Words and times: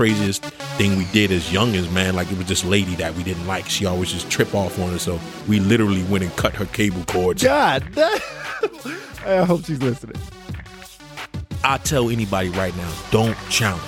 craziest 0.00 0.44
thing 0.76 0.98
we 0.98 1.06
did 1.06 1.32
as 1.32 1.48
youngins, 1.48 1.90
man. 1.90 2.14
Like 2.14 2.30
it 2.30 2.36
was 2.36 2.46
this 2.46 2.64
lady 2.64 2.94
that 2.96 3.14
we 3.14 3.22
didn't 3.22 3.46
like. 3.46 3.66
She 3.66 3.86
always 3.86 4.12
just 4.12 4.30
trip 4.30 4.54
off 4.54 4.78
on 4.78 4.90
us. 4.92 5.02
So 5.02 5.18
we 5.48 5.58
literally 5.58 6.02
went 6.04 6.22
and 6.22 6.34
cut 6.36 6.54
her 6.54 6.66
cable 6.66 7.02
cords. 7.06 7.42
God, 7.42 7.82
that, 7.94 8.20
I 9.26 9.44
hope 9.44 9.64
she's 9.64 9.80
listening. 9.82 10.20
I 11.64 11.78
tell 11.78 12.10
anybody 12.10 12.50
right 12.50 12.76
now, 12.76 12.92
don't 13.10 13.36
challenge. 13.48 13.82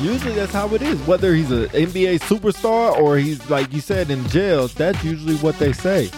Usually 0.00 0.34
that's 0.34 0.52
how 0.52 0.72
it 0.74 0.82
is. 0.82 1.00
Whether 1.06 1.34
he's 1.34 1.50
an 1.52 1.66
NBA 1.68 2.20
superstar 2.20 2.96
or 2.96 3.18
he's 3.18 3.48
like 3.48 3.72
you 3.72 3.80
said 3.80 4.10
in 4.10 4.26
jail, 4.28 4.66
that's 4.68 5.02
usually 5.04 5.36
what 5.36 5.56
they 5.60 5.72
say. 5.72 6.10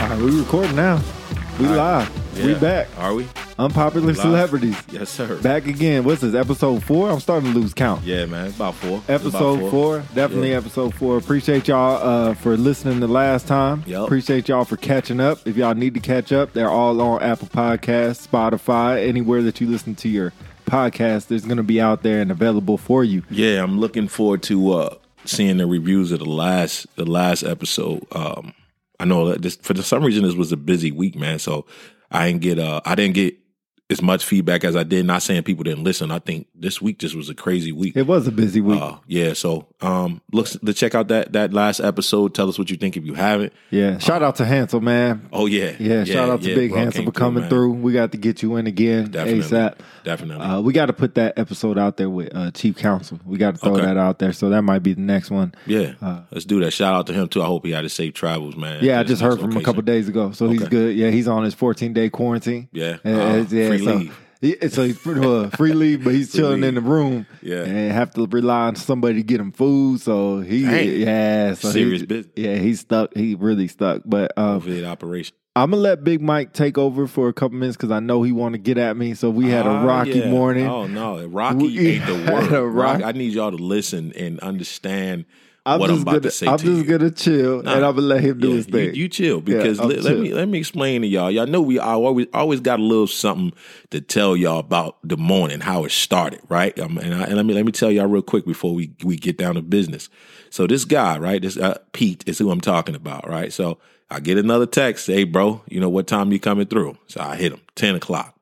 All 0.00 0.08
right, 0.08 0.18
we 0.18 0.36
recording 0.40 0.74
now. 0.74 1.00
We 1.60 1.66
All 1.66 1.76
right. 1.76 2.08
live. 2.34 2.44
We 2.44 2.52
Yeah. 2.52 2.58
back. 2.58 2.88
Are 2.98 3.14
we? 3.14 3.26
Unpopular 3.58 4.06
Live. 4.08 4.16
celebrities. 4.16 4.76
Yes, 4.90 5.10
sir. 5.10 5.36
Back 5.40 5.66
again. 5.66 6.04
What's 6.04 6.22
this? 6.22 6.34
Episode 6.34 6.82
four? 6.82 7.10
I'm 7.10 7.20
starting 7.20 7.52
to 7.52 7.58
lose 7.58 7.74
count. 7.74 8.02
Yeah, 8.04 8.26
man. 8.26 8.48
About 8.48 8.74
four. 8.74 9.02
Episode 9.08 9.58
About 9.60 9.70
four. 9.70 9.98
Definitely 10.14 10.50
Yeah. 10.50 10.56
episode 10.56 10.94
four. 10.94 11.16
Appreciate 11.18 11.68
y'all 11.68 12.02
uh, 12.30 12.34
for 12.34 12.56
listening 12.56 13.00
the 13.00 13.08
last 13.08 13.46
time. 13.46 13.84
Yup. 13.86 14.04
Appreciate 14.04 14.48
y'all 14.48 14.64
for 14.64 14.76
catching 14.76 15.20
up. 15.20 15.46
If 15.46 15.56
y'all 15.56 15.74
need 15.74 15.94
to 15.94 16.00
catch 16.00 16.32
up, 16.32 16.52
they're 16.54 16.70
all 16.70 17.00
on 17.00 17.22
Apple 17.22 17.48
Podcasts, 17.48 18.26
Spotify, 18.26 19.06
anywhere 19.06 19.42
that 19.42 19.60
you 19.60 19.68
listen 19.68 19.94
to 19.96 20.08
your 20.08 20.32
podcast. 20.66 21.26
There's 21.28 21.44
going 21.44 21.58
to 21.58 21.62
be 21.62 21.80
out 21.80 22.02
there 22.02 22.20
and 22.20 22.30
available 22.30 22.78
for 22.78 23.04
you. 23.04 23.22
Yeah, 23.30 23.62
I'm 23.62 23.78
looking 23.78 24.08
forward 24.08 24.42
to 24.44 24.72
uh, 24.72 24.94
seeing 25.24 25.58
the 25.58 25.66
reviews 25.66 26.10
of 26.10 26.20
the 26.20 26.24
last 26.24 26.86
the 26.96 27.04
last 27.04 27.42
episode. 27.42 28.04
Um, 28.12 28.54
I 28.98 29.04
know 29.04 29.28
that 29.28 29.42
this 29.42 29.56
for 29.56 29.74
some 29.82 30.02
reason 30.04 30.24
this 30.24 30.34
was 30.34 30.52
a 30.52 30.56
busy 30.56 30.90
week, 30.90 31.16
man. 31.16 31.38
So 31.38 31.66
I 32.10 32.28
didn't 32.28 32.42
get 32.42 32.58
uh 32.58 32.80
I 32.84 32.94
didn't 32.94 33.14
get 33.14 33.36
as 33.92 34.02
much 34.02 34.24
feedback 34.24 34.64
as 34.64 34.74
I 34.74 34.82
did. 34.82 35.06
Not 35.06 35.22
saying 35.22 35.44
people 35.44 35.62
didn't 35.64 35.84
listen. 35.84 36.10
I 36.10 36.18
think 36.18 36.48
this 36.54 36.82
week 36.82 36.98
just 36.98 37.14
was 37.14 37.28
a 37.28 37.34
crazy 37.34 37.70
week. 37.70 37.96
It 37.96 38.06
was 38.06 38.26
a 38.26 38.32
busy 38.32 38.60
week. 38.60 38.80
Uh, 38.80 38.96
yeah, 39.06 39.34
so 39.34 39.68
um, 39.80 40.20
look 40.32 40.46
to 40.48 40.72
check 40.74 40.94
out 40.94 41.08
that 41.08 41.32
that 41.34 41.52
last 41.52 41.78
episode. 41.80 42.34
Tell 42.34 42.48
us 42.48 42.58
what 42.58 42.70
you 42.70 42.76
think 42.76 42.96
if 42.96 43.04
you 43.04 43.14
haven't. 43.14 43.52
yeah. 43.70 43.98
Shout 43.98 44.22
out 44.22 44.36
to 44.36 44.44
Hansel, 44.44 44.80
man. 44.80 45.28
Oh 45.32 45.46
yeah, 45.46 45.76
Yeah, 45.78 46.04
shout 46.04 46.28
out 46.30 46.42
to 46.42 46.48
yeah, 46.48 46.54
Big 46.56 46.70
bro, 46.70 46.80
Hansel 46.80 47.04
for 47.04 47.12
coming 47.12 47.42
man. 47.42 47.50
through. 47.50 47.72
We 47.74 47.92
got 47.92 48.10
to 48.12 48.18
get 48.18 48.42
you 48.42 48.56
in 48.56 48.66
again 48.66 49.10
Definitely, 49.10 49.42
ASAP. 49.42 49.78
definitely. 50.04 50.44
Uh, 50.44 50.60
we 50.60 50.72
got 50.72 50.86
to 50.86 50.92
put 50.92 51.14
that 51.16 51.38
episode 51.38 51.78
out 51.78 51.96
there 51.98 52.10
with 52.10 52.34
uh, 52.34 52.50
Chief 52.52 52.76
Counsel. 52.76 53.20
We 53.24 53.38
got 53.38 53.54
to 53.54 53.60
throw 53.60 53.72
Okay. 53.74 53.82
that 53.86 53.96
out 53.96 54.18
there. 54.18 54.32
So 54.32 54.48
that 54.50 54.62
might 54.62 54.80
be 54.82 54.94
the 54.94 55.00
next 55.00 55.30
one. 55.30 55.54
yeah, 55.66 55.92
uh, 56.00 56.22
let's 56.30 56.44
do 56.44 56.60
that. 56.60 56.70
Shout 56.72 56.94
out 56.94 57.06
to 57.08 57.12
him 57.12 57.28
too. 57.28 57.42
I 57.42 57.46
hope 57.46 57.64
he 57.66 57.72
had 57.72 57.84
a 57.84 57.88
safe 57.88 58.14
travels, 58.14 58.56
man. 58.56 58.82
Yeah, 58.84 59.00
I 59.00 59.02
just 59.04 59.20
heard 59.22 59.38
from 59.38 59.52
him 59.52 59.58
a 59.58 59.62
couple 59.64 59.82
days 59.82 60.08
ago. 60.08 60.32
So 60.32 60.48
he's 60.48 60.66
good. 60.68 60.96
Yeah, 60.96 61.10
he's 61.10 61.28
on 61.28 61.44
his 61.44 61.54
14 61.54 61.92
day 61.92 62.08
quarantine. 62.10 62.68
Yeah, 62.72 62.98
Uh, 63.04 63.44
yeah, 63.82 63.90
so, 63.90 63.96
leave. 63.98 64.18
he- 64.40 64.56
he's 64.60 64.98
free, 64.98 65.24
uh, 65.24 65.50
free 65.50 65.72
leave, 65.72 66.04
but 66.04 66.14
he's 66.14 66.30
Free 66.32 66.40
chilling 66.40 66.64
in 66.64 66.74
the 66.74 66.80
room. 66.80 67.26
Yeah. 67.42 67.62
and 67.64 67.92
have 67.92 68.12
to 68.14 68.26
rely 68.26 68.66
on 68.68 68.76
somebody 68.76 69.14
to 69.16 69.22
get 69.22 69.40
him 69.40 69.52
food. 69.52 70.00
So 70.00 70.40
he, 70.40 70.62
Dang. 70.64 70.88
yeah, 71.00 71.54
so 71.54 71.68
he- 71.68 71.72
Serious 71.74 72.02
business. 72.02 72.32
Yeah, 72.36 72.56
he's 72.56 72.80
stuck. 72.80 73.14
He 73.14 73.34
really 73.34 73.68
stuck. 73.68 74.02
But 74.04 74.32
um, 74.36 74.60
COVID 74.60 74.84
operation. 74.86 75.36
I'm 75.54 75.70
gonna 75.72 75.82
let 75.82 76.02
Big 76.02 76.22
Mike 76.22 76.54
take 76.54 76.78
over 76.78 77.06
for 77.06 77.28
a 77.28 77.32
couple 77.34 77.58
minutes 77.58 77.76
because 77.76 77.90
I 77.90 78.00
know 78.00 78.22
he 78.22 78.32
want 78.32 78.54
to 78.54 78.58
get 78.58 78.78
at 78.78 78.96
me. 78.96 79.12
So 79.12 79.28
we 79.28 79.50
had 79.50 79.66
a 79.66 79.68
Ah, 79.68 79.84
rocky 79.84 80.20
yeah. 80.20 80.30
morning. 80.30 80.66
Oh 80.66 80.86
no, 80.86 81.22
Rocky 81.26 81.56
We 81.58 81.88
ain't 81.90 82.06
the 82.06 82.14
word. 82.32 82.70
Rock- 82.72 83.02
I 83.02 83.12
need 83.12 83.34
y'all 83.34 83.50
to 83.50 83.58
listen 83.62 84.12
and 84.16 84.40
understand 84.40 85.26
I'm 85.64 85.78
what 85.78 85.88
just 85.88 85.98
I'm 85.98 86.02
about 86.02 86.10
gonna, 86.10 86.20
to 86.22 86.30
say 86.32 86.46
I'm 86.48 86.58
to 86.58 86.64
just 86.64 86.78
you. 86.78 86.98
gonna 86.98 87.10
chill 87.10 87.62
Nah. 87.62 87.76
and 87.76 87.84
I'm 87.84 87.94
gonna 87.94 88.06
let 88.08 88.20
him 88.20 88.40
do 88.40 88.48
Yeah, 88.50 88.56
his 88.56 88.66
thing. 88.66 88.94
You, 88.94 89.08
chill 89.08 89.40
because 89.40 89.78
I'm 89.78 89.88
let, 89.88 90.02
let 90.02 90.18
me 90.18 90.32
let 90.34 90.48
me 90.48 90.58
explain 90.58 91.02
to 91.02 91.06
y'all. 91.06 91.30
Y'all 91.30 91.46
know 91.46 91.60
we 91.62 91.78
I 91.78 91.92
always 91.92 92.26
always 92.34 92.60
got 92.60 92.80
a 92.80 92.82
little 92.82 93.06
something 93.06 93.52
to 93.90 94.00
tell 94.00 94.36
y'all 94.36 94.58
about 94.58 94.98
the 95.04 95.16
morning, 95.16 95.60
how 95.60 95.84
it 95.84 95.92
started, 95.92 96.40
right? 96.48 96.76
Um, 96.80 96.98
and, 96.98 97.14
I, 97.14 97.24
and 97.24 97.36
let 97.36 97.46
me 97.46 97.54
let 97.54 97.64
me 97.64 97.70
tell 97.72 97.92
y'all 97.92 98.06
real 98.08 98.22
quick 98.22 98.44
before 98.44 98.74
we 98.74 98.92
we 99.04 99.16
get 99.16 99.38
down 99.38 99.54
to 99.54 99.62
business. 99.62 100.08
So 100.50 100.66
this 100.66 100.84
guy, 100.84 101.18
right? 101.18 101.40
This 101.40 101.56
uh, 101.56 101.78
Pete 101.92 102.24
is 102.26 102.38
who 102.38 102.50
I'm 102.50 102.60
talking 102.60 102.96
about, 102.96 103.28
right? 103.28 103.52
So 103.52 103.78
I 104.10 104.18
get 104.18 104.38
another 104.38 104.66
text, 104.66 105.06
hey 105.06 105.22
bro, 105.24 105.62
you 105.68 105.78
know 105.78 105.88
what 105.88 106.08
time 106.08 106.32
you 106.32 106.40
coming 106.40 106.66
through? 106.66 106.98
So 107.06 107.20
I 107.20 107.36
hit 107.36 107.52
him 107.52 107.60
ten 107.76 107.94
o'clock, 107.94 108.36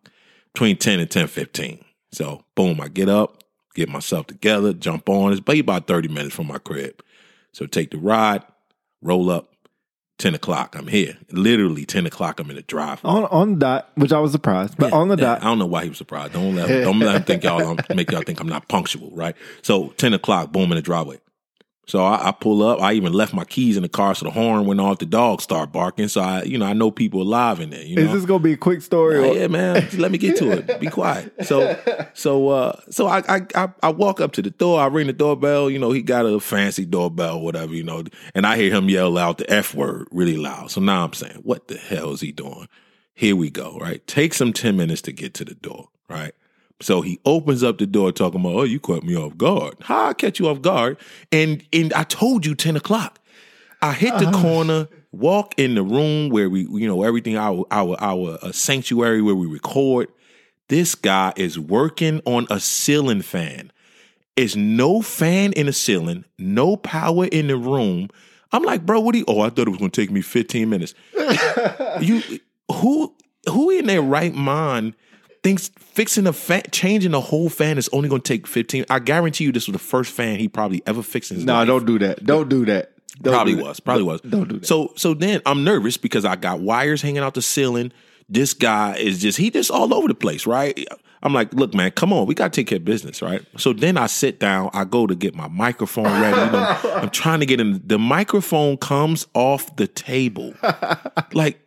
between 0.55 0.79
ten 0.79 0.99
and 1.01 1.11
ten 1.11 1.27
fifteen. 1.27 1.85
So 2.13 2.45
boom, 2.55 2.81
I 2.81 2.89
get 2.89 3.11
up, 3.11 3.45
get 3.75 3.91
myself 3.91 4.27
together, 4.27 4.73
jump 4.73 5.09
on. 5.11 5.33
It's 5.33 5.43
about 5.47 5.87
thirty 5.87 6.09
minutes 6.09 6.35
from 6.35 6.47
my 6.47 6.57
crib. 6.59 7.03
So 7.53 7.67
take 7.67 7.91
the 7.91 7.99
ride, 7.99 8.43
roll 9.03 9.31
up, 9.31 9.49
10 10.19 10.35
o'clock, 10.35 10.77
I'm 10.77 10.87
here. 10.89 11.17
Literally 11.33 11.87
10 11.87 12.05
o'clock, 12.07 12.39
I'm 12.41 12.51
in 12.51 12.57
the 12.57 12.63
drive. 12.63 13.01
on 13.05 13.25
on 13.25 13.55
the 13.55 13.59
dot, 13.61 13.91
which 13.95 14.13
I 14.13 14.19
was 14.19 14.33
surprised, 14.33 14.77
but 14.79 14.93
on 14.93 15.09
the 15.09 15.17
Yeah, 15.17 15.25
dot, 15.25 15.43
I 15.43 15.45
don't 15.47 15.59
know 15.59 15.67
why 15.67 15.85
he 15.85 15.89
was 15.89 15.99
surprised. 15.99 16.35
Don't 16.35 16.55
let 16.55 16.85
don't 16.85 17.01
let 17.01 17.17
him 17.17 17.23
think 17.25 17.43
y'all 17.45 17.79
make 17.95 18.11
y'all 18.11 18.21
think 18.23 18.39
I'm 18.41 18.49
not 18.49 18.69
punctual, 18.69 19.11
right? 19.13 19.35
So 19.63 19.89
10 19.97 20.13
o'clock, 20.15 20.53
boom 20.53 20.71
in 20.73 20.77
the 20.77 20.83
driveway. 20.83 21.21
So 21.91 22.05
I, 22.05 22.29
I 22.29 22.33
pull 22.33 22.63
up. 22.63 22.81
I 22.81 22.93
even 22.93 23.13
left 23.13 23.35
my 23.35 23.45
keys 23.45 23.77
in 23.77 23.83
the 23.83 23.89
car, 23.89 24.15
so 24.15 24.25
the 24.25 24.31
horn 24.31 24.65
went 24.65 24.81
off. 24.81 24.99
The 24.99 25.07
dog 25.07 25.41
start 25.41 25.73
barking. 25.73 26.07
So 26.07 26.21
I, 26.21 26.45
you 26.45 26.57
know, 26.57 26.67
I 26.67 26.73
know 26.73 26.93
people 26.93 27.21
alive 27.21 27.59
in 27.59 27.71
there. 27.71 27.83
You 27.83 27.97
know, 27.97 28.03
is 28.03 28.13
this 28.13 28.25
gonna 28.25 28.39
be 28.39 28.53
a 28.53 28.57
quick 28.57 28.81
story? 28.81 29.17
Oh, 29.19 29.31
or- 29.31 29.37
yeah, 29.37 29.49
man. 29.49 29.89
Let 29.99 30.13
me 30.13 30.19
get 30.19 30.37
to 30.37 30.53
it. 30.53 30.79
Be 30.79 30.87
quiet. 30.87 31.33
So, 31.47 31.77
so, 32.15 32.49
uh, 32.49 32.81
so 32.91 33.09
I, 33.09 33.23
I, 33.29 33.41
I, 33.57 33.69
I 33.83 33.89
walk 33.91 34.21
up 34.21 34.31
to 34.33 34.43
the 34.43 34.51
door. 34.51 34.81
I 34.81 34.87
ring 34.87 35.09
the 35.09 35.13
doorbell. 35.13 35.69
You 35.69 35.81
know, 35.81 35.91
he 35.91 36.01
got 36.01 36.27
a 36.27 36.39
fancy 36.39 36.87
doorbell, 36.87 37.41
whatever. 37.41 37.75
You 37.75 37.83
know, 37.83 38.05
and 38.37 38.47
I 38.47 38.57
hear 38.57 38.73
him 38.73 38.89
yell 38.89 39.19
out 39.19 39.39
the 39.39 39.51
f 39.51 39.75
word 39.75 40.07
really 40.13 40.37
loud. 40.37 40.71
So 40.71 40.81
now 40.81 41.05
I'm 41.05 41.13
saying, 41.13 41.41
what 41.43 41.67
the 41.67 41.77
hell 41.77 42.13
is 42.13 42.21
he 42.21 42.31
doing? 42.31 42.69
Here 43.15 43.35
we 43.35 43.51
go. 43.51 43.77
Right. 43.79 44.07
Takes 44.07 44.41
him 44.41 44.53
ten 44.53 44.77
minutes 44.77 45.03
to 45.03 45.13
get 45.13 45.35
to 45.35 45.45
the 45.45 45.55
door. 45.57 45.89
Right. 46.09 46.35
So 46.83 47.03
he 47.03 47.21
opens 47.25 47.63
up 47.63 47.79
the 47.79 47.87
door 47.87 48.11
talking 48.11 48.41
about, 48.41 48.55
oh, 48.55 48.63
you 48.63 48.81
caught 48.81 49.05
me 49.05 49.17
off 49.17 49.37
guard. 49.37 49.75
How 49.83 50.07
I 50.07 50.15
catch 50.15 50.39
you 50.39 50.49
off 50.49 50.63
guard? 50.63 50.97
And 51.31 51.63
and 51.73 51.93
I 51.93 52.05
told 52.05 52.47
you 52.47 52.55
10 52.55 52.77
o'clock. 52.77 53.19
I 53.83 53.93
hit 53.93 54.19
the 54.19 54.31
corner, 54.31 54.89
walk 55.13 55.55
in 55.59 55.75
the 55.75 55.83
room 55.83 56.29
where 56.29 56.51
we, 56.51 56.63
you 56.63 56.87
know, 56.87 57.03
everything 57.03 57.37
our 57.37 57.67
our 57.71 57.97
our 58.01 58.39
uh, 58.43 58.53
sanctuary 58.53 59.23
where 59.23 59.35
we 59.35 59.47
record. 59.47 60.09
This 60.69 60.95
guy 60.95 61.33
is 61.37 61.59
working 61.59 62.21
on 62.25 62.47
a 62.51 62.61
ceiling 62.61 63.23
fan. 63.23 63.73
Is 64.37 64.57
no 64.57 65.03
fan 65.03 65.53
in 65.53 65.67
the 65.67 65.73
ceiling, 65.73 66.25
no 66.39 66.77
power 66.77 67.27
in 67.27 67.49
the 67.49 67.57
room. 67.57 68.09
I'm 68.53 68.63
like, 68.63 68.87
bro, 68.87 69.01
what 69.01 69.13
do 69.13 69.19
you? 69.19 69.25
Oh, 69.29 69.41
I 69.41 69.51
thought 69.51 69.67
it 69.67 69.71
was 69.71 69.79
going 69.79 69.91
to 69.91 70.01
take 70.01 70.11
me 70.11 70.23
15 70.23 70.71
minutes. 70.71 70.95
you 72.01 72.23
who 72.73 73.15
who 73.49 73.71
in 73.71 73.87
their 73.87 74.03
right 74.03 74.35
mind 74.35 74.95
thinks 75.43 75.69
fixing 75.79 76.27
a 76.27 76.33
fan, 76.33 76.63
changing 76.71 77.13
the 77.13 77.21
whole 77.21 77.49
fan 77.49 77.79
is 77.79 77.89
only 77.93 78.09
going 78.09 78.23
to 78.23 78.29
take 78.29 78.47
15? 78.47 78.87
I 78.91 78.99
guarantee 78.99 79.45
you, 79.45 79.53
this 79.53 79.67
was 79.67 79.73
the 79.73 79.79
first 79.79 80.13
fan 80.13 80.39
he 80.39 80.49
probably 80.49 80.83
ever 80.87 81.03
fixed 81.03 81.33
no, 81.33 81.55
life 81.55 81.67
don't 81.67 81.87
do 81.87 81.99
that. 82.01 82.25
Don't 82.25 82.49
do 82.49 82.65
that. 82.67 82.93
Don't 83.23 83.35
probably 83.35 83.53
do 83.53 83.59
that. 83.59 83.65
was. 83.65 83.81
Probably 83.81 84.03
was. 84.05 84.21
Don't 84.23 84.49
do 84.49 84.59
that. 84.59 84.67
So 84.67 84.93
so 84.97 85.15
then 85.15 85.43
I'm 85.45 85.65
nervous 85.65 85.97
because 85.97 86.25
I 86.25 86.37
got 86.37 86.61
wires 86.61 87.03
hanging 87.03 87.23
out 87.23 87.35
the 87.35 87.43
ceiling. 87.43 87.93
This 88.29 88.55
guy 88.55 88.97
is 88.97 89.21
just 89.21 89.37
he 89.37 89.51
just 89.51 89.71
all 89.71 89.93
over 89.93 90.09
the 90.09 90.15
place, 90.15 90.47
right? 90.47 90.87
I'm 91.23 91.35
like, 91.35 91.53
look, 91.53 91.75
man, 91.75 91.91
come 91.91 92.13
on, 92.15 92.27
we 92.27 92.35
gotta 92.35 92.51
take 92.51 92.69
care 92.69 92.79
of 92.79 92.85
business, 92.85 93.21
right? 93.21 93.45
So 93.59 93.73
then 93.75 93.99
I 93.99 94.07
sit 94.07 94.41
down, 94.41 94.71
I 94.73 94.85
go 94.85 95.07
to 95.07 95.15
get 95.15 95.35
my 95.35 95.49
microphone 95.49 96.05
ready. 96.05 96.41
You 96.41 96.51
know, 96.53 96.79
I'm 96.95 97.11
trying 97.11 97.41
to 97.41 97.47
get 97.47 97.61
in. 97.61 97.83
The 97.85 97.99
microphone 97.99 98.79
comes 98.79 99.27
off 99.35 99.77
the 99.77 99.87
table, 99.87 100.55
like. 101.33 101.61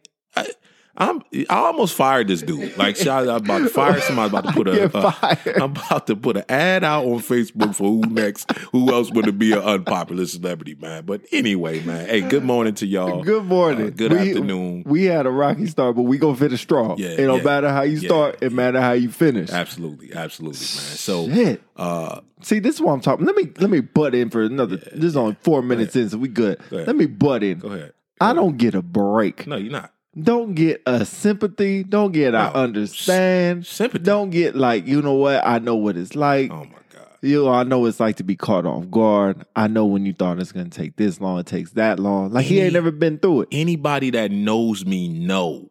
I, 0.96 1.10
I'm. 1.10 1.22
I 1.50 1.56
almost 1.56 1.96
fired 1.96 2.28
this 2.28 2.42
dude. 2.42 2.78
Like, 2.78 2.96
shout 2.96 3.28
out, 3.28 3.42
I'm 3.42 3.46
about 3.46 3.60
to 3.60 3.70
fire 3.70 4.00
somebody. 4.02 4.30
About 4.30 4.46
to 4.46 4.52
put 4.54 4.68
a 4.68 4.98
uh, 4.98 5.36
I'm 5.56 5.72
about 5.76 6.08
to 6.08 6.16
put 6.16 6.38
an 6.38 6.44
ad 6.50 6.84
out 6.84 7.06
on 7.06 7.20
Facebook 7.20 7.76
for 7.76 7.84
who 7.90 8.02
next. 8.02 8.52
Who 8.72 8.94
else 8.94 9.10
would 9.12 9.40
be 9.40 9.54
an 9.54 9.60
unpopular 9.60 10.26
celebrity, 10.26 10.76
man? 10.76 11.06
But 11.06 11.22
anyway, 11.32 11.80
man. 11.82 12.08
Hey, 12.08 12.22
good 12.22 12.44
morning 12.44 12.76
to 12.76 12.86
y'all. 12.86 13.24
Good 13.24 13.46
morning. 13.46 13.88
Uh, 13.88 13.90
good 13.92 14.12
We- 14.12 14.30
afternoon. 14.32 14.84
We 14.86 15.06
had 15.06 15.26
a 15.26 15.32
rocky 15.32 15.66
start, 15.68 15.96
but 15.96 16.04
we 16.04 16.18
gonna 16.18 16.36
finish 16.38 16.62
strong. 16.62 16.98
Yeah, 16.98 17.10
it 17.10 17.26
don't 17.26 17.40
yeah, 17.40 17.44
matter 17.44 17.70
how 17.70 17.82
you 17.84 17.98
yeah, 17.98 18.08
start; 18.10 18.38
it 18.42 18.52
matter 18.52 18.80
how 18.80 18.92
you 18.92 19.10
finish. 19.10 19.50
Absolutely, 19.50 20.14
absolutely, 20.14 20.60
man. 20.60 20.98
So, 20.98 21.28
Shit. 21.28 21.62
uh, 21.76 22.22
See, 22.42 22.60
this 22.60 22.76
is 22.76 22.82
what 22.82 22.92
I'm 22.94 23.02
talking. 23.02 23.26
Let 23.26 23.36
me 23.36 23.50
let 23.60 23.70
me 23.70 23.80
butt 23.80 24.14
in 24.14 24.30
for 24.30 24.44
another. 24.44 24.78
This 24.78 25.06
is 25.06 25.18
only 25.18 25.38
four 25.42 25.62
minutes 25.62 25.96
in, 25.96 26.10
so 26.10 26.18
we 26.18 26.28
good. 26.28 26.60
ahead. 26.72 26.88
Let 26.88 26.96
me 26.96 27.06
butt 27.06 27.42
in. 27.44 27.60
go 27.60 27.70
ahead. 27.70 27.94
I 28.22 28.34
don't 28.34 28.58
get 28.58 28.76
a 28.76 28.82
break. 28.82 29.48
No, 29.48 29.56
you're 29.56 29.72
not. 29.72 29.93
Don't 30.22 30.54
get 30.54 30.82
a 30.86 31.06
sympathy. 31.06 31.84
Don't 31.84 32.12
get 32.12 32.36
I 32.36 32.48
No. 32.48 32.54
understand. 32.54 33.66
Sympathy. 33.66 34.04
Don't 34.04 34.30
get 34.30 34.56
like 34.56 34.86
you 34.88 35.02
know 35.02 35.14
what 35.16 35.46
I 35.46 35.60
know 35.60 35.76
what 35.76 35.98
it's 35.98 36.16
like. 36.16 36.52
Oh 36.52 36.66
my 36.66 36.70
god. 36.94 37.08
You 37.22 37.46
know, 37.46 37.52
I 37.52 37.64
know 37.64 37.80
what 37.80 37.88
it's 37.88 38.00
like 38.00 38.18
to 38.18 38.24
be 38.24 38.36
caught 38.36 38.66
off 38.66 38.92
guard. 38.92 39.46
I 39.56 39.68
know 39.68 39.86
when 39.86 40.06
you 40.06 40.14
thought 40.14 40.40
it's 40.40 40.52
gonna 40.52 40.70
take 40.70 40.98
this 40.98 41.20
long, 41.20 41.40
it 41.40 41.46
takes 41.48 41.72
that 41.72 42.00
long. 42.00 42.32
Like 42.32 42.46
he 42.46 42.60
ain't 42.62 42.74
never 42.74 42.92
been 42.92 43.18
through 43.18 43.42
it. 43.42 43.48
Anybody 43.52 44.12
that 44.12 44.30
knows 44.32 44.86
me 44.86 45.08
know 45.08 45.70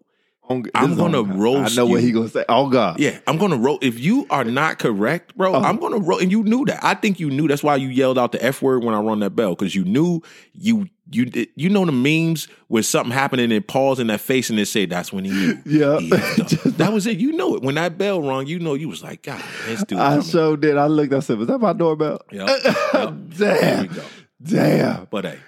On- 0.48 0.64
I'm 0.74 0.96
gonna 0.96 1.18
on 1.22 1.38
roast 1.38 1.72
I 1.72 1.76
know 1.76 1.86
what 1.86 2.00
you. 2.00 2.06
he 2.08 2.12
gonna 2.12 2.28
say. 2.28 2.44
Oh 2.48 2.68
God. 2.68 2.98
Yeah, 2.98 3.18
I'm 3.26 3.38
gonna 3.38 3.56
roll. 3.56 3.78
If 3.80 3.98
you 4.00 4.26
are 4.28 4.44
not 4.44 4.78
correct, 4.80 5.36
bro, 5.36 5.54
Oh. 5.54 5.60
I'm 5.60 5.76
gonna 5.78 5.98
roll. 5.98 6.18
And 6.18 6.30
you 6.32 6.42
knew 6.42 6.64
that. 6.66 6.80
I 6.84 6.94
think 6.94 7.20
you 7.20 7.30
knew. 7.30 7.46
That's 7.48 7.62
why 7.62 7.76
you 7.76 7.88
yelled 7.88 8.18
out 8.18 8.32
the 8.32 8.44
f 8.44 8.60
word 8.60 8.82
when 8.84 8.92
I 8.94 9.00
rung 9.00 9.20
that 9.20 9.36
bell 9.36 9.50
because 9.54 9.74
you 9.74 9.84
knew 9.84 10.20
you 10.52 10.88
you 11.10 11.26
did. 11.26 11.48
You 11.54 11.68
know 11.70 11.84
the 11.86 11.92
memes 11.92 12.48
when 12.66 12.82
something 12.82 13.12
happened 13.12 13.40
and 13.40 13.52
it 13.52 13.68
pause 13.68 14.00
in 14.00 14.08
that 14.08 14.20
face 14.20 14.50
and 14.50 14.58
they 14.58 14.64
say 14.64 14.84
that's 14.84 15.12
when 15.12 15.24
he 15.24 15.30
knew. 15.30 15.58
Yeah. 15.64 16.00
He 16.00 16.08
that 16.70 16.90
was 16.92 17.06
it. 17.06 17.18
You 17.18 17.32
know 17.32 17.54
it 17.54 17.62
when 17.62 17.76
that 17.76 17.96
bell 17.96 18.20
rung. 18.20 18.46
You 18.48 18.58
know 18.58 18.74
you 18.74 18.88
was 18.88 19.02
like, 19.02 19.22
God, 19.22 19.42
this 19.66 19.84
dude. 19.84 19.98
I 19.98 20.10
coming." 20.10 20.24
sure 20.24 20.56
did. 20.56 20.76
I 20.76 20.86
looked. 20.88 21.12
I 21.14 21.20
said, 21.20 21.38
"Was 21.38 21.46
that 21.48 21.58
my 21.60 21.72
doorbell?" 21.72 22.20
Yep, 22.32 22.48
yep. 22.64 23.14
Damn. 23.38 23.90
Damn. 24.42 25.06
But 25.08 25.24
hey, 25.24 25.38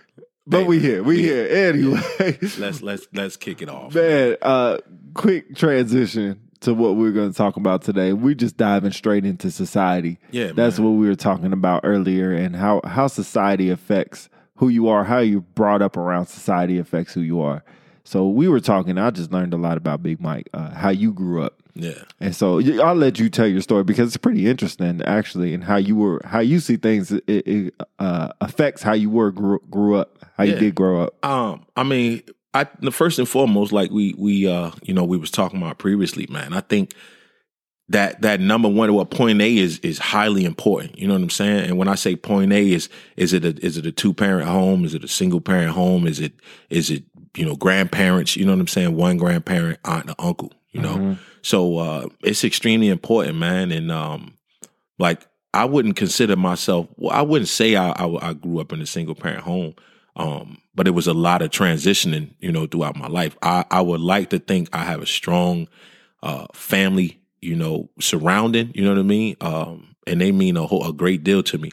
But 0.47 0.67
we 0.67 0.79
here. 0.79 1.03
We 1.03 1.23
here 1.23 1.47
anyway. 1.49 2.39
let's 2.59 2.83
let's 2.83 3.07
let's 3.13 3.37
kick 3.37 3.63
it 3.63 3.69
off. 3.69 3.95
Man, 3.95 4.37
uh, 4.43 4.79
quick 5.15 5.57
transition 5.57 6.41
to 6.61 6.75
what 6.75 6.97
we're 6.97 7.13
going 7.13 7.31
to 7.31 7.37
talk 7.37 7.57
about 7.57 7.83
today. 7.83 8.13
We're 8.13 8.35
just 8.35 8.57
diving 8.57 8.93
straight 8.93 9.25
into 9.25 9.51
society. 9.51 10.19
Yeah, 10.31 10.53
that's 10.53 10.79
man. 10.79 10.87
what 10.89 11.01
we 11.01 11.07
were 11.09 11.15
talking 11.15 11.53
about 11.53 11.81
earlier, 11.85 12.33
and 12.33 12.55
how 12.57 12.83
how 12.85 13.07
society 13.07 13.71
affects 13.71 14.29
who 14.57 14.69
you 14.69 14.89
are, 14.89 15.05
how 15.05 15.19
you 15.19 15.41
brought 15.41 15.83
up 15.83 15.97
around 15.97 16.27
society 16.27 16.79
affects 16.79 17.15
who 17.15 17.23
you 17.23 17.41
are. 17.41 17.65
So 18.05 18.29
we 18.29 18.49
were 18.49 18.61
talking. 18.61 18.99
I 18.99 19.11
just 19.11 19.33
learned 19.33 19.55
a 19.55 19.57
lot 19.57 19.79
about 19.79 20.03
Big 20.03 20.21
Mike, 20.21 20.49
uh, 20.53 20.71
how 20.71 20.91
you 20.91 21.13
grew 21.13 21.43
up. 21.43 21.63
Yeah. 21.75 22.05
And 22.21 22.35
so 22.35 22.61
I'll 22.83 22.95
let 22.95 23.19
you 23.19 23.29
tell 23.29 23.47
your 23.47 23.61
story 23.61 23.83
because 23.83 24.09
it's 24.09 24.17
pretty 24.17 24.49
interesting, 24.49 25.03
actually, 25.03 25.55
and 25.55 25.65
how 25.65 25.77
you 25.77 25.97
were, 25.97 26.21
how 26.25 26.39
you 26.39 26.61
see 26.61 26.77
things. 26.77 27.11
It, 27.11 27.25
it 27.27 27.75
uh, 27.99 28.29
affects 28.41 28.83
how 28.83 28.93
you 28.93 29.11
were 29.11 29.33
grew, 29.33 29.61
grew 29.71 29.97
up, 29.97 30.19
how 30.37 30.45
you 30.45 30.55
did 30.55 30.75
grow 30.75 31.03
up. 31.03 31.25
Um, 31.25 31.67
I 31.77 31.83
mean, 31.83 32.23
I 32.55 32.69
the 32.81 32.93
first 32.93 33.19
and 33.19 33.29
foremost, 33.29 33.73
like 33.73 33.91
we 33.91 34.15
we 34.17 34.49
uh, 34.49 34.71
you 34.83 34.95
know, 34.95 35.05
we 35.05 35.17
was 35.17 35.31
talking 35.31 35.61
about 35.61 35.79
previously, 35.79 36.29
man. 36.31 36.53
I 36.53 36.61
think 36.61 36.95
that 37.89 38.23
that 38.23 38.41
number 38.41 38.69
one, 38.69 38.93
what 38.95 39.11
point 39.11 39.41
A 39.41 39.57
is 39.57 39.81
is 39.81 39.99
highly 39.99 40.45
important. 40.45 40.97
You 40.97 41.09
know 41.09 41.15
what 41.15 41.23
I'm 41.23 41.31
saying? 41.31 41.65
And 41.65 41.77
when 41.77 41.89
I 41.89 41.97
say 41.97 42.15
point 42.15 42.53
A 42.53 42.73
is 42.73 42.89
is 43.17 43.33
it 43.33 43.45
a 43.45 43.65
is 43.65 43.77
it 43.77 43.85
a 43.85 43.93
two 43.93 44.15
parent 44.15 44.49
home? 44.49 44.85
Is 44.85 44.95
it 44.95 45.03
a 45.03 45.09
single 45.09 45.41
parent 45.41 45.73
home? 45.73 46.07
Is 46.07 46.21
it 46.21 46.35
is 46.71 46.91
it 46.91 47.03
you 47.37 47.45
know 47.45 47.57
grandparents? 47.57 48.37
You 48.37 48.47
know 48.47 48.53
what 48.53 48.61
I'm 48.61 48.69
saying? 48.69 48.95
One 48.95 49.17
grandparent, 49.17 49.81
aunt, 49.85 50.07
and 50.07 50.15
uncle. 50.21 50.53
You 50.71 50.81
know, 50.81 51.19
so 51.45 51.79
uh, 51.79 52.09
it's 52.23 52.43
extremely 52.43 52.89
important, 52.89 53.37
man. 53.37 53.71
And 53.71 53.93
um, 53.93 54.35
like 54.99 55.27
I 55.53 55.65
wouldn't 55.65 55.97
consider 55.97 56.35
myself. 56.37 56.89
Well, 56.97 57.17
I 57.17 57.23
wouldn't 57.23 57.49
say 57.49 57.77
I, 57.77 57.91
I 57.91 58.31
I 58.31 58.33
grew 58.33 58.61
up 58.61 58.73
in 58.73 58.81
a 58.81 58.87
single 58.87 59.15
parent 59.15 59.43
home. 59.43 59.75
Um, 60.17 60.59
but 60.77 60.87
it 60.87 60.93
was 60.93 61.09
a 61.09 61.13
lot 61.13 61.43
of 61.43 61.51
transitioning, 61.51 62.35
you 62.39 62.53
know, 62.53 62.67
throughout 62.67 62.97
my 62.97 63.09
life. 63.09 63.37
I, 63.43 63.65
I 63.69 63.81
would 63.81 64.01
like 64.01 64.31
to 64.31 64.39
think 64.39 64.69
I 64.73 64.85
have 64.85 65.03
a 65.03 65.07
strong 65.07 65.67
uh, 66.23 66.47
family, 66.53 67.21
you 67.41 67.57
know, 67.57 67.91
surrounding, 67.99 68.71
you 68.77 68.85
know 68.85 68.91
what 68.91 69.01
I 69.01 69.03
mean? 69.03 69.37
Um, 69.41 69.97
and 70.07 70.21
they 70.21 70.31
mean 70.31 70.57
a 70.57 70.67
whole, 70.67 70.89
a 70.89 70.93
great 70.93 71.25
deal 71.25 71.43
to 71.43 71.59
me. 71.59 71.71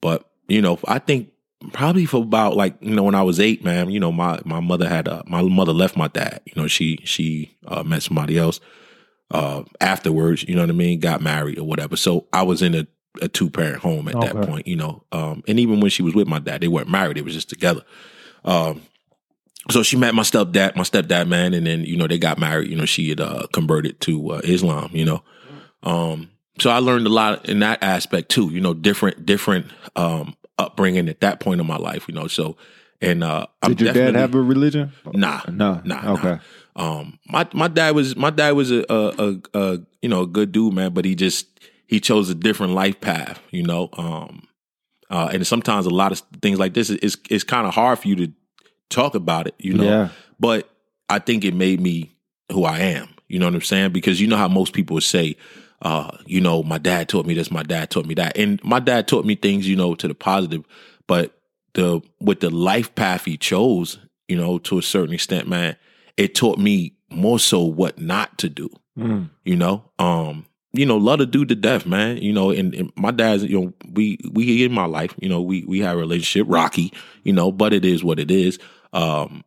But, 0.00 0.26
you 0.48 0.62
know, 0.62 0.78
I 0.88 1.00
think 1.00 1.32
probably 1.74 2.06
for 2.06 2.22
about 2.22 2.56
like, 2.56 2.76
you 2.80 2.94
know, 2.94 3.02
when 3.02 3.14
I 3.14 3.22
was 3.24 3.38
eight, 3.38 3.62
man, 3.62 3.90
you 3.90 4.00
know, 4.00 4.10
my, 4.10 4.40
my 4.46 4.60
mother 4.60 4.88
had, 4.88 5.06
uh, 5.06 5.22
my 5.26 5.42
mother 5.42 5.74
left 5.74 5.94
my 5.94 6.08
dad, 6.08 6.40
you 6.46 6.54
know, 6.56 6.68
she, 6.68 6.98
she, 7.04 7.54
uh, 7.66 7.82
met 7.82 8.02
somebody 8.02 8.38
else, 8.38 8.58
uh, 9.32 9.64
afterwards, 9.80 10.44
you 10.44 10.54
know 10.54 10.60
what 10.62 10.70
I 10.70 10.74
mean? 10.74 11.00
Got 11.00 11.22
married 11.22 11.58
or 11.58 11.64
whatever. 11.64 11.96
So 11.96 12.26
I 12.32 12.42
was 12.42 12.62
in 12.62 12.74
a, 12.74 12.86
a 13.20 13.28
two 13.28 13.50
parent 13.50 13.78
home 13.78 14.06
at 14.08 14.14
that 14.20 14.46
point, 14.46 14.66
you 14.68 14.76
know. 14.76 15.02
Um, 15.10 15.42
and 15.48 15.58
even 15.58 15.80
when 15.80 15.90
she 15.90 16.02
was 16.02 16.14
with 16.14 16.28
my 16.28 16.38
dad, 16.38 16.60
they 16.60 16.68
weren't 16.68 16.88
married; 16.90 17.16
they 17.16 17.22
was 17.22 17.34
just 17.34 17.48
together. 17.48 17.82
Um, 18.44 18.82
so 19.70 19.82
she 19.82 19.96
met 19.96 20.14
my 20.14 20.22
stepdad, 20.22 20.76
my 20.76 20.82
stepdad 20.82 21.28
man, 21.28 21.54
and 21.54 21.66
then 21.66 21.84
you 21.84 21.96
know 21.96 22.06
they 22.06 22.18
got 22.18 22.38
married. 22.38 22.68
You 22.70 22.76
know, 22.76 22.84
she 22.84 23.08
had 23.08 23.20
uh, 23.20 23.46
converted 23.52 24.00
to 24.02 24.32
uh, 24.32 24.40
Islam. 24.44 24.90
You 24.92 25.04
know, 25.04 25.22
um, 25.82 26.30
so 26.58 26.70
I 26.70 26.78
learned 26.78 27.06
a 27.06 27.10
lot 27.10 27.48
in 27.48 27.60
that 27.60 27.82
aspect 27.82 28.28
too. 28.28 28.50
You 28.50 28.60
know, 28.60 28.74
different 28.74 29.24
different 29.24 29.66
um, 29.96 30.34
upbringing 30.58 31.08
at 31.08 31.20
that 31.20 31.40
point 31.40 31.60
in 31.60 31.66
my 31.66 31.76
life. 31.76 32.06
You 32.08 32.14
know, 32.14 32.26
so 32.26 32.56
and 33.00 33.24
uh, 33.24 33.46
I'm 33.62 33.74
Did 33.74 33.80
your 33.80 33.92
dad 33.92 34.14
have 34.14 34.34
a 34.34 34.40
religion? 34.40 34.92
Nah, 35.12 35.42
No. 35.48 35.80
nah, 35.84 36.02
nah. 36.02 36.12
Okay. 36.14 36.38
Um, 36.74 37.18
my 37.26 37.46
my 37.52 37.68
dad 37.68 37.94
was 37.94 38.16
my 38.16 38.30
dad 38.30 38.52
was 38.52 38.70
a, 38.70 38.84
a 38.88 38.94
a 39.18 39.40
a 39.54 39.78
you 40.00 40.08
know 40.08 40.22
a 40.22 40.26
good 40.26 40.52
dude, 40.52 40.74
man, 40.74 40.92
but 40.92 41.04
he 41.04 41.14
just 41.14 41.46
he 41.86 42.00
chose 42.00 42.30
a 42.30 42.34
different 42.34 42.72
life 42.72 43.00
path, 43.00 43.40
you 43.50 43.62
know. 43.62 43.90
Um, 43.92 44.48
uh, 45.10 45.28
and 45.32 45.46
sometimes 45.46 45.84
a 45.84 45.90
lot 45.90 46.12
of 46.12 46.22
things 46.40 46.58
like 46.58 46.72
this 46.72 46.88
is 46.88 46.98
it's, 47.02 47.16
is 47.28 47.44
kind 47.44 47.66
of 47.66 47.74
hard 47.74 47.98
for 47.98 48.08
you 48.08 48.16
to 48.16 48.32
talk 48.88 49.14
about 49.14 49.46
it, 49.46 49.54
you 49.58 49.74
know. 49.74 49.84
Yeah. 49.84 50.08
But 50.40 50.70
I 51.08 51.18
think 51.18 51.44
it 51.44 51.54
made 51.54 51.80
me 51.80 52.16
who 52.50 52.64
I 52.64 52.78
am. 52.78 53.08
You 53.28 53.38
know 53.38 53.46
what 53.46 53.54
I'm 53.54 53.60
saying? 53.60 53.92
Because 53.92 54.20
you 54.20 54.26
know 54.26 54.36
how 54.36 54.48
most 54.48 54.72
people 54.72 54.94
would 54.94 55.02
say, 55.02 55.36
uh, 55.82 56.16
you 56.26 56.40
know, 56.40 56.62
my 56.62 56.78
dad 56.78 57.08
taught 57.08 57.26
me 57.26 57.34
this, 57.34 57.50
my 57.50 57.62
dad 57.62 57.90
taught 57.90 58.06
me 58.06 58.14
that, 58.14 58.36
and 58.36 58.62
my 58.64 58.80
dad 58.80 59.06
taught 59.06 59.24
me 59.24 59.34
things, 59.34 59.68
you 59.68 59.76
know, 59.76 59.94
to 59.94 60.08
the 60.08 60.14
positive. 60.14 60.64
But 61.06 61.36
the 61.74 62.00
with 62.20 62.40
the 62.40 62.50
life 62.50 62.94
path 62.94 63.24
he 63.26 63.36
chose, 63.36 63.98
you 64.28 64.36
know, 64.36 64.58
to 64.60 64.78
a 64.78 64.82
certain 64.82 65.14
extent, 65.14 65.48
man, 65.48 65.76
it 66.16 66.34
taught 66.34 66.58
me 66.58 66.94
more 67.10 67.38
so 67.38 67.62
what 67.62 67.98
not 67.98 68.38
to 68.38 68.48
do. 68.48 68.70
Mm. 68.98 69.30
You 69.44 69.56
know, 69.56 69.84
um, 69.98 70.46
you 70.72 70.86
know, 70.86 70.96
love 70.96 71.18
to 71.18 71.26
do 71.26 71.44
to 71.44 71.54
death, 71.54 71.86
man. 71.86 72.18
You 72.18 72.32
know, 72.32 72.50
and, 72.50 72.74
and 72.74 72.92
my 72.96 73.10
dad's, 73.10 73.44
you 73.44 73.60
know, 73.60 73.72
we 73.92 74.18
we 74.30 74.64
in 74.64 74.72
my 74.72 74.86
life, 74.86 75.14
you 75.18 75.28
know, 75.28 75.40
we 75.40 75.64
we 75.64 75.80
have 75.80 75.96
a 75.96 76.00
relationship, 76.00 76.46
rocky, 76.50 76.92
you 77.22 77.32
know, 77.32 77.52
but 77.52 77.72
it 77.72 77.84
is 77.84 78.02
what 78.02 78.18
it 78.18 78.30
is. 78.30 78.58
Um, 78.92 79.44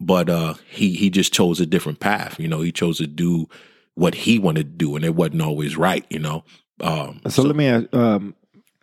but 0.00 0.28
uh, 0.28 0.54
he 0.68 0.94
he 0.94 1.10
just 1.10 1.32
chose 1.32 1.60
a 1.60 1.66
different 1.66 2.00
path. 2.00 2.38
You 2.38 2.48
know, 2.48 2.60
he 2.60 2.72
chose 2.72 2.98
to 2.98 3.06
do 3.06 3.46
what 3.94 4.14
he 4.14 4.38
wanted 4.38 4.64
to 4.72 4.76
do, 4.76 4.96
and 4.96 5.04
it 5.04 5.14
wasn't 5.14 5.42
always 5.42 5.76
right. 5.76 6.06
You 6.08 6.20
know. 6.20 6.44
Um, 6.80 7.20
So, 7.28 7.42
let 7.42 7.56
me 7.56 7.66
ask, 7.66 7.92
um, 7.92 8.34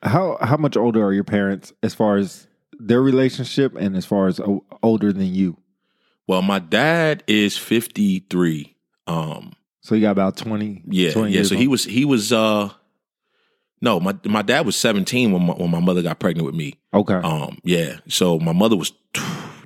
how 0.03 0.37
how 0.41 0.57
much 0.57 0.75
older 0.75 1.03
are 1.03 1.13
your 1.13 1.23
parents 1.23 1.71
as 1.81 1.93
far 1.93 2.17
as 2.17 2.47
their 2.77 3.01
relationship 3.01 3.73
and 3.75 3.95
as 3.95 4.05
far 4.05 4.27
as 4.27 4.39
o- 4.41 4.65
older 4.83 5.13
than 5.13 5.33
you? 5.33 5.57
Well, 6.27 6.41
my 6.41 6.59
dad 6.59 7.23
is 7.27 7.57
fifty 7.57 8.19
three. 8.29 8.75
Um, 9.07 9.53
So 9.81 9.95
you 9.95 10.01
got 10.01 10.11
about 10.11 10.37
twenty. 10.37 10.81
Yeah, 10.87 11.11
20 11.11 11.31
yeah. 11.31 11.43
So 11.43 11.55
he 11.55 11.67
was 11.67 11.83
he 11.85 12.05
was 12.05 12.31
uh 12.33 12.69
no, 13.81 13.99
my 13.99 14.15
my 14.25 14.41
dad 14.41 14.65
was 14.65 14.75
17 14.77 15.31
when 15.31 15.45
my, 15.45 15.53
when 15.53 15.69
my 15.69 15.79
mother 15.79 16.01
got 16.01 16.17
pregnant 16.19 16.45
with 16.45 16.55
me. 16.55 16.79
okay. 16.93 17.15
Um 17.15 17.59
yeah. 17.63 17.97
So 18.07 18.39
my 18.39 18.53
mother 18.53 18.75
was 18.75 18.93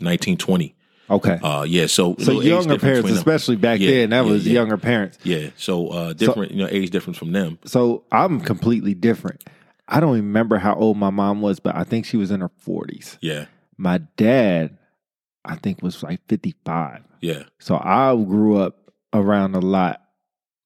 19 0.01 0.37
20. 0.37 0.75
okay. 1.11 1.39
Uh 1.41 1.63
yeah, 1.67 1.85
so 1.85 2.15
so 2.19 2.41
younger 2.41 2.77
parents, 2.77 3.09
especially 3.11 3.55
back 3.55 3.79
Yeah, 3.79 3.91
then, 3.91 4.09
that 4.09 4.25
yeah, 4.25 4.31
was 4.31 4.45
yeah. 4.47 4.53
younger 4.53 4.77
parents. 4.77 5.19
Yeah. 5.23 5.51
So 5.55 5.89
uh 5.89 6.13
different, 6.13 6.51
you 6.51 6.57
know, 6.57 6.67
age 6.69 6.89
difference 6.89 7.17
from 7.17 7.31
them. 7.31 7.59
So 7.65 8.03
I'm 8.11 8.41
completely 8.41 8.93
different. 8.93 9.43
I 9.87 9.99
don't 10.01 10.13
remember 10.15 10.57
how 10.57 10.75
old 10.75 10.97
my 10.97 11.09
mom 11.11 11.41
was, 11.41 11.59
but 11.59 11.75
I 11.75 11.83
think 11.83 12.05
she 12.05 12.17
was 12.17 12.29
in 12.29 12.41
her 12.41 12.51
40s. 12.67 13.17
Yeah. 13.21 13.45
My 13.77 13.99
dad, 14.17 14.77
I 15.49 15.55
think, 15.55 15.81
was 15.81 16.01
like 16.03 16.19
55. 16.29 17.01
Yeah. 17.21 17.43
So 17.59 17.75
I 17.77 18.15
grew 18.15 18.57
up 18.57 18.91
around 19.13 19.55
a 19.55 19.59
lot 19.59 20.01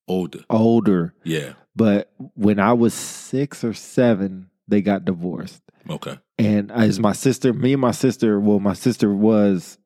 Older. 0.07 0.39
older. 0.49 1.13
Yeah. 1.23 1.53
But 1.75 2.11
when 2.35 2.59
I 2.59 2.73
was 2.73 2.93
six 2.93 3.63
or 3.63 3.73
seven, 3.73 4.49
they 4.67 4.81
got 4.81 5.05
divorced. 5.05 5.61
Okay. 5.89 6.19
And 6.37 6.71
as 6.71 6.99
my 6.99 7.13
sister, 7.13 7.53
me 7.53 7.73
and 7.73 7.81
my 7.81 7.91
sister, 7.91 8.39
well, 8.39 8.59
my 8.59 8.73
sister 8.73 9.13
was 9.13 9.77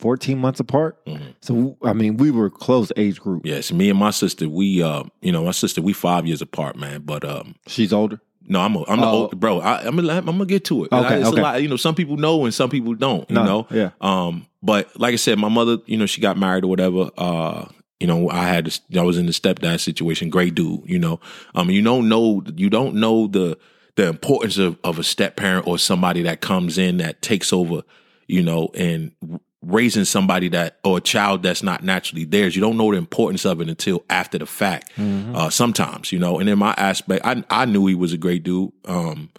14 0.00 0.38
months 0.38 0.60
apart. 0.60 1.04
Mhm. 1.06 1.34
So, 1.40 1.76
I 1.82 1.92
mean, 1.92 2.16
we 2.18 2.30
were 2.30 2.50
close 2.50 2.92
age 2.96 3.20
group. 3.20 3.44
Yes, 3.44 3.72
me 3.72 3.90
and 3.90 3.98
my 3.98 4.10
sister, 4.10 4.48
we 4.48 4.82
uh, 4.82 5.04
you 5.22 5.32
know, 5.32 5.44
my 5.44 5.50
sister, 5.50 5.82
we 5.82 5.92
5 5.92 6.26
years 6.26 6.40
apart, 6.42 6.76
man, 6.76 7.02
but 7.02 7.24
um 7.24 7.54
She's 7.66 7.92
older. 7.92 8.20
No, 8.46 8.60
I'm 8.60 8.74
a, 8.76 8.84
I'm 8.88 9.00
the 9.00 9.06
Oh. 9.06 9.10
old, 9.24 9.38
bro. 9.40 9.60
I, 9.60 9.82
I'm 9.86 9.96
gonna 9.96 10.12
I'm 10.14 10.24
gonna 10.24 10.46
get 10.46 10.64
to 10.66 10.84
it. 10.84 10.92
Okay, 10.92 11.18
it's 11.20 11.28
okay. 11.28 11.40
a 11.40 11.42
lot. 11.42 11.62
You 11.62 11.68
know, 11.68 11.76
some 11.76 11.94
people 11.94 12.16
know 12.16 12.44
and 12.44 12.54
some 12.54 12.70
people 12.70 12.94
don't. 12.94 13.28
You 13.28 13.34
No, 13.34 13.44
know, 13.44 13.66
yeah. 13.70 13.90
Um, 14.00 14.46
but 14.62 14.98
like 14.98 15.12
I 15.12 15.16
said, 15.16 15.38
my 15.38 15.48
mother, 15.48 15.78
you 15.86 15.96
know, 15.98 16.06
she 16.06 16.20
got 16.20 16.38
married 16.38 16.64
or 16.64 16.68
whatever. 16.68 17.10
Uh, 17.18 17.66
you 18.00 18.06
know, 18.06 18.30
I 18.30 18.44
had 18.48 18.66
this, 18.66 18.80
I 18.96 19.02
was 19.02 19.18
in 19.18 19.26
the 19.26 19.32
stepdad 19.32 19.80
situation. 19.80 20.30
Great 20.30 20.54
dude. 20.54 20.82
You 20.86 20.98
know, 20.98 21.20
um, 21.54 21.68
you 21.70 21.82
don't 21.82 22.08
know 22.08 22.42
you 22.56 22.70
don't 22.70 22.94
know 22.94 23.26
the 23.26 23.58
the 23.96 24.08
importance 24.08 24.56
of 24.56 24.78
of 24.84 24.98
a 24.98 25.04
step 25.04 25.36
parent 25.36 25.66
or 25.66 25.78
somebody 25.78 26.22
that 26.22 26.40
comes 26.40 26.78
in 26.78 26.98
that 26.98 27.20
takes 27.22 27.52
over. 27.52 27.82
You 28.28 28.42
know, 28.42 28.68
and 28.74 29.12
raising 29.62 30.04
somebody 30.04 30.48
that 30.48 30.78
or 30.84 30.98
a 30.98 31.00
child 31.00 31.42
that's 31.42 31.62
not 31.62 31.82
naturally 31.82 32.24
theirs. 32.24 32.54
You 32.54 32.62
don't 32.62 32.76
know 32.76 32.92
the 32.92 32.98
importance 32.98 33.44
of 33.44 33.60
it 33.60 33.68
until 33.68 34.04
after 34.08 34.38
the 34.38 34.46
fact. 34.46 34.92
Uh, 34.98 35.50
sometimes, 35.50 36.12
you 36.12 36.18
know, 36.18 36.38
and 36.38 36.48
in 36.48 36.58
my 36.58 36.74
aspect, 36.76 37.24
I 37.26 37.42
I 37.50 37.64
knew 37.64 37.86
he 37.86 37.94
was 37.94 38.12
a 38.12 38.18
great 38.18 38.42
dude. 38.44 38.72
Um, 38.84 39.30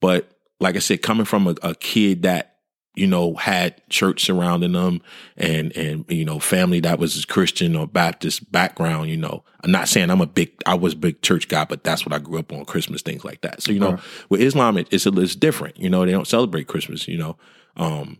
but 0.00 0.30
like 0.60 0.76
I 0.76 0.80
said, 0.80 1.02
coming 1.02 1.24
from 1.24 1.46
a, 1.46 1.54
a 1.62 1.74
kid 1.74 2.22
that 2.22 2.48
you 2.94 3.06
know 3.06 3.34
had 3.36 3.80
church 3.88 4.24
surrounding 4.26 4.72
them 4.72 5.00
and 5.38 5.74
and 5.74 6.04
you 6.08 6.26
know 6.26 6.38
family 6.38 6.80
that 6.80 6.98
was 6.98 7.24
Christian 7.24 7.74
or 7.74 7.86
Baptist 7.86 8.52
background, 8.52 9.08
you 9.08 9.16
know, 9.16 9.42
I'm 9.64 9.70
not 9.70 9.88
saying 9.88 10.10
I'm 10.10 10.20
a 10.20 10.26
big 10.26 10.52
I 10.66 10.74
was 10.74 10.92
a 10.92 10.96
big 10.96 11.22
church 11.22 11.48
guy, 11.48 11.64
but 11.64 11.82
that's 11.82 12.04
what 12.04 12.12
I 12.12 12.18
grew 12.18 12.38
up 12.38 12.52
on 12.52 12.66
Christmas 12.66 13.00
things 13.00 13.24
like 13.24 13.40
that. 13.40 13.62
So 13.62 13.72
you 13.72 13.80
know, 13.80 13.92
Right. 13.92 14.00
with 14.28 14.40
Islam, 14.42 14.76
it, 14.76 14.88
it's 14.90 15.06
a, 15.06 15.18
it's 15.18 15.34
different. 15.34 15.78
You 15.78 15.88
know, 15.88 16.04
they 16.04 16.12
don't 16.12 16.26
celebrate 16.28 16.66
Christmas. 16.68 17.08
You 17.08 17.16
know, 17.16 17.36
um, 17.78 18.18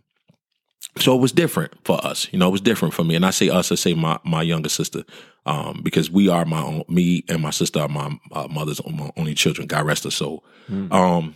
so 0.97 1.15
it 1.15 1.21
was 1.21 1.31
different 1.31 1.73
for 1.83 2.03
us. 2.05 2.27
You 2.31 2.39
know, 2.39 2.47
it 2.47 2.51
was 2.51 2.61
different 2.61 2.93
for 2.93 3.03
me. 3.03 3.15
And 3.15 3.25
I 3.25 3.31
say 3.31 3.49
us, 3.49 3.71
I 3.71 3.75
say 3.75 3.93
my 3.93 4.19
my 4.23 4.41
younger 4.41 4.69
sister, 4.69 5.03
um, 5.45 5.81
because 5.83 6.11
we 6.11 6.29
are 6.29 6.45
my 6.45 6.61
own, 6.61 6.83
me 6.87 7.23
and 7.29 7.41
my 7.41 7.49
sister 7.49 7.79
are 7.79 7.89
my 7.89 8.17
uh, 8.31 8.47
mother's 8.49 8.81
only 9.17 9.33
children. 9.33 9.67
God 9.67 9.85
rest 9.85 10.03
her 10.03 10.11
soul. 10.11 10.43
Mm. 10.69 10.91
Um, 10.93 11.35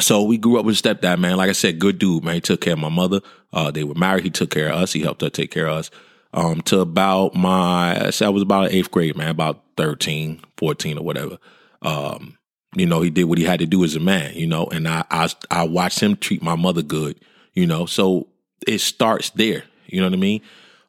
so 0.00 0.22
we 0.22 0.38
grew 0.38 0.58
up 0.58 0.64
with 0.64 0.78
a 0.78 0.82
stepdad, 0.82 1.18
man. 1.18 1.36
Like 1.36 1.50
I 1.50 1.54
said, 1.54 1.78
good 1.78 1.98
dude, 1.98 2.24
man. 2.24 2.36
He 2.36 2.40
took 2.40 2.60
care 2.60 2.74
of 2.74 2.78
my 2.78 2.88
mother. 2.88 3.20
Uh, 3.52 3.70
they 3.70 3.84
were 3.84 3.94
married. 3.94 4.24
He 4.24 4.30
took 4.30 4.50
care 4.50 4.68
of 4.68 4.82
us. 4.82 4.92
He 4.92 5.02
helped 5.02 5.22
her 5.22 5.30
take 5.30 5.50
care 5.50 5.66
of 5.66 5.78
us. 5.78 5.90
Um, 6.34 6.60
to 6.62 6.80
about 6.80 7.34
my, 7.34 8.06
I, 8.06 8.10
said 8.10 8.26
I 8.26 8.30
was 8.30 8.42
about 8.42 8.70
eighth 8.70 8.90
grade, 8.90 9.16
man, 9.16 9.30
about 9.30 9.64
13, 9.76 10.42
14 10.58 10.98
or 10.98 11.04
whatever. 11.04 11.38
Um, 11.82 12.36
you 12.76 12.84
know, 12.86 13.00
he 13.00 13.10
did 13.10 13.24
what 13.24 13.38
he 13.38 13.44
had 13.44 13.60
to 13.60 13.66
do 13.66 13.82
as 13.82 13.96
a 13.96 14.00
man, 14.00 14.34
you 14.34 14.46
know, 14.46 14.66
and 14.66 14.86
I, 14.86 15.04
I, 15.10 15.30
I 15.50 15.62
watched 15.62 16.00
him 16.00 16.16
treat 16.16 16.42
my 16.42 16.54
mother 16.54 16.82
good, 16.82 17.18
you 17.54 17.66
know, 17.66 17.86
so 17.86 18.27
it 18.66 18.78
starts 18.78 19.30
there, 19.30 19.64
you 19.86 20.00
know 20.00 20.06
what 20.06 20.14
I 20.14 20.16
mean? 20.16 20.40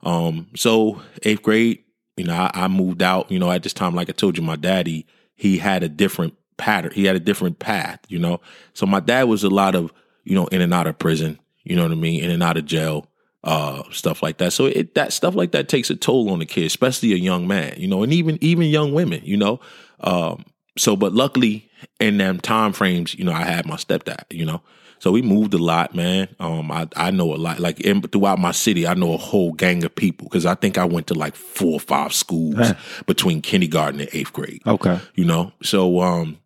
Um, 0.04 0.48
so 0.56 1.02
eighth 1.24 1.44
grade, 1.44 1.84
you 2.18 2.26
know, 2.26 2.34
I, 2.34 2.52
I 2.54 2.68
moved 2.68 3.02
out, 3.02 3.32
you 3.32 3.40
know, 3.40 3.52
at 3.52 3.64
this 3.64 3.74
time, 3.74 3.96
like 3.96 4.10
I 4.10 4.14
told 4.14 4.38
you, 4.38 4.44
my 4.44 4.56
daddy, 4.56 5.06
he 5.36 5.58
had 5.58 5.84
a 5.84 5.90
different 5.90 6.36
pattern. 6.58 6.92
He 6.94 7.06
had 7.06 7.16
a 7.16 7.20
different 7.20 7.60
path, 7.60 8.00
you 8.08 8.20
know. 8.20 8.42
So 8.74 8.86
my 8.86 9.00
dad 9.00 9.24
was 9.24 9.44
a 9.44 9.50
lot 9.50 9.76
of, 9.76 9.92
you 10.24 10.36
know, 10.36 10.48
in 10.48 10.62
and 10.62 10.74
out 10.74 10.88
of 10.88 11.00
prison, 11.00 11.40
you 11.64 11.76
know 11.76 11.84
what 11.84 11.92
I 11.92 11.96
mean, 11.96 12.24
in 12.24 12.30
and 12.30 12.44
out 12.44 12.58
of 12.58 12.66
jail, 12.66 13.08
uh, 13.44 13.84
stuff 13.92 14.22
like 14.22 14.38
that. 14.38 14.54
So 14.54 14.66
it 14.66 14.96
that 14.96 15.14
stuff 15.14 15.36
like 15.36 15.52
that 15.52 15.70
takes 15.70 15.90
a 15.90 15.96
toll 15.96 16.30
on 16.30 16.40
the 16.40 16.46
kid, 16.46 16.66
especially 16.66 17.14
a 17.14 17.18
young 17.18 17.48
man, 17.48 17.74
you 17.78 17.88
know, 17.88 18.04
and 18.04 18.14
even 18.14 18.38
even 18.42 18.66
young 18.66 18.94
women, 18.94 19.22
you 19.24 19.38
know. 19.38 19.60
Um, 20.02 20.46
so 20.78 20.96
but 20.96 21.14
luckily 21.14 21.70
in 22.00 22.18
them 22.18 22.40
time 22.40 22.74
frames, 22.74 23.16
you 23.16 23.24
know, 23.24 23.34
I 23.34 23.44
had 23.44 23.66
my 23.66 23.76
stepdad, 23.76 24.26
you 24.30 24.46
know. 24.46 24.62
So 25.00 25.12
we 25.12 25.22
moved 25.22 25.54
a 25.54 25.58
lot, 25.58 25.96
man. 25.96 26.28
Um, 26.40 26.72
I 26.72 26.88
I 26.96 27.12
know 27.12 27.34
a 27.34 27.38
lot. 27.38 27.60
Like 27.60 27.80
in, 27.80 28.02
throughout 28.02 28.40
my 28.40 28.52
city, 28.52 28.86
I 28.86 28.94
know 28.94 29.14
a 29.14 29.18
whole 29.18 29.54
gang 29.54 29.84
of 29.84 29.96
people 29.96 30.28
because 30.28 30.46
I 30.46 30.56
think 30.56 30.78
I 30.78 30.86
went 30.86 31.08
to 31.08 31.14
like 31.14 31.36
four 31.36 31.74
or 31.74 31.80
five 31.80 32.14
schools 32.14 32.74
between 33.06 33.42
kindergarten 33.42 34.02
and 34.02 34.10
eighth 34.14 34.34
grade. 34.34 34.62
Okay, 34.68 35.00
you 35.16 35.26
know. 35.26 35.54
So 35.64 36.02
um, 36.02 36.38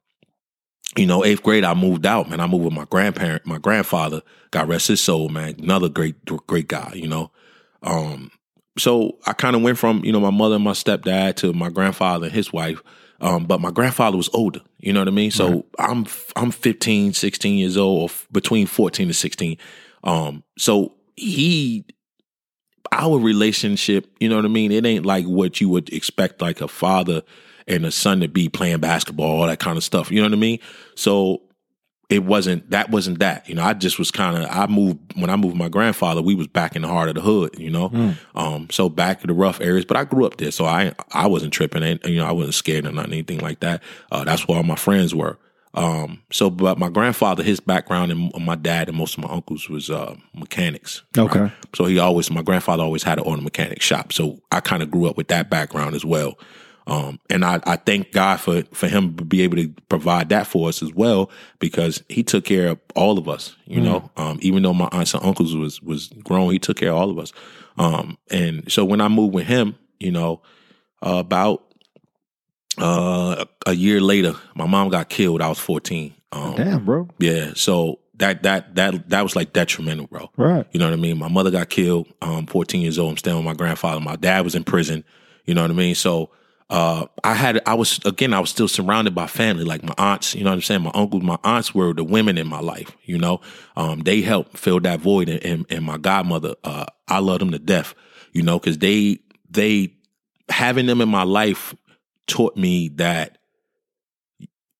you 0.95 1.05
know, 1.05 1.25
eighth 1.25 1.43
grade, 1.43 1.63
I 1.63 1.73
moved 1.73 2.05
out, 2.05 2.29
man. 2.29 2.39
I 2.39 2.47
moved 2.47 2.65
with 2.65 2.73
my 2.73 2.85
grandparent, 2.85 3.45
my 3.45 3.57
grandfather, 3.57 4.21
God 4.51 4.69
rest 4.69 4.87
his 4.87 5.01
soul, 5.01 5.29
man. 5.29 5.55
Another 5.57 5.89
great, 5.89 6.23
great 6.47 6.67
guy, 6.67 6.91
you 6.93 7.07
know. 7.07 7.31
Um, 7.81 8.31
so 8.77 9.17
I 9.25 9.33
kind 9.33 9.55
of 9.55 9.61
went 9.61 9.77
from, 9.77 10.03
you 10.05 10.11
know, 10.11 10.19
my 10.19 10.29
mother 10.29 10.55
and 10.55 10.63
my 10.63 10.71
stepdad 10.71 11.35
to 11.37 11.53
my 11.53 11.69
grandfather 11.69 12.27
and 12.27 12.35
his 12.35 12.53
wife. 12.53 12.81
Um, 13.23 13.45
but 13.45 13.61
my 13.61 13.71
grandfather 13.71 14.17
was 14.17 14.29
older, 14.33 14.59
you 14.79 14.91
know 14.91 14.99
what 14.99 15.07
I 15.07 15.11
mean? 15.11 15.31
So 15.31 15.49
right. 15.49 15.65
I'm, 15.79 16.05
I'm 16.35 16.51
15, 16.51 17.13
16 17.13 17.57
years 17.57 17.77
old 17.77 18.01
or 18.01 18.05
f- 18.05 18.27
between 18.33 18.67
14 18.67 19.07
and 19.07 19.15
16. 19.15 19.57
Um, 20.03 20.43
so 20.57 20.91
he, 21.15 21.85
our 22.91 23.17
relationship, 23.17 24.13
you 24.19 24.27
know 24.27 24.35
what 24.35 24.43
I 24.43 24.49
mean? 24.49 24.73
It 24.73 24.85
ain't 24.85 25.05
like 25.05 25.25
what 25.25 25.61
you 25.61 25.69
would 25.69 25.87
expect, 25.93 26.41
like 26.41 26.59
a 26.59 26.67
father 26.67 27.21
and 27.65 27.85
a 27.85 27.91
son 27.91 28.19
to 28.19 28.27
be 28.27 28.49
playing 28.49 28.79
basketball, 28.79 29.39
all 29.39 29.47
that 29.47 29.59
kind 29.59 29.77
of 29.77 29.85
stuff. 29.85 30.11
You 30.11 30.19
know 30.19 30.27
what 30.27 30.33
I 30.33 30.41
mean? 30.41 30.59
So 30.95 31.43
it 32.13 32.23
wasn't 32.23 32.69
that 32.69 32.91
wasn't 32.91 33.17
that. 33.19 33.49
You 33.49 33.55
know, 33.55 33.63
I 33.63 33.73
just 33.73 33.97
was 33.97 34.11
kind 34.11 34.37
of 34.37 34.47
I 34.47 34.67
moved 34.67 34.99
when 35.15 35.31
I 35.31 35.35
moved 35.35 35.57
my 35.57 35.67
grandfather, 35.67 36.21
we 36.21 36.35
was 36.35 36.45
back 36.45 36.75
in 36.75 36.83
the 36.83 36.87
heart 36.87 37.09
of 37.09 37.15
the 37.15 37.21
hood, 37.21 37.57
you 37.57 37.71
know. 37.71 37.89
Mm. 37.89 38.17
Um, 38.35 38.67
so 38.69 38.87
back 38.87 39.21
in 39.23 39.27
the 39.29 39.33
rough 39.33 39.59
areas, 39.59 39.83
but 39.83 39.97
I 39.97 40.03
grew 40.03 40.23
up 40.25 40.37
there, 40.37 40.51
so 40.51 40.65
I 40.65 40.93
I 41.11 41.25
wasn't 41.25 41.53
tripping 41.53 41.81
and 41.81 41.99
you 42.05 42.17
know, 42.17 42.27
I 42.27 42.31
wasn't 42.31 42.53
scared 42.53 42.85
or 42.85 42.91
nothing, 42.91 43.13
anything 43.13 43.39
like 43.39 43.61
that. 43.61 43.81
Uh, 44.11 44.23
that's 44.23 44.47
where 44.47 44.57
all 44.57 44.63
my 44.63 44.75
friends 44.75 45.15
were. 45.15 45.39
Um, 45.73 46.21
so 46.31 46.51
but 46.51 46.77
my 46.77 46.89
grandfather, 46.89 47.41
his 47.41 47.59
background 47.59 48.11
and 48.11 48.31
my 48.45 48.55
dad 48.55 48.89
and 48.89 48.97
most 48.97 49.17
of 49.17 49.23
my 49.23 49.31
uncles 49.31 49.67
was 49.69 49.89
uh, 49.89 50.15
mechanics. 50.35 51.01
Okay. 51.17 51.39
Right? 51.39 51.51
So 51.73 51.85
he 51.85 51.97
always 51.97 52.29
my 52.29 52.43
grandfather 52.43 52.83
always 52.83 53.01
had 53.01 53.17
an 53.17 53.23
auto 53.23 53.41
mechanic 53.41 53.81
shop. 53.81 54.13
So 54.13 54.39
I 54.51 54.59
kind 54.59 54.83
of 54.83 54.91
grew 54.91 55.09
up 55.09 55.17
with 55.17 55.29
that 55.29 55.49
background 55.49 55.95
as 55.95 56.05
well. 56.05 56.37
Um, 56.85 57.19
and 57.29 57.45
I, 57.45 57.59
I 57.65 57.77
thank 57.77 58.11
God 58.11 58.39
for, 58.39 58.63
for 58.73 58.87
him 58.87 59.15
to 59.15 59.23
be 59.23 59.41
able 59.41 59.57
to 59.57 59.69
provide 59.89 60.29
that 60.29 60.47
for 60.47 60.67
us 60.67 60.83
as 60.83 60.93
well, 60.93 61.31
because 61.59 62.03
he 62.09 62.23
took 62.23 62.45
care 62.45 62.69
of 62.69 62.79
all 62.95 63.17
of 63.17 63.29
us, 63.29 63.55
you 63.65 63.79
mm. 63.79 63.85
know, 63.85 64.11
um, 64.17 64.39
even 64.41 64.63
though 64.63 64.73
my 64.73 64.89
aunts 64.91 65.13
and 65.13 65.23
uncles 65.23 65.55
was, 65.55 65.81
was 65.81 66.07
grown, 66.23 66.51
he 66.51 66.59
took 66.59 66.77
care 66.77 66.89
of 66.89 66.97
all 66.97 67.09
of 67.09 67.19
us. 67.19 67.31
Um, 67.77 68.17
and 68.29 68.69
so 68.71 68.83
when 68.85 69.01
I 69.01 69.07
moved 69.07 69.33
with 69.33 69.45
him, 69.45 69.75
you 69.99 70.11
know, 70.11 70.41
uh, 71.05 71.15
about, 71.15 71.63
uh, 72.77 73.45
a 73.65 73.73
year 73.73 74.01
later, 74.01 74.33
my 74.55 74.65
mom 74.65 74.89
got 74.89 75.09
killed. 75.09 75.41
I 75.41 75.47
was 75.47 75.59
14. 75.59 76.13
Um, 76.31 76.55
Damn, 76.55 76.85
bro. 76.85 77.07
Yeah. 77.19 77.51
So 77.55 77.99
that, 78.15 78.43
that, 78.43 78.75
that, 78.75 79.09
that 79.09 79.21
was 79.21 79.35
like 79.35 79.53
detrimental, 79.53 80.07
bro. 80.07 80.29
Right. 80.37 80.65
You 80.71 80.79
know 80.79 80.87
what 80.87 80.93
I 80.93 80.97
mean? 80.97 81.17
My 81.17 81.27
mother 81.27 81.51
got 81.51 81.69
killed, 81.69 82.07
um, 82.21 82.47
14 82.47 82.81
years 82.81 82.99
old. 82.99 83.11
I'm 83.11 83.17
staying 83.17 83.37
with 83.37 83.45
my 83.45 83.53
grandfather. 83.53 84.01
My 84.01 84.15
dad 84.15 84.43
was 84.43 84.55
in 84.55 84.63
prison. 84.63 85.03
You 85.45 85.53
know 85.53 85.61
what 85.61 85.71
I 85.71 85.75
mean? 85.75 85.95
So, 85.95 86.31
uh, 86.69 87.05
I 87.23 87.33
had, 87.33 87.61
I 87.65 87.73
was, 87.73 87.99
again, 88.05 88.33
I 88.33 88.39
was 88.39 88.49
still 88.49 88.67
surrounded 88.67 89.13
by 89.13 89.27
family, 89.27 89.63
like 89.63 89.83
my 89.83 89.93
aunts, 89.97 90.33
you 90.33 90.43
know 90.43 90.49
what 90.49 90.55
I'm 90.55 90.61
saying? 90.61 90.81
My 90.81 90.91
uncles, 90.93 91.23
my 91.23 91.37
aunts 91.43 91.75
were 91.75 91.93
the 91.93 92.03
women 92.03 92.37
in 92.37 92.47
my 92.47 92.59
life, 92.59 92.95
you 93.03 93.17
know? 93.17 93.41
Um, 93.75 93.99
they 94.01 94.21
helped 94.21 94.57
fill 94.57 94.79
that 94.81 94.99
void 94.99 95.29
and, 95.29 95.43
and, 95.43 95.65
and 95.69 95.85
my 95.85 95.97
godmother, 95.97 96.55
uh, 96.63 96.85
I 97.07 97.19
love 97.19 97.39
them 97.39 97.51
to 97.51 97.59
death, 97.59 97.93
you 98.31 98.41
know, 98.41 98.59
cause 98.59 98.77
they, 98.77 99.19
they, 99.49 99.93
having 100.49 100.85
them 100.85 101.01
in 101.01 101.09
my 101.09 101.23
life 101.23 101.75
taught 102.27 102.55
me 102.57 102.89
that 102.89 103.37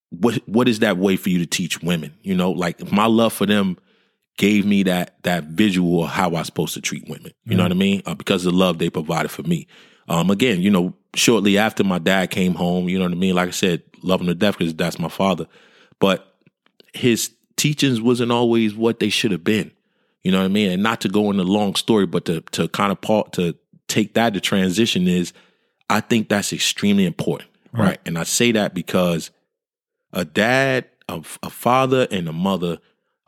what, 0.10 0.36
what 0.48 0.68
is 0.68 0.80
that 0.80 0.98
way 0.98 1.16
for 1.16 1.30
you 1.30 1.40
to 1.40 1.46
teach 1.46 1.82
women? 1.82 2.14
You 2.22 2.36
know, 2.36 2.52
like 2.52 2.92
my 2.92 3.06
love 3.06 3.34
for 3.34 3.46
them 3.46 3.78
gave 4.38 4.66
me 4.66 4.84
that, 4.84 5.22
that 5.24 5.46
visual 5.46 6.06
of 6.06 6.10
how 6.10 6.30
I 6.30 6.32
was 6.32 6.48
supposed 6.48 6.74
to 6.74 6.82
treat 6.82 7.08
women, 7.08 7.34
you 7.44 7.52
mm-hmm. 7.52 7.58
know 7.58 7.64
what 7.64 7.72
I 7.72 7.76
mean? 7.76 8.02
Uh, 8.06 8.16
because 8.16 8.46
of 8.46 8.54
the 8.54 8.58
love 8.58 8.80
they 8.80 8.90
provided 8.90 9.30
for 9.30 9.44
me. 9.44 9.68
Um, 10.08 10.32
again, 10.32 10.62
you 10.62 10.72
know, 10.72 10.96
shortly 11.16 11.58
after 11.58 11.84
my 11.84 12.00
dad 12.00 12.32
came 12.32 12.54
home, 12.54 12.90
you 12.90 12.98
know 12.98 13.06
what 13.06 13.12
I 13.12 13.16
mean? 13.16 13.36
Like 13.36 13.50
I 13.50 13.52
said, 13.52 13.84
love 14.02 14.22
him 14.22 14.28
to 14.28 14.36
death 14.36 14.58
because 14.58 14.74
that's 14.74 15.00
my 15.00 15.10
father. 15.10 15.48
But 16.00 16.36
his 16.94 17.32
teachings 17.56 18.02
wasn't 18.02 18.32
always 18.32 18.76
what 18.76 19.00
they 19.00 19.10
should 19.10 19.32
have 19.32 19.44
been. 19.44 19.72
You 20.24 20.32
know 20.32 20.40
what 20.40 20.46
I 20.46 20.50
mean? 20.50 20.72
And 20.72 20.84
not 20.84 21.02
to 21.02 21.10
go 21.10 21.30
in 21.32 21.40
a 21.40 21.44
long 21.44 21.76
story, 21.76 22.06
but 22.06 22.26
to 22.26 22.42
to 22.52 22.68
kind 22.70 22.92
of 22.92 23.02
part 23.02 23.34
to 23.34 23.56
take 23.88 24.14
that 24.14 24.34
to 24.34 24.40
transition 24.40 25.08
is 25.08 25.34
I 25.90 26.00
think 26.00 26.30
that's 26.30 26.54
extremely 26.54 27.06
important. 27.06 27.50
Right. 27.74 27.86
right? 27.86 28.00
And 28.06 28.18
I 28.18 28.24
say 28.24 28.52
that 28.54 28.74
because 28.74 29.32
a 30.14 30.24
dad, 30.24 30.86
a, 31.10 31.22
a 31.42 31.50
father, 31.50 32.08
and 32.10 32.30
a 32.30 32.34
mother 32.34 32.80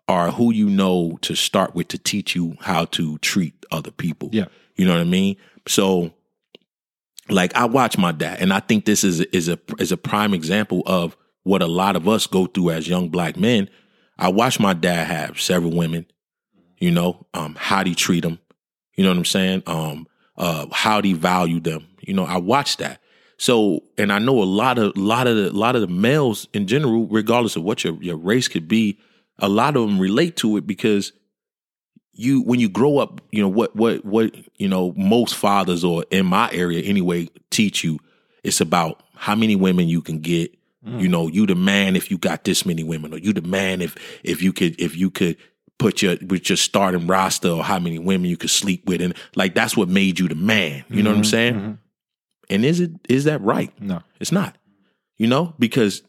are 0.08 0.32
who 0.32 0.54
you 0.54 0.70
know 0.70 1.18
to 1.22 1.36
start 1.36 1.76
with 1.76 1.90
to 1.90 1.98
teach 1.98 2.36
you 2.36 2.56
how 2.62 2.86
to 2.86 3.18
treat 3.20 3.54
other 3.72 3.92
people. 3.92 4.30
Yeah. 4.32 4.46
You 4.76 4.86
know 4.86 4.94
what 4.94 5.02
I 5.02 5.06
mean? 5.06 5.36
So 5.68 6.12
like 7.30 7.56
I 7.56 7.66
watch 7.66 7.98
my 7.98 8.12
dad, 8.12 8.40
and 8.40 8.54
I 8.54 8.60
think 8.60 8.86
this 8.86 9.04
is 9.04 9.22
is 9.22 9.50
a 9.50 9.60
is 9.80 9.92
a 9.92 9.98
prime 9.98 10.34
example 10.34 10.84
of 10.86 11.18
what 11.44 11.62
a 11.62 11.68
lot 11.68 11.96
of 11.96 12.08
us 12.08 12.28
go 12.28 12.46
through 12.46 12.72
as 12.72 12.88
young 12.88 13.10
black 13.10 13.38
men. 13.38 13.70
I 14.18 14.30
watch 14.30 14.60
my 14.60 14.74
dad 14.74 15.08
have 15.08 15.40
several 15.40 15.76
women, 15.76 16.06
you 16.78 16.92
know, 16.92 17.26
um, 17.34 17.56
how 17.60 17.84
he 17.84 17.96
treat 17.96 18.22
them, 18.22 18.40
you 18.96 19.04
know 19.04 19.10
what 19.10 19.18
I'm 19.18 19.26
saying? 19.26 19.64
Um, 19.68 20.08
uh, 20.38 20.68
how 20.72 21.02
he 21.02 21.14
value 21.14 21.60
them, 21.60 21.88
you 22.02 22.14
know. 22.14 22.26
I 22.26 22.38
watch 22.38 22.78
that. 22.78 23.02
So, 23.38 23.84
and 23.98 24.14
I 24.14 24.20
know 24.20 24.42
a 24.42 24.46
lot 24.46 24.78
of 24.78 24.96
a 24.96 25.00
lot 25.00 25.28
of 25.28 25.36
the 25.36 25.52
lot 25.52 25.76
of 25.76 25.82
the 25.82 25.88
males 25.88 26.48
in 26.54 26.68
general, 26.68 27.08
regardless 27.08 27.56
of 27.56 27.64
what 27.64 27.84
your 27.84 28.02
your 28.02 28.18
race 28.18 28.48
could 28.48 28.68
be, 28.68 29.00
a 29.40 29.50
lot 29.50 29.76
of 29.76 29.88
them 29.88 30.00
relate 30.00 30.38
to 30.38 30.58
it 30.58 30.66
because 30.66 31.12
you 32.16 32.42
when 32.42 32.60
you 32.60 32.70
grow 32.70 32.98
up, 32.98 33.22
you 33.32 33.42
know 33.42 33.50
what 33.50 33.76
what 33.76 34.04
what 34.06 34.36
you 34.58 34.68
know 34.68 34.94
most 34.96 35.36
fathers 35.36 35.84
or 35.84 36.06
in 36.12 36.26
my 36.26 36.50
area 36.52 36.82
anyway 36.82 37.30
teach 37.52 37.84
you. 37.84 38.00
It's 38.44 38.62
about 38.62 39.04
how 39.16 39.36
many 39.36 39.56
women 39.56 39.88
you 39.88 40.02
can 40.02 40.20
get. 40.20 40.56
Mm. 40.86 41.02
You 41.02 41.08
know, 41.08 41.28
you 41.28 41.46
the 41.46 41.56
man 41.56 41.96
if 41.96 42.12
you 42.12 42.18
got 42.18 42.44
this 42.44 42.66
many 42.66 42.84
women, 42.84 43.14
or 43.14 43.18
you 43.18 43.34
the 43.34 43.42
man 43.42 43.82
if 43.82 43.96
if 44.24 44.42
you 44.42 44.54
could 44.54 44.80
if 44.80 44.96
you 44.96 45.10
could 45.10 45.38
put 45.78 46.02
your 46.02 46.16
with 46.28 46.50
your 46.50 46.58
starting 46.58 47.08
roster 47.08 47.50
or 47.50 47.64
how 47.64 47.80
many 47.80 48.00
women 48.00 48.30
you 48.30 48.38
could 48.38 48.50
sleep 48.50 48.88
with, 48.88 49.02
and 49.02 49.14
like 49.36 49.56
that's 49.56 49.76
what 49.76 49.90
made 49.90 50.20
you 50.20 50.28
the 50.28 50.36
man. 50.36 50.86
You 50.88 50.98
mm-hmm, 50.98 51.04
know 51.04 51.10
what 51.10 51.16
I'm 51.18 51.22
mm-hmm, 51.24 51.30
saying? 51.30 51.54
Mm-hmm. 51.56 51.72
And 52.50 52.66
is 52.66 52.80
it 52.80 52.92
is 53.10 53.24
that 53.26 53.42
right? 53.42 53.72
No, 53.82 54.02
it's 54.20 54.32
not. 54.32 54.58
You 55.18 55.28
know, 55.28 55.54
because 55.58 56.04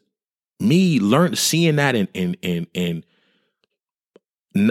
me 0.60 1.00
learn 1.00 1.36
seeing 1.36 1.76
that 1.76 1.94
and 1.94 2.08
and 2.14 2.36
and 2.42 2.66
and 2.74 3.06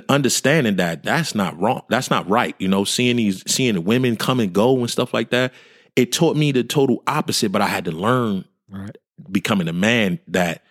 understanding 0.09 0.77
that 0.77 1.03
that's 1.03 1.35
not 1.35 1.59
wrong 1.59 1.81
that's 1.89 2.09
not 2.09 2.27
right 2.29 2.55
you 2.59 2.67
know 2.67 2.83
seeing 2.83 3.17
these 3.17 3.43
seeing 3.47 3.75
the 3.75 3.81
women 3.81 4.15
come 4.15 4.39
and 4.39 4.53
go 4.53 4.77
and 4.77 4.89
stuff 4.89 5.13
like 5.13 5.29
that 5.29 5.53
it 5.95 6.11
taught 6.11 6.35
me 6.35 6.51
the 6.51 6.63
total 6.63 7.03
opposite 7.07 7.51
but 7.51 7.61
i 7.61 7.67
had 7.67 7.85
to 7.85 7.91
learn 7.91 8.45
right. 8.69 8.97
becoming 9.31 9.67
a 9.67 9.73
man 9.73 10.19
that 10.27 10.63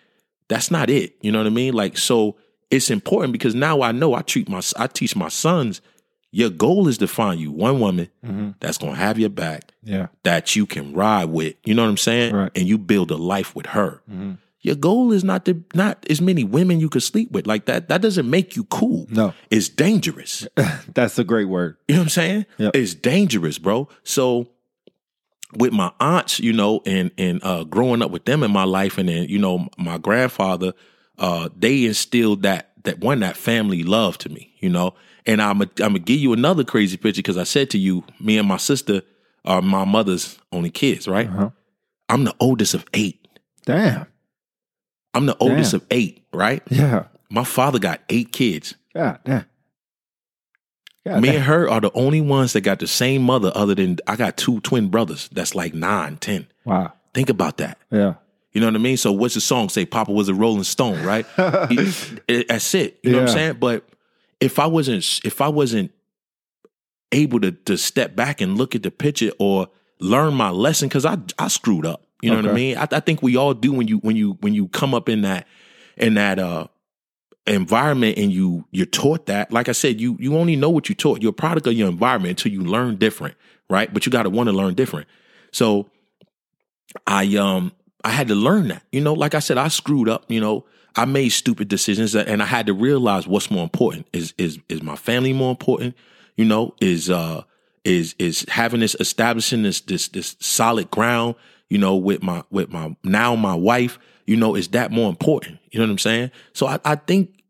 that's 0.47 0.71
not 0.71 0.89
it 0.89 1.15
you 1.21 1.31
know 1.31 1.39
what 1.39 1.47
i 1.47 1.51
mean 1.51 1.73
like 1.73 1.97
so 1.97 2.35
it's 2.71 2.89
important 2.89 3.31
because 3.31 3.55
now 3.55 3.81
i 3.81 3.91
know 3.91 4.13
i 4.13 4.21
treat 4.21 4.49
my 4.49 4.61
i 4.77 4.87
teach 4.87 5.15
my 5.15 5.29
sons 5.29 5.81
your 6.31 6.49
goal 6.49 6.89
is 6.89 6.97
to 6.97 7.07
find 7.07 7.39
you 7.39 7.49
one 7.49 7.79
woman 7.79 8.09
mm-hmm. 8.25 8.49
that's 8.59 8.77
gonna 8.77 8.95
have 8.95 9.17
your 9.17 9.29
back 9.29 9.71
yeah 9.83 10.07
that 10.23 10.55
you 10.55 10.65
can 10.65 10.93
ride 10.93 11.25
with 11.25 11.55
you 11.63 11.73
know 11.73 11.83
what 11.83 11.89
i'm 11.89 11.97
saying 11.97 12.33
right. 12.33 12.51
and 12.55 12.67
you 12.67 12.77
build 12.77 13.11
a 13.11 13.17
life 13.17 13.55
with 13.55 13.67
her 13.67 14.01
mm-hmm 14.09 14.33
your 14.65 14.75
goal 14.75 15.11
is 15.11 15.23
not 15.23 15.45
to 15.45 15.63
not 15.75 16.03
as 16.09 16.19
many 16.19 16.43
women 16.43 16.79
you 16.79 16.89
could 16.89 17.03
sleep 17.03 17.31
with. 17.31 17.45
Like 17.45 17.65
that, 17.65 17.87
that 17.89 18.01
doesn't 18.01 18.27
make 18.27 18.55
you 18.55 18.63
cool. 18.63 19.05
No. 19.11 19.31
It's 19.51 19.69
dangerous. 19.69 20.47
That's 20.95 21.19
a 21.19 21.23
great 21.23 21.45
word. 21.45 21.77
You 21.87 21.93
know 21.93 22.01
what 22.01 22.05
I'm 22.05 22.09
saying? 22.09 22.45
Yep. 22.57 22.75
It's 22.75 22.95
dangerous, 22.95 23.59
bro. 23.59 23.87
So 24.03 24.47
with 25.55 25.71
my 25.71 25.91
aunts, 25.99 26.39
you 26.39 26.51
know, 26.51 26.81
and 26.83 27.11
and 27.15 27.43
uh 27.43 27.65
growing 27.65 28.01
up 28.01 28.09
with 28.09 28.25
them 28.25 28.41
in 28.41 28.49
my 28.49 28.63
life 28.63 28.97
and 28.97 29.07
then, 29.07 29.29
you 29.29 29.37
know, 29.37 29.69
my 29.77 29.99
grandfather, 29.99 30.73
uh, 31.19 31.49
they 31.55 31.85
instilled 31.85 32.41
that 32.41 32.71
that 32.85 32.97
one, 32.97 33.19
that 33.19 33.37
family 33.37 33.83
love 33.83 34.17
to 34.17 34.29
me, 34.29 34.51
you 34.61 34.69
know. 34.69 34.95
And 35.27 35.43
I'm 35.43 35.61
i 35.61 35.65
I'm 35.65 35.69
gonna 35.75 35.99
give 35.99 36.19
you 36.19 36.33
another 36.33 36.63
crazy 36.63 36.97
picture 36.97 37.19
because 37.19 37.37
I 37.37 37.43
said 37.43 37.69
to 37.69 37.77
you, 37.77 38.03
me 38.19 38.39
and 38.39 38.47
my 38.47 38.57
sister 38.57 39.03
are 39.45 39.61
my 39.61 39.85
mother's 39.85 40.39
only 40.51 40.71
kids, 40.71 41.07
right? 41.07 41.29
Uh-huh. 41.29 41.51
I'm 42.09 42.23
the 42.23 42.35
oldest 42.39 42.73
of 42.73 42.83
eight. 42.95 43.27
Damn. 43.63 44.07
I'm 45.15 45.25
the 45.25 45.37
oldest 45.39 45.71
Damn. 45.71 45.81
of 45.81 45.87
eight, 45.91 46.23
right? 46.33 46.61
Yeah. 46.69 47.05
My 47.29 47.43
father 47.43 47.79
got 47.79 48.01
eight 48.09 48.31
kids. 48.31 48.75
God 48.93 49.19
damn. 49.25 49.45
God 51.07 51.21
Me 51.21 51.29
and 51.35 51.43
her 51.45 51.69
are 51.69 51.81
the 51.81 51.91
only 51.93 52.21
ones 52.21 52.53
that 52.53 52.61
got 52.61 52.79
the 52.79 52.87
same 52.87 53.21
mother, 53.23 53.51
other 53.55 53.75
than 53.75 53.97
I 54.07 54.15
got 54.15 54.37
two 54.37 54.59
twin 54.61 54.89
brothers 54.89 55.29
that's 55.31 55.55
like 55.55 55.73
nine, 55.73 56.17
ten. 56.17 56.47
Wow. 56.65 56.93
Think 57.13 57.29
about 57.29 57.57
that. 57.57 57.77
Yeah. 57.91 58.15
You 58.51 58.61
know 58.61 58.67
what 58.67 58.75
I 58.75 58.79
mean? 58.79 58.97
So 58.97 59.11
what's 59.11 59.35
the 59.35 59.41
song 59.41 59.69
say? 59.69 59.85
Papa 59.85 60.11
was 60.11 60.29
a 60.29 60.33
Rolling 60.33 60.63
Stone, 60.63 61.03
right? 61.03 61.25
It- 61.37 62.47
that's 62.47 62.73
it. 62.73 62.99
You 63.03 63.11
know 63.11 63.19
what 63.19 63.29
I'm 63.29 63.33
saying? 63.33 63.53
But 63.59 63.87
if 64.39 64.59
I 64.59 64.65
wasn't, 64.67 65.21
if 65.23 65.41
I 65.41 65.47
wasn't 65.47 65.91
able 67.11 67.39
to 67.41 67.51
to 67.51 67.77
step 67.77 68.15
back 68.15 68.41
and 68.41 68.57
look 68.57 68.75
at 68.75 68.83
the 68.83 68.91
picture 68.91 69.31
or 69.39 69.67
learn 69.99 70.33
my 70.33 70.49
lesson, 70.49 70.87
because 70.89 71.05
I 71.05 71.17
I 71.37 71.47
screwed 71.49 71.85
up. 71.85 72.04
You 72.21 72.31
know 72.31 72.37
what 72.37 72.49
I 72.49 72.53
mean? 72.53 72.77
I, 72.77 72.87
I 72.91 72.99
think 72.99 73.21
we 73.21 73.35
all 73.35 73.53
do 73.53 73.71
when 73.71 73.87
you 73.87 73.97
when 73.99 74.15
you 74.15 74.37
when 74.41 74.53
you 74.53 74.67
come 74.69 74.93
up 74.93 75.09
in 75.09 75.21
that 75.21 75.47
in 75.97 76.15
that 76.15 76.39
uh 76.39 76.67
environment 77.47 78.17
and 78.17 78.31
you 78.31 78.65
you're 78.71 78.85
taught 78.85 79.27
that. 79.27 79.51
Like 79.51 79.69
I 79.69 79.73
said, 79.73 80.01
you 80.01 80.17
you 80.19 80.37
only 80.37 80.55
know 80.55 80.69
what 80.69 80.89
you 80.89 80.95
taught. 80.95 81.21
You're 81.21 81.31
a 81.31 81.33
product 81.33 81.67
of 81.67 81.73
your 81.73 81.89
environment 81.89 82.31
until 82.31 82.51
you 82.51 82.61
learn 82.61 82.95
different, 82.95 83.35
right? 83.69 83.93
But 83.93 84.05
you 84.05 84.11
got 84.11 84.23
to 84.23 84.29
want 84.29 84.47
to 84.47 84.53
learn 84.53 84.73
different. 84.73 85.07
So 85.51 85.89
I 87.05 87.35
um 87.35 87.71
I 88.03 88.09
had 88.09 88.27
to 88.29 88.35
learn 88.35 88.69
that. 88.69 88.83
You 88.91 89.01
know, 89.01 89.13
like 89.13 89.35
I 89.35 89.39
said, 89.39 89.57
I 89.57 89.67
screwed 89.67 90.09
up. 90.09 90.25
You 90.29 90.39
know, 90.39 90.65
I 90.95 91.05
made 91.05 91.29
stupid 91.29 91.67
decisions, 91.67 92.15
and 92.15 92.41
I 92.41 92.45
had 92.45 92.67
to 92.67 92.73
realize 92.73 93.27
what's 93.27 93.51
more 93.51 93.63
important. 93.63 94.07
Is 94.13 94.33
is 94.37 94.59
is 94.69 94.81
my 94.81 94.95
family 94.95 95.33
more 95.33 95.51
important? 95.51 95.95
You 96.35 96.45
know, 96.45 96.75
is 96.81 97.09
uh 97.09 97.43
is 97.83 98.15
is 98.17 98.45
having 98.49 98.79
this 98.79 98.95
establishing 98.99 99.63
this 99.63 99.81
this 99.81 100.07
this 100.09 100.35
solid 100.39 100.89
ground. 100.91 101.35
You 101.75 101.81
know, 101.81 101.97
with 101.97 102.23
my 102.23 102.41
with 102.49 102.71
my 102.71 102.95
now 103.03 103.35
my 103.35 103.53
wife. 103.53 103.99
You 104.25 104.37
know, 104.37 104.55
is 104.55 104.69
that 104.69 104.91
more 104.91 105.09
important? 105.09 105.59
You 105.71 105.79
know 105.79 105.85
what 105.85 105.91
I'm 105.91 105.97
saying? 105.99 106.31
So 106.53 106.67
I, 106.67 106.79
I 106.85 106.95
think 106.95 107.43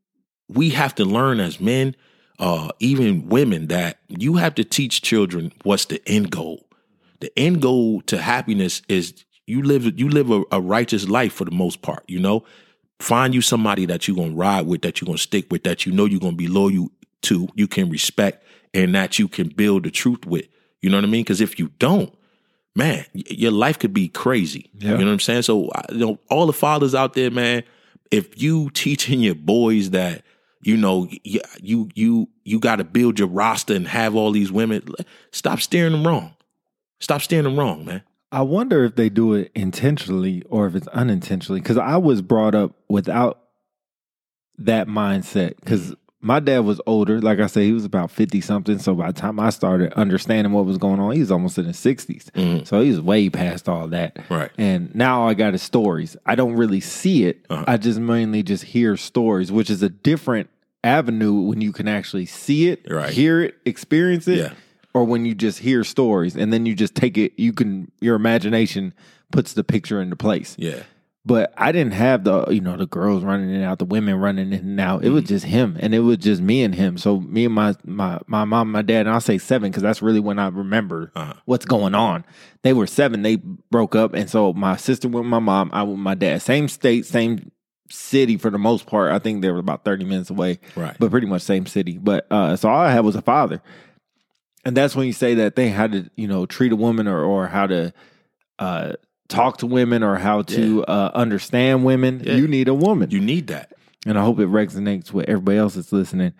we 0.49 0.71
have 0.71 0.95
to 0.95 1.05
learn 1.05 1.39
as 1.39 1.61
men, 1.61 1.95
uh, 2.39 2.69
even 2.79 3.29
women, 3.29 3.67
that 3.67 3.99
you 4.09 4.37
have 4.37 4.55
to 4.55 4.63
teach 4.63 5.03
children 5.03 5.53
what's 5.63 5.85
the 5.85 6.01
end 6.07 6.31
goal 6.31 6.65
the 7.19 7.39
end 7.39 7.61
goal 7.61 8.01
to 8.01 8.17
happiness 8.17 8.81
is 8.87 9.25
you 9.45 9.61
live 9.61 9.99
you 9.99 10.09
live 10.09 10.31
a, 10.31 10.43
a 10.51 10.61
righteous 10.61 11.07
life 11.07 11.33
for 11.33 11.45
the 11.45 11.51
most 11.51 11.81
part 11.81 12.03
you 12.07 12.19
know 12.19 12.43
find 12.99 13.33
you 13.33 13.41
somebody 13.41 13.85
that 13.85 14.07
you're 14.07 14.17
gonna 14.17 14.35
ride 14.35 14.65
with 14.65 14.81
that 14.81 14.99
you're 14.99 15.05
gonna 15.05 15.17
stick 15.17 15.45
with 15.51 15.63
that 15.63 15.85
you 15.85 15.91
know 15.91 16.05
you're 16.05 16.19
gonna 16.19 16.35
be 16.35 16.47
loyal 16.47 16.89
to 17.21 17.47
you 17.55 17.67
can 17.67 17.89
respect 17.89 18.43
and 18.73 18.93
that 18.95 19.19
you 19.19 19.27
can 19.27 19.47
build 19.47 19.83
the 19.83 19.91
truth 19.91 20.25
with 20.25 20.45
you 20.81 20.89
know 20.89 20.97
what 20.97 21.03
i 21.03 21.07
mean 21.07 21.23
because 21.23 21.41
if 21.41 21.59
you 21.59 21.71
don't 21.79 22.13
man 22.75 23.05
your 23.13 23.51
life 23.51 23.79
could 23.79 23.93
be 23.93 24.07
crazy 24.09 24.69
Yeah. 24.79 24.91
you 24.91 24.97
know 24.99 25.05
what 25.05 25.11
i'm 25.13 25.19
saying 25.19 25.41
so 25.43 25.71
you 25.91 25.97
know 25.97 26.19
all 26.29 26.45
the 26.45 26.53
fathers 26.53 26.93
out 26.93 27.13
there 27.13 27.31
man 27.31 27.63
if 28.11 28.41
you 28.41 28.69
teaching 28.71 29.19
your 29.21 29.35
boys 29.35 29.91
that 29.91 30.23
you 30.61 30.77
know 30.77 31.07
you 31.23 31.39
you 31.61 31.89
you, 31.95 32.29
you 32.43 32.59
got 32.59 32.77
to 32.77 32.83
build 32.83 33.17
your 33.19 33.27
roster 33.27 33.73
and 33.73 33.87
have 33.87 34.15
all 34.15 34.31
these 34.31 34.51
women 34.51 34.83
stop 35.31 35.59
steering 35.61 35.91
them 35.93 36.05
wrong 36.05 36.31
Stop 37.01 37.21
steering 37.21 37.43
them 37.43 37.59
wrong, 37.59 37.83
man. 37.83 38.03
I 38.31 38.41
wonder 38.41 38.85
if 38.85 38.95
they 38.95 39.09
do 39.09 39.33
it 39.33 39.51
intentionally 39.53 40.43
or 40.49 40.65
if 40.65 40.75
it's 40.75 40.87
unintentionally. 40.87 41.59
Because 41.59 41.77
I 41.77 41.97
was 41.97 42.21
brought 42.21 42.55
up 42.55 42.73
without 42.87 43.41
that 44.59 44.87
mindset. 44.87 45.55
Because 45.57 45.93
my 46.25 46.39
dad 46.39 46.59
was 46.65 46.81
older. 46.87 47.21
Like 47.21 47.39
I 47.39 47.45
said, 47.45 47.63
he 47.63 47.71
was 47.71 47.85
about 47.85 48.09
50 48.09 48.41
something. 48.41 48.79
So 48.79 48.95
by 48.95 49.11
the 49.11 49.13
time 49.21 49.39
I 49.39 49.51
started 49.51 49.93
understanding 49.93 50.51
what 50.53 50.65
was 50.65 50.79
going 50.79 50.99
on, 50.99 51.11
he 51.13 51.19
was 51.19 51.31
almost 51.31 51.57
in 51.59 51.65
his 51.65 51.77
60s. 51.77 52.31
Mhm. 52.35 52.65
So 52.67 52.81
he 52.81 52.89
was 52.89 52.99
way 52.99 53.29
past 53.29 53.69
all 53.69 53.87
that. 53.89 54.17
Right. 54.29 54.49
And 54.57 54.93
now 54.95 55.27
I 55.27 55.35
got 55.35 55.53
his 55.53 55.61
stories. 55.61 56.17
I 56.25 56.33
don't 56.33 56.53
really 56.55 56.79
see 56.79 57.25
it. 57.25 57.45
Uh-huh. 57.49 57.63
I 57.67 57.77
just 57.77 57.99
mainly 57.99 58.41
just 58.41 58.63
hear 58.63 58.97
stories, 58.97 59.51
which 59.51 59.69
is 59.69 59.83
a 59.83 59.89
different 59.89 60.49
avenue 60.83 61.33
when 61.33 61.61
you 61.61 61.71
can 61.71 61.87
actually 61.87 62.25
see 62.25 62.69
it, 62.69 62.85
Right. 62.89 63.13
hear 63.13 63.41
it, 63.41 63.55
experience 63.65 64.27
it, 64.27 64.37
Yeah. 64.39 64.53
or 64.93 65.03
when 65.03 65.25
you 65.25 65.35
just 65.35 65.59
hear 65.59 65.83
stories 65.83 66.35
and 66.35 66.51
then 66.51 66.65
you 66.65 66.73
just 66.73 66.95
take 66.95 67.17
it. 67.19 67.33
You 67.37 67.53
can 67.53 67.91
your 68.01 68.15
imagination 68.15 68.93
puts 69.31 69.53
the 69.53 69.63
picture 69.63 70.01
into 70.01 70.15
place. 70.15 70.55
Yeah. 70.57 70.79
But 71.27 71.53
I 71.57 71.71
didn't 71.71 71.93
have 71.93 72.23
the 72.23 72.45
you 72.51 72.61
know 72.61 72.77
the 72.77 72.85
girls 72.85 73.23
running 73.23 73.49
in 73.49 73.55
and 73.55 73.63
out, 73.63 73.79
the 73.79 73.85
women 73.85 74.15
running 74.19 74.53
in 74.53 74.59
and 74.59 74.79
out. 74.79 75.03
It 75.03 75.09
was 75.09 75.23
just 75.23 75.43
him, 75.45 75.75
and 75.79 75.95
it 75.95 76.01
was 76.01 76.17
just 76.17 76.39
me 76.41 76.61
and 76.63 76.75
him. 76.75 76.97
So 76.99 77.19
me 77.19 77.45
and 77.45 77.53
my 77.53 77.73
my 77.83 78.19
my 78.27 78.45
mom, 78.45 78.71
my 78.71 78.83
dad, 78.83 79.01
and 79.07 79.09
I'll 79.09 79.19
say 79.21 79.39
seven 79.39 79.71
because 79.71 79.81
that's 79.81 80.03
really 80.03 80.19
when 80.19 80.37
I 80.37 80.49
remember 80.49 81.11
Uh-huh. 81.15 81.33
what's 81.45 81.65
going 81.65 81.95
on. 81.95 82.25
They 82.61 82.73
were 82.73 82.85
seven. 82.85 83.23
They 83.23 83.37
broke 83.37 83.95
up, 83.95 84.13
and 84.13 84.29
so 84.29 84.53
my 84.53 84.75
sister 84.75 85.07
went 85.07 85.23
with 85.25 85.31
my 85.31 85.39
mom. 85.39 85.71
I 85.73 85.81
with 85.81 85.97
my 85.97 86.13
dad. 86.13 86.43
Same 86.43 86.67
state, 86.67 87.07
same 87.07 87.51
city 87.89 88.37
for 88.37 88.51
the 88.51 88.59
most 88.59 88.85
part. 88.85 89.11
I 89.11 89.17
think 89.17 89.41
they 89.41 89.49
were 89.49 89.57
about 89.59 89.83
thirty 89.83 90.05
minutes 90.05 90.29
away, 90.29 90.59
Right. 90.75 90.95
but 90.99 91.09
pretty 91.09 91.25
much 91.27 91.41
same 91.41 91.65
city. 91.65 91.97
But 91.97 92.27
uh, 92.29 92.55
so 92.55 92.69
all 92.69 92.81
I 92.81 92.91
had 92.91 93.03
was 93.03 93.15
a 93.15 93.21
father, 93.23 93.63
and 94.63 94.77
that's 94.77 94.95
when 94.95 95.07
you 95.07 95.13
say 95.13 95.33
that 95.35 95.55
thing 95.55 95.73
how 95.73 95.87
to 95.87 96.07
you 96.15 96.27
know 96.27 96.45
treat 96.45 96.71
a 96.71 96.75
woman 96.75 97.07
or 97.07 97.23
or 97.23 97.47
how 97.47 97.65
to 97.65 97.93
uh, 98.59 98.93
talk 99.27 99.57
to 99.57 99.65
women 99.67 100.03
or 100.03 100.15
how 100.17 100.41
to 100.43 100.83
uh, 100.85 101.11
understand 101.13 101.83
women. 101.85 102.21
Yeah. 102.23 102.33
You 102.35 102.47
need 102.47 102.67
a 102.67 102.73
woman, 102.73 103.09
You 103.11 103.19
need 103.21 103.47
that. 103.47 103.73
and 104.05 104.17
I 104.19 104.23
hope 104.23 104.39
it 104.39 104.47
resonates 104.49 105.11
with 105.11 105.27
everybody 105.27 105.57
else 105.57 105.75
that's 105.75 105.91
listening. 105.91 106.33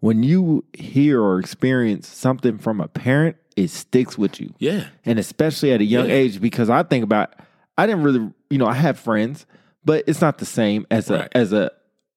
When 0.00 0.22
you 0.22 0.64
hear 0.72 1.20
or 1.20 1.38
experience 1.40 2.08
something 2.08 2.56
from 2.58 2.80
a 2.80 2.88
parent, 2.88 3.36
it 3.56 3.68
sticks 3.68 4.16
with 4.16 4.40
you 4.40 4.54
Yeah. 4.58 4.86
and 5.04 5.18
especially 5.18 5.72
at 5.72 5.80
a 5.80 5.84
young 5.84 6.06
Yeah. 6.08 6.14
age 6.14 6.40
because 6.40 6.70
I 6.70 6.82
think 6.84 7.04
about 7.04 7.34
I 7.76 7.86
didn't 7.86 8.04
really 8.04 8.30
you 8.48 8.58
know 8.58 8.66
I 8.66 8.74
have 8.74 8.98
friends 8.98 9.44
but 9.84 10.04
it's 10.06 10.20
not 10.20 10.38
the 10.38 10.46
same 10.46 10.86
as 10.90 11.10
a 11.10 11.28
as 11.36 11.52
a 11.52 11.70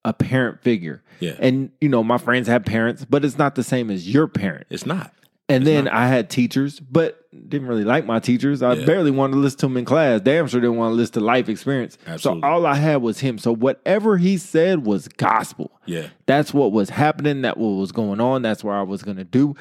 a 0.04 0.12
parent 0.12 0.62
figure 0.62 1.02
Yeah. 1.20 1.34
and 1.40 1.70
you 1.80 1.88
know 1.88 2.02
my 2.04 2.18
friends 2.18 2.46
have 2.48 2.64
parents 2.64 3.04
but 3.04 3.24
it's 3.24 3.36
not 3.36 3.56
the 3.56 3.62
same 3.64 3.90
as 3.90 4.08
your 4.08 4.28
parent 4.28 4.66
It's 4.70 4.86
not. 4.86 5.12
And 5.48 5.66
then. 5.66 5.88
I 5.88 6.06
had 6.08 6.30
teachers 6.30 6.80
but 6.80 7.20
didn't 7.48 7.66
really 7.68 7.84
like 7.84 8.06
my 8.06 8.18
teachers 8.20 8.62
I 8.62 8.74
Yeah. 8.74 8.86
barely 8.86 9.10
wanted 9.10 9.32
to 9.34 9.38
listen 9.40 9.58
to 9.60 9.66
them 9.66 9.76
in 9.76 9.84
class 9.84 10.20
damn 10.20 10.46
sure 10.46 10.60
didn't 10.60 10.76
want 10.76 10.92
to 10.92 10.96
listen 10.96 11.14
to 11.14 11.20
life 11.20 11.48
experience 11.48 11.98
Absolutely. 12.06 12.42
so 12.42 12.46
all 12.48 12.64
I 12.66 12.74
had 12.76 13.02
was 13.02 13.18
him 13.20 13.38
so 13.38 13.52
whatever 13.54 14.16
he 14.16 14.36
said 14.38 14.86
was 14.86 15.08
gospel 15.08 15.70
Yeah. 15.86 16.06
that's 16.26 16.54
what 16.54 16.72
was 16.72 16.90
happening. 16.90 17.42
That 17.42 17.58
what 17.58 17.68
was 17.70 17.92
going 17.92 18.20
on. 18.20 18.42
That's 18.42 18.62
what 18.64 18.72
I 18.74 18.82
was 18.82 19.02
gonna 19.02 19.24
do. 19.24 19.54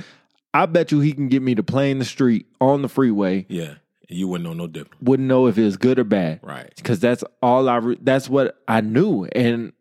I 0.53 0.67
bet 0.67 0.91
you 0.91 0.99
he 0.99 1.13
can 1.13 1.29
get 1.29 1.41
me 1.41 1.55
to 1.55 1.63
play 1.63 1.89
in 1.91 1.97
the 1.99 2.05
street 2.05 2.45
on 2.61 2.81
the 2.83 2.87
freeway. 2.89 3.45
Yeah. 3.49 3.73
You 4.07 4.27
wouldn't 4.27 4.47
know 4.47 4.53
no 4.53 4.67
different. 4.67 5.01
Wouldn't 5.01 5.27
know 5.27 5.47
if 5.47 5.57
it 5.57 5.63
was 5.63 5.75
good 5.77 5.97
or 5.97 6.03
bad. 6.03 6.39
Right. 6.43 6.71
Because 6.75 6.99
that's 6.99 7.23
all 7.41 7.67
I. 7.67 7.77
Re- 7.77 7.97
that's 7.99 8.29
what 8.29 8.61
I 8.67 8.81
knew, 8.81 9.25
and 9.25 9.73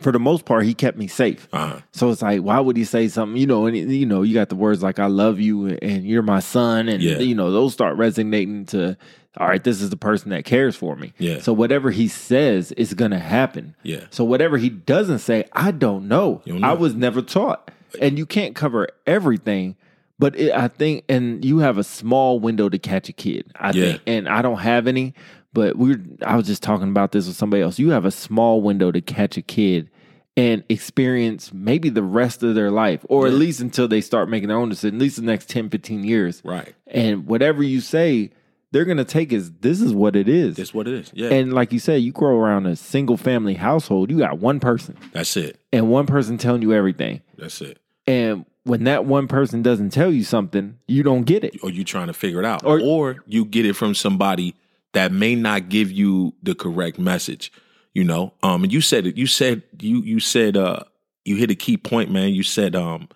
for 0.00 0.12
the 0.12 0.18
most 0.18 0.44
part, 0.44 0.64
he 0.64 0.74
kept 0.74 0.98
me 0.98 1.06
safe. 1.06 1.48
Uh-huh. 1.52 1.80
So 1.92 2.10
it's 2.10 2.22
like, 2.22 2.40
why 2.42 2.60
would 2.60 2.76
he 2.76 2.84
say 2.84 3.08
something? 3.08 3.36
You 3.40 3.46
know, 3.46 3.66
and 3.66 3.76
you 3.76 4.06
know, 4.06 4.22
you 4.22 4.34
got 4.34 4.48
the 4.50 4.54
words 4.56 4.82
like 4.82 4.98
"I 4.98 5.06
love 5.06 5.40
you" 5.40 5.68
and 5.80 6.04
"You're 6.04 6.22
my 6.22 6.40
son," 6.40 6.88
and 6.88 7.02
Yeah. 7.02 7.18
you 7.18 7.34
know, 7.34 7.50
those 7.50 7.72
start 7.72 7.96
resonating 7.96 8.66
to. 8.66 8.96
All 9.38 9.46
right, 9.46 9.62
this 9.62 9.82
is 9.82 9.90
the 9.90 9.98
person 9.98 10.30
that 10.30 10.46
cares 10.46 10.76
for 10.76 10.96
me. 10.96 11.12
Yeah. 11.18 11.40
So 11.40 11.52
whatever 11.52 11.90
he 11.90 12.08
says 12.08 12.72
is 12.72 12.94
gonna 12.94 13.18
happen. 13.18 13.74
Yeah. 13.82 14.04
So 14.10 14.24
whatever 14.24 14.56
he 14.56 14.70
doesn't 14.70 15.18
say, 15.18 15.44
I 15.52 15.72
don't 15.72 16.08
know. 16.08 16.40
Don't 16.46 16.62
know. 16.62 16.68
I 16.68 16.72
was 16.72 16.94
never 16.94 17.20
taught, 17.20 17.70
and 18.00 18.16
you 18.18 18.24
can't 18.24 18.54
cover 18.54 18.88
everything. 19.06 19.76
But 20.18 20.38
it, 20.38 20.52
I 20.52 20.68
think, 20.68 21.04
and 21.10 21.44
you 21.44 21.58
have 21.58 21.76
a 21.76 21.84
small 21.84 22.40
window 22.40 22.70
to 22.70 22.78
catch 22.78 23.10
a 23.10 23.12
kid. 23.12 23.52
I 23.54 23.72
Yeah. 23.72 23.84
think, 23.84 24.00
and 24.06 24.26
I 24.28 24.40
don't 24.40 24.60
have 24.60 24.86
any. 24.86 25.12
But 25.56 25.76
we, 25.78 25.96
I 26.22 26.36
was 26.36 26.46
just 26.46 26.62
talking 26.62 26.88
about 26.90 27.12
this 27.12 27.26
with 27.26 27.34
somebody 27.34 27.62
else. 27.62 27.78
You 27.78 27.88
have 27.88 28.04
a 28.04 28.10
small 28.10 28.60
window 28.60 28.92
to 28.92 29.00
catch 29.00 29.38
a 29.38 29.42
kid 29.42 29.88
and 30.36 30.62
experience 30.68 31.50
maybe 31.54 31.88
the 31.88 32.02
rest 32.02 32.42
of 32.42 32.54
their 32.54 32.70
life, 32.70 33.00
or 33.08 33.26
at 33.26 33.32
least 33.32 33.60
until 33.60 33.88
they 33.88 34.02
start 34.02 34.28
making 34.28 34.48
their 34.48 34.58
own 34.58 34.68
decision. 34.68 34.96
At 34.96 35.00
least 35.00 35.16
the 35.16 35.22
next 35.22 35.48
10, 35.48 35.70
15 35.70 36.04
years. 36.04 36.42
Right. 36.44 36.74
And 36.86 37.26
whatever 37.26 37.62
you 37.62 37.80
say, 37.80 38.32
they're 38.70 38.84
gonna 38.84 39.02
take 39.06 39.32
as 39.32 39.50
this 39.62 39.80
is 39.80 39.94
what 39.94 40.14
it 40.14 40.28
is. 40.28 40.56
That's 40.56 40.74
what 40.74 40.86
it 40.86 40.92
is. 40.92 41.10
Yeah. 41.14 41.30
And 41.30 41.54
like 41.54 41.72
you 41.72 41.78
said, 41.78 42.02
you 42.02 42.12
grow 42.12 42.38
around 42.38 42.66
a 42.66 42.76
single 42.76 43.16
family 43.16 43.54
household, 43.54 44.10
you 44.10 44.18
got 44.18 44.38
one 44.38 44.60
person 44.60 44.98
That's 45.14 45.38
it. 45.38 45.58
and 45.72 45.88
one 45.88 46.04
person 46.04 46.36
telling 46.36 46.60
you 46.60 46.74
everything. 46.74 47.22
That's 47.38 47.62
it. 47.62 47.78
And 48.06 48.44
when 48.64 48.84
that 48.84 49.06
one 49.06 49.26
person 49.26 49.62
doesn't 49.62 49.88
tell 49.90 50.12
you 50.12 50.22
something, 50.22 50.76
you 50.86 51.02
don't 51.02 51.22
get 51.22 51.44
it. 51.44 51.56
Or 51.62 51.70
you 51.70 51.82
trying 51.82 52.08
to 52.08 52.12
figure 52.12 52.40
it 52.40 52.44
out. 52.44 52.62
Or- 52.62 52.78
Or, 52.78 53.16
you 53.26 53.46
get 53.46 53.64
it 53.64 53.72
from 53.72 53.94
somebody 53.94 54.54
that 54.96 55.12
may 55.12 55.34
not 55.34 55.68
give 55.68 55.92
you 55.92 56.32
the 56.42 56.54
correct 56.54 56.98
message. 56.98 57.52
You 57.92 58.02
know, 58.02 58.32
um, 58.42 58.64
and 58.64 58.72
you 58.72 58.80
said 58.80 59.06
it. 59.06 59.18
You 59.18 59.26
said 59.26 59.62
you 59.78 60.02
you 60.02 60.20
said 60.20 60.56
uh 60.56 60.84
you 61.26 61.36
hit 61.36 61.50
a 61.50 61.54
key 61.54 61.76
point, 61.76 62.10
man. 62.10 62.32
You 62.32 62.42
said 62.42 62.74
um 62.74 63.08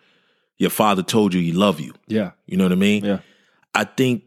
your 0.59 0.71
father 0.71 1.03
told 1.03 1.33
you 1.33 1.41
he 1.41 1.53
love 1.53 1.81
you. 1.81 1.95
Yeah. 2.07 2.33
You 2.47 2.59
know 2.59 2.65
what 2.65 2.73
I 2.73 2.77
mean? 2.77 3.05
Yeah. 3.05 3.21
I 3.75 3.85
think 3.85 4.25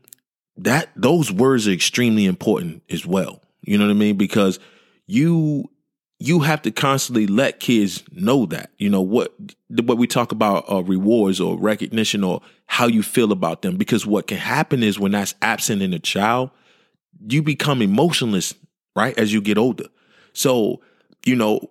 that 0.58 0.90
those 0.96 1.32
words 1.32 1.68
are 1.68 1.72
extremely 1.72 2.26
important 2.26 2.82
as 2.90 3.06
well. 3.06 3.40
You 3.62 3.78
know 3.78 3.86
what 3.86 3.92
I 3.92 3.96
mean? 3.96 4.18
Because 4.18 4.60
you 5.06 5.70
you 6.18 6.40
have 6.40 6.64
to 6.64 6.72
constantly 6.72 7.28
let 7.28 7.60
kids 7.60 8.04
know 8.12 8.48
that 8.48 8.72
you 8.80 8.90
know 8.90 9.02
what 9.02 9.36
what 9.70 10.00
we 10.00 10.08
talk 10.08 10.32
about 10.32 10.66
uh, 10.72 10.82
rewards 10.82 11.40
or 11.40 11.56
recognition 11.60 12.24
or 12.24 12.42
how 12.66 12.88
you 12.88 13.04
feel 13.04 13.32
about 13.32 13.62
them 13.62 13.78
because 13.78 14.08
what 14.08 14.26
can 14.26 14.38
happen 14.38 14.82
is 14.82 15.00
when 15.00 15.12
that's 15.12 15.36
absent 15.44 15.84
in 15.84 15.94
a 15.94 16.00
child 16.00 16.50
you 17.28 17.42
become 17.42 17.82
emotionless 17.82 18.54
right 18.96 19.18
as 19.18 19.34
you 19.34 19.42
get 19.42 19.58
older. 19.58 19.86
So 20.34 20.82
you 21.26 21.36
know 21.36 21.70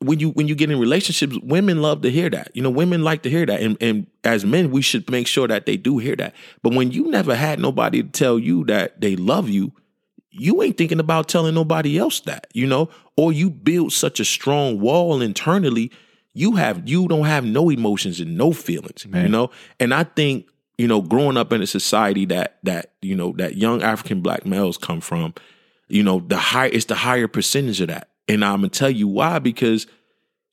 when 0.00 0.20
you 0.20 0.30
when 0.30 0.48
you 0.48 0.54
get 0.54 0.70
in 0.70 0.78
relationships 0.78 1.38
women 1.42 1.82
love 1.82 2.02
to 2.02 2.10
hear 2.10 2.30
that. 2.30 2.50
You 2.54 2.62
know 2.62 2.70
women 2.70 3.02
like 3.02 3.22
to 3.22 3.30
hear 3.30 3.46
that. 3.46 3.60
And, 3.60 3.76
and 3.80 4.06
as 4.24 4.44
men 4.44 4.70
we 4.70 4.82
should 4.82 5.10
make 5.10 5.26
sure 5.26 5.48
that 5.48 5.66
they 5.66 5.76
do 5.76 5.98
hear 5.98 6.16
that. 6.16 6.34
But 6.62 6.74
when 6.74 6.90
you 6.92 7.10
never 7.10 7.34
had 7.34 7.60
nobody 7.60 8.02
to 8.02 8.08
tell 8.08 8.38
you 8.38 8.64
that 8.64 9.00
they 9.00 9.16
love 9.16 9.48
you 9.48 9.72
you 10.38 10.62
ain't 10.62 10.76
thinking 10.76 11.00
about 11.00 11.28
telling 11.28 11.54
nobody 11.54 11.98
else 11.98 12.20
that, 12.20 12.46
you 12.52 12.66
know, 12.66 12.90
or 13.16 13.32
you 13.32 13.50
build 13.50 13.92
such 13.92 14.20
a 14.20 14.24
strong 14.24 14.80
wall 14.80 15.22
internally, 15.22 15.90
you 16.34 16.52
have 16.52 16.86
you 16.88 17.08
don't 17.08 17.24
have 17.24 17.44
no 17.44 17.70
emotions 17.70 18.20
and 18.20 18.36
no 18.36 18.52
feelings, 18.52 19.06
Man. 19.06 19.22
you 19.22 19.28
know? 19.28 19.50
And 19.80 19.94
I 19.94 20.04
think, 20.04 20.46
you 20.78 20.86
know, 20.86 21.00
growing 21.00 21.36
up 21.36 21.52
in 21.52 21.62
a 21.62 21.66
society 21.66 22.26
that 22.26 22.58
that, 22.64 22.92
you 23.00 23.14
know, 23.14 23.32
that 23.38 23.56
young 23.56 23.82
African 23.82 24.20
black 24.20 24.44
males 24.44 24.76
come 24.76 25.00
from, 25.00 25.34
you 25.88 26.02
know, 26.02 26.20
the 26.20 26.36
high 26.36 26.66
it's 26.66 26.86
the 26.86 26.94
higher 26.94 27.28
percentage 27.28 27.80
of 27.80 27.88
that. 27.88 28.10
And 28.28 28.44
I'm 28.44 28.58
gonna 28.58 28.68
tell 28.68 28.90
you 28.90 29.08
why, 29.08 29.38
because 29.38 29.86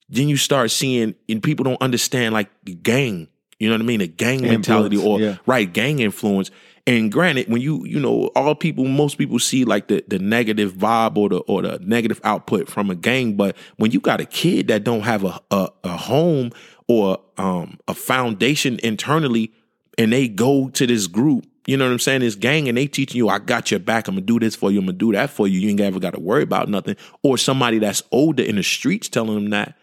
then 0.10 0.30
you 0.30 0.38
start 0.38 0.72
seeing 0.72 1.16
and 1.28 1.44
people 1.44 1.64
don't 1.64 1.82
understand 1.82 2.34
like 2.34 2.50
the 2.64 2.76
gang, 2.76 3.28
you 3.60 3.68
know 3.68 3.76
what 3.76 3.82
I 3.82 3.86
mean? 3.86 4.00
The 4.00 4.08
gang 4.08 4.42
mentality 4.42 4.98
or 4.98 5.20
yeah. 5.20 5.38
right 5.46 5.72
gang 5.72 6.00
influence. 6.00 6.52
And 6.86 7.12
granted, 7.12 7.48
when 7.48 7.62
you 7.62 7.86
you 7.86 8.00
know 8.00 8.30
all 8.36 8.56
people, 8.56 8.86
most 8.86 9.18
people 9.18 9.40
see 9.40 9.64
like 9.66 9.88
the 9.88 10.04
the 10.08 10.20
negative 10.20 10.74
vibe 10.74 11.18
or 11.18 11.30
the 11.30 11.38
or 11.40 11.62
the 11.62 11.80
negative 11.82 12.20
output 12.24 12.70
from 12.70 12.90
a 12.90 12.96
gang, 12.96 13.36
but 13.36 13.56
when 13.78 13.92
you 13.92 14.00
got 14.00 14.20
a 14.20 14.26
kid 14.26 14.68
that 14.68 14.84
don't 14.84 15.02
have 15.02 15.24
a 15.24 15.40
a, 15.50 15.70
a 15.86 15.98
home 15.98 16.52
or 16.88 17.20
um 17.38 17.80
a 17.88 17.94
foundation 17.94 18.80
internally, 18.84 19.54
and 19.98 20.12
they 20.12 20.28
go 20.28 20.70
to 20.70 20.88
this 20.88 21.08
group, 21.08 21.46
you 21.66 21.78
know 21.78 21.86
what 21.86 21.92
I'm 21.92 22.00
saying, 22.00 22.22
this 22.22 22.36
gang, 22.36 22.68
and 22.68 22.78
they 22.78 22.88
teaching 22.88 23.18
you, 23.18 23.30
I 23.30 23.40
got 23.40 23.72
your 23.72 23.80
back, 23.80 24.08
I'm 24.08 24.16
gonna 24.16 24.26
do 24.26 24.40
this 24.40 24.56
for 24.56 24.72
you, 24.72 24.80
I'm 24.80 24.86
gonna 24.86 24.98
do 24.98 25.12
that 25.14 25.30
for 25.30 25.48
you, 25.48 25.60
you 25.60 25.70
ain't 25.70 25.82
ever 25.82 26.00
got 26.00 26.14
to 26.14 26.20
worry 26.20 26.44
about 26.44 26.70
nothing, 26.70 26.96
or 27.22 27.38
somebody 27.38 27.80
that's 27.80 28.04
older 28.12 28.44
in 28.44 28.56
the 28.58 28.64
streets 28.64 29.10
telling 29.10 29.36
them 29.36 29.50
that, 29.52 29.78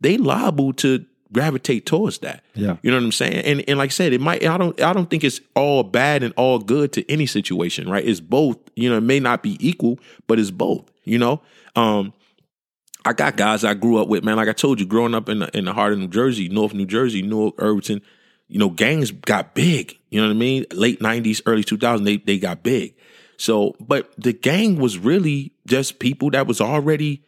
they 0.00 0.18
liable 0.18 0.72
to 0.74 1.04
gravitate 1.34 1.84
towards 1.84 2.18
that. 2.20 2.42
Yeah. 2.54 2.76
You 2.82 2.90
know 2.90 2.96
what 2.96 3.04
I'm 3.04 3.12
saying? 3.12 3.44
And 3.44 3.64
and 3.68 3.78
like 3.78 3.88
I 3.88 3.90
said, 3.90 4.14
it 4.14 4.20
might 4.20 4.46
I 4.46 4.56
don't 4.56 4.80
I 4.80 4.94
don't 4.94 5.10
think 5.10 5.24
it's 5.24 5.40
all 5.54 5.82
bad 5.82 6.22
and 6.22 6.32
all 6.36 6.58
good 6.58 6.92
to 6.94 7.10
any 7.10 7.26
situation, 7.26 7.90
right? 7.90 8.06
It's 8.06 8.20
both. 8.20 8.56
You 8.76 8.88
know, 8.88 8.98
it 8.98 9.02
may 9.02 9.20
not 9.20 9.42
be 9.42 9.58
equal, 9.60 9.98
but 10.26 10.38
it's 10.38 10.50
both, 10.50 10.90
you 11.04 11.18
know? 11.18 11.42
Um 11.76 12.14
I 13.04 13.12
got 13.12 13.36
guys 13.36 13.64
I 13.64 13.74
grew 13.74 14.00
up 14.00 14.08
with, 14.08 14.24
man. 14.24 14.36
Like 14.36 14.48
I 14.48 14.52
told 14.52 14.80
you, 14.80 14.86
growing 14.86 15.14
up 15.14 15.28
in 15.28 15.40
the, 15.40 15.56
in 15.56 15.66
the 15.66 15.74
heart 15.74 15.92
of 15.92 15.98
New 15.98 16.08
Jersey, 16.08 16.48
North 16.48 16.72
New 16.72 16.86
Jersey, 16.86 17.20
Newark, 17.20 17.54
Irvington, 17.58 18.00
you 18.48 18.58
know, 18.58 18.68
gangs 18.70 19.10
got 19.10 19.54
big. 19.54 19.98
You 20.10 20.20
know 20.20 20.28
what 20.28 20.34
I 20.34 20.38
mean? 20.38 20.66
Late 20.72 21.00
'90s, 21.00 21.42
early 21.46 21.64
2000s, 21.64 22.04
they 22.04 22.16
they 22.18 22.38
got 22.38 22.62
big. 22.62 22.94
So, 23.36 23.74
but 23.80 24.12
the 24.16 24.32
gang 24.32 24.76
was 24.76 24.96
really 24.98 25.52
just 25.66 25.98
people 25.98 26.30
that 26.30 26.46
was 26.46 26.60
already 26.60 27.24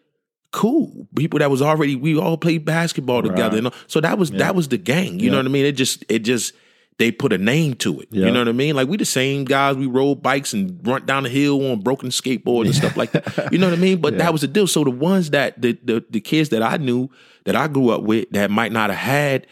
cool. 0.52 1.08
People 1.16 1.40
that 1.40 1.50
was 1.50 1.60
already 1.62 1.96
we 1.96 2.16
all 2.18 2.36
played 2.36 2.64
basketball 2.64 3.22
together. 3.22 3.56
Right. 3.56 3.64
Know? 3.64 3.72
So 3.88 4.00
that 4.00 4.18
was 4.18 4.30
that 4.32 4.54
was 4.54 4.68
the 4.68 4.78
gang. 4.78 5.18
You 5.20 5.30
know 5.30 5.38
what 5.38 5.46
I 5.46 5.48
mean? 5.48 5.64
It 5.66 5.72
just 5.72 6.04
it 6.08 6.20
just 6.20 6.54
they 6.98 7.10
put 7.10 7.32
a 7.32 7.38
name 7.38 7.74
to 7.74 8.00
it. 8.00 8.08
Yeah. 8.10 8.26
You 8.26 8.32
know 8.32 8.38
what 8.40 8.48
I 8.48 8.52
mean? 8.52 8.74
Like 8.76 8.88
we 8.88 8.96
the 8.96 9.04
same 9.04 9.44
guys. 9.44 9.76
We 9.76 9.86
rode 9.86 10.22
bikes 10.22 10.54
and 10.54 10.80
run 10.86 11.04
down 11.04 11.24
the 11.24 11.28
hill 11.28 11.72
on 11.72 11.80
broken 11.80 12.08
skateboards 12.10 12.66
and 12.66 12.74
stuff 12.74 12.96
like 12.96 13.12
that. 13.12 13.52
You 13.52 13.58
know 13.58 13.68
what 13.68 13.78
I 13.78 13.82
mean? 13.82 14.00
But 14.00 14.12
Yeah. 14.16 14.18
that 14.20 14.32
was 14.32 14.42
the 14.42 14.48
deal. 14.48 14.66
So 14.66 14.84
the 14.84 14.90
ones 14.90 15.30
that 15.30 15.60
the, 15.60 15.76
the 15.82 16.04
the 16.08 16.20
kids 16.20 16.50
that 16.50 16.62
I 16.62 16.76
knew 16.76 17.10
that 17.44 17.56
I 17.56 17.66
grew 17.68 17.90
up 17.90 18.02
with 18.02 18.30
that 18.30 18.50
might 18.50 18.72
not 18.72 18.90
have 18.90 18.98
had 18.98 19.46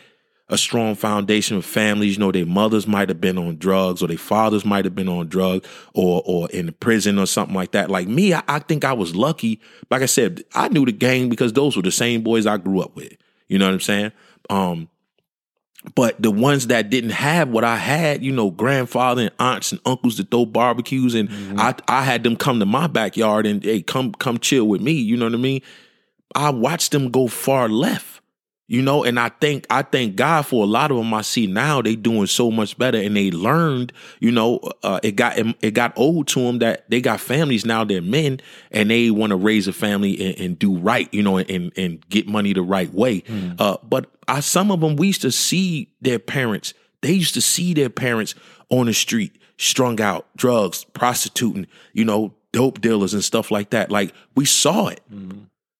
a 0.48 0.58
strong 0.58 0.94
foundation 0.94 1.56
of 1.56 1.64
families. 1.64 2.14
You 2.14 2.20
know, 2.20 2.32
their 2.32 2.46
mothers 2.46 2.86
might 2.86 3.08
have 3.08 3.20
been 3.20 3.38
on 3.38 3.56
drugs, 3.56 4.02
or 4.02 4.08
their 4.08 4.18
fathers 4.18 4.64
might 4.64 4.84
have 4.84 4.94
been 4.94 5.08
on 5.08 5.28
drugs, 5.28 5.66
or 5.94 6.22
or 6.24 6.48
in 6.50 6.72
prison 6.74 7.18
or 7.18 7.26
something 7.26 7.54
like 7.54 7.72
that. 7.72 7.90
Like 7.90 8.08
me, 8.08 8.34
I, 8.34 8.42
I 8.48 8.58
think 8.58 8.84
I 8.84 8.92
was 8.92 9.14
lucky. 9.14 9.60
Like 9.90 10.02
I 10.02 10.06
said, 10.06 10.44
I 10.54 10.68
knew 10.68 10.84
the 10.84 10.92
gang 10.92 11.28
because 11.28 11.52
those 11.52 11.76
were 11.76 11.82
the 11.82 11.92
same 11.92 12.22
boys 12.22 12.46
I 12.46 12.56
grew 12.58 12.80
up 12.80 12.94
with. 12.96 13.12
You 13.48 13.58
know 13.58 13.66
what 13.66 13.74
I'm 13.74 13.80
saying? 13.80 14.12
Um, 14.50 14.88
but 15.94 16.20
the 16.20 16.30
ones 16.30 16.68
that 16.68 16.88
didn't 16.88 17.10
have 17.10 17.50
what 17.50 17.62
I 17.64 17.76
had, 17.76 18.24
you 18.24 18.32
know, 18.32 18.50
grandfather 18.50 19.22
and 19.22 19.30
aunts 19.38 19.72
and 19.72 19.80
uncles 19.84 20.16
to 20.16 20.24
throw 20.24 20.46
barbecues, 20.46 21.14
and 21.14 21.30
I 21.60 21.74
I 21.88 22.02
had 22.02 22.22
them 22.22 22.36
come 22.36 22.58
to 22.60 22.66
my 22.66 22.86
backyard 22.86 23.46
and 23.46 23.62
hey, 23.62 23.82
come 23.82 24.12
come 24.12 24.38
chill 24.38 24.66
with 24.66 24.80
me. 24.80 24.92
You 24.92 25.16
know 25.16 25.26
what 25.26 25.34
I 25.34 25.38
mean? 25.38 25.62
I 26.34 26.50
watched 26.50 26.92
them 26.92 27.10
go 27.10 27.28
far 27.28 27.68
left. 27.68 28.13
You 28.66 28.80
know, 28.80 29.04
and 29.04 29.20
I 29.20 29.28
think 29.28 29.66
I 29.68 29.82
thank 29.82 30.16
God 30.16 30.46
for 30.46 30.64
a 30.64 30.66
lot 30.66 30.90
of 30.90 30.96
them. 30.96 31.12
I 31.12 31.20
see 31.20 31.46
now 31.46 31.82
they 31.82 31.96
doing 31.96 32.26
so 32.26 32.50
much 32.50 32.78
better, 32.78 32.96
and 32.96 33.14
they 33.14 33.30
learned. 33.30 33.92
You 34.20 34.30
know, 34.30 34.58
uh, 34.82 35.00
it 35.02 35.16
got 35.16 35.36
it 35.38 35.74
got 35.74 35.92
old 35.96 36.28
to 36.28 36.40
them 36.40 36.60
that 36.60 36.88
they 36.88 37.02
got 37.02 37.20
families 37.20 37.66
now. 37.66 37.84
They're 37.84 38.00
men, 38.00 38.40
and 38.70 38.90
they 38.90 39.10
want 39.10 39.30
to 39.30 39.36
raise 39.36 39.68
a 39.68 39.72
family 39.74 40.18
and, 40.30 40.40
and 40.40 40.58
do 40.58 40.74
right. 40.78 41.12
You 41.12 41.22
know, 41.22 41.36
and 41.36 41.72
and 41.76 42.08
get 42.08 42.26
money 42.26 42.54
the 42.54 42.62
right 42.62 42.92
way. 42.92 43.22
Uh, 43.58 43.76
but 43.82 44.10
I, 44.28 44.40
some 44.40 44.70
of 44.70 44.80
them 44.80 44.96
we 44.96 45.08
used 45.08 45.22
to 45.22 45.30
see 45.30 45.92
their 46.00 46.18
parents. 46.18 46.72
They 47.02 47.12
used 47.12 47.34
to 47.34 47.42
see 47.42 47.74
their 47.74 47.90
parents 47.90 48.34
on 48.70 48.86
the 48.86 48.94
street, 48.94 49.36
strung 49.58 50.00
out, 50.00 50.26
drugs, 50.36 50.84
prostituting. 50.84 51.66
You 51.92 52.06
know, 52.06 52.34
dope 52.52 52.80
dealers 52.80 53.12
and 53.12 53.22
stuff 53.22 53.50
like 53.50 53.70
that. 53.70 53.90
Like 53.90 54.14
we 54.34 54.46
saw 54.46 54.88
it. 54.88 55.00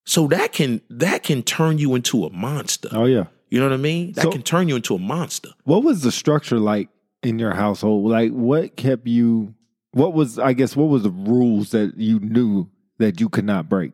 So 0.05 0.27
that 0.29 0.53
can 0.53 0.81
that 0.91 1.23
can 1.23 1.43
turn 1.43 1.79
you 1.79 1.95
into 1.95 2.25
a 2.25 2.31
monster. 2.31 2.89
Oh 2.93 3.05
yeah. 3.07 3.25
You 3.51 3.61
know 3.61 3.67
what 3.69 3.75
I 3.75 3.79
mean? 3.79 4.13
That 4.13 4.23
So- 4.23 4.33
can 4.33 4.43
turn 4.43 4.69
you 4.69 4.77
into 4.77 4.95
a 4.95 4.99
monster. 4.99 5.51
What 5.65 5.83
was 5.85 6.03
the 6.03 6.13
structure 6.13 6.59
like 6.59 6.89
in 7.23 7.39
your 7.39 7.55
household? 7.55 8.11
Like 8.11 8.33
what 8.33 8.77
kept 8.77 9.07
you 9.07 9.55
what 9.93 10.13
was 10.13 10.39
I 10.39 10.53
guess 10.53 10.75
what 10.77 10.87
was 10.89 11.05
the 11.05 11.11
rules 11.11 11.71
that 11.71 11.97
you 11.97 12.19
knew 12.21 12.69
that 12.99 13.21
you 13.21 13.29
could 13.29 13.45
not 13.45 13.69
break? 13.69 13.93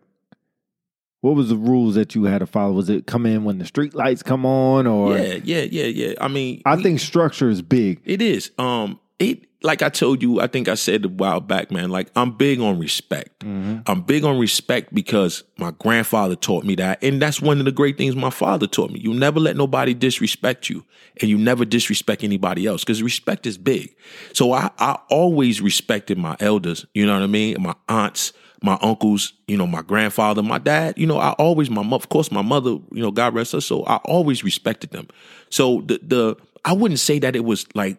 What 1.20 1.34
was 1.36 1.50
the 1.50 1.56
rules 1.56 1.96
that 1.96 2.14
you 2.14 2.24
had 2.24 2.38
to 2.38 2.46
follow? 2.46 2.72
Was 2.72 2.88
it 2.88 3.06
come 3.06 3.26
in 3.26 3.44
when 3.44 3.58
the 3.58 3.66
street 3.66 3.94
lights 3.94 4.22
come 4.22 4.46
on 4.46 4.86
or 4.86 5.18
yeah, 5.18 5.38
yeah, 5.44 5.62
yeah, 5.70 5.84
yeah. 5.84 6.14
I 6.20 6.28
mean, 6.28 6.62
I 6.64 6.76
we- 6.76 6.82
think 6.82 7.00
structure 7.00 7.50
is 7.50 7.60
big. 7.60 8.00
it 8.06 8.22
is. 8.22 8.50
Um, 8.58 8.98
it 9.18 9.44
like 9.62 9.82
I 9.82 9.88
told 9.88 10.22
you. 10.22 10.40
I 10.40 10.46
think 10.46 10.68
I 10.68 10.74
said 10.74 11.04
a 11.04 11.08
while 11.08 11.40
back, 11.40 11.70
man. 11.70 11.90
Like 11.90 12.10
I'm 12.16 12.32
big 12.32 12.60
on 12.60 12.78
respect. 12.78 13.40
Mm-hmm. 13.40 13.80
I'm 13.86 14.02
big 14.02 14.24
on 14.24 14.38
respect 14.38 14.94
because 14.94 15.44
my 15.58 15.72
grandfather 15.72 16.36
taught 16.36 16.64
me 16.64 16.74
that, 16.76 17.02
and 17.02 17.20
that's 17.20 17.40
one 17.40 17.58
of 17.58 17.64
the 17.64 17.72
great 17.72 17.98
things 17.98 18.16
my 18.16 18.30
father 18.30 18.66
taught 18.66 18.90
me. 18.90 19.00
You 19.00 19.12
never 19.12 19.40
let 19.40 19.56
nobody 19.56 19.94
disrespect 19.94 20.70
you, 20.70 20.84
and 21.20 21.28
you 21.28 21.36
never 21.36 21.64
disrespect 21.64 22.24
anybody 22.24 22.66
else 22.66 22.84
because 22.84 23.02
respect 23.02 23.46
is 23.46 23.58
big. 23.58 23.94
So 24.32 24.52
I 24.52 24.70
I 24.78 24.98
always 25.10 25.60
respected 25.60 26.18
my 26.18 26.36
elders. 26.40 26.86
You 26.94 27.06
know 27.06 27.14
what 27.14 27.22
I 27.22 27.28
mean? 27.28 27.56
My 27.60 27.74
aunts. 27.88 28.32
My 28.62 28.78
uncles, 28.82 29.32
you 29.48 29.56
know, 29.56 29.66
my 29.66 29.80
grandfather, 29.80 30.42
my 30.42 30.58
dad, 30.58 30.98
you 30.98 31.06
know, 31.06 31.16
I 31.16 31.30
always, 31.38 31.70
my 31.70 31.82
mo- 31.82 31.96
of 31.96 32.10
course, 32.10 32.30
my 32.30 32.42
mother, 32.42 32.72
you 32.92 33.02
know, 33.02 33.10
God 33.10 33.32
rest 33.32 33.52
her 33.52 33.60
soul. 33.62 33.84
I 33.86 33.96
always 34.04 34.44
respected 34.44 34.90
them. 34.90 35.08
So 35.48 35.80
the 35.86 35.98
the 36.02 36.36
I 36.66 36.74
wouldn't 36.74 37.00
say 37.00 37.18
that 37.20 37.34
it 37.34 37.46
was 37.46 37.64
like 37.74 37.96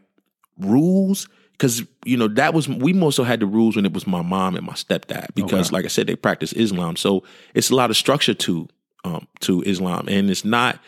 rules 0.60 1.28
because 1.62 1.84
you 2.06 2.17
know 2.17 2.28
that 2.28 2.56
was 2.56 2.67
we 2.67 2.91
mostly 2.91 3.24
had 3.26 3.39
the 3.39 3.45
rules 3.45 3.76
when 3.76 3.86
it 3.86 3.93
was 3.93 4.08
my 4.08 4.24
mom 4.24 4.56
and 4.56 4.65
my 4.65 4.74
stepdad 4.74 5.28
because 5.36 5.67
Okay. 5.67 5.76
like 5.76 5.86
I 5.86 5.89
said 5.89 6.08
they 6.08 6.15
practice 6.15 6.54
Islam. 6.54 6.95
So 6.95 7.24
it's 7.54 7.69
a 7.69 7.76
lot 7.76 7.91
of 7.91 7.97
structure 7.97 8.34
to 8.34 8.67
um 9.04 9.28
to 9.41 9.62
Islam. 9.62 10.08
And 10.10 10.32
it's 10.32 10.43
not 10.43 10.80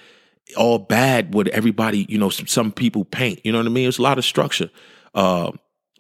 all 0.58 0.80
bad 0.80 1.36
what 1.36 1.48
everybody 1.50 2.08
you 2.10 2.18
know 2.18 2.30
some, 2.32 2.48
some 2.48 2.72
people 2.72 3.06
paint. 3.06 3.40
You 3.44 3.52
know 3.52 3.60
what 3.60 3.68
I 3.68 3.70
mean? 3.70 3.88
It's 3.88 4.00
a 4.00 4.02
lot 4.02 4.18
of 4.18 4.26
structure. 4.26 4.72
Uh, 5.14 5.52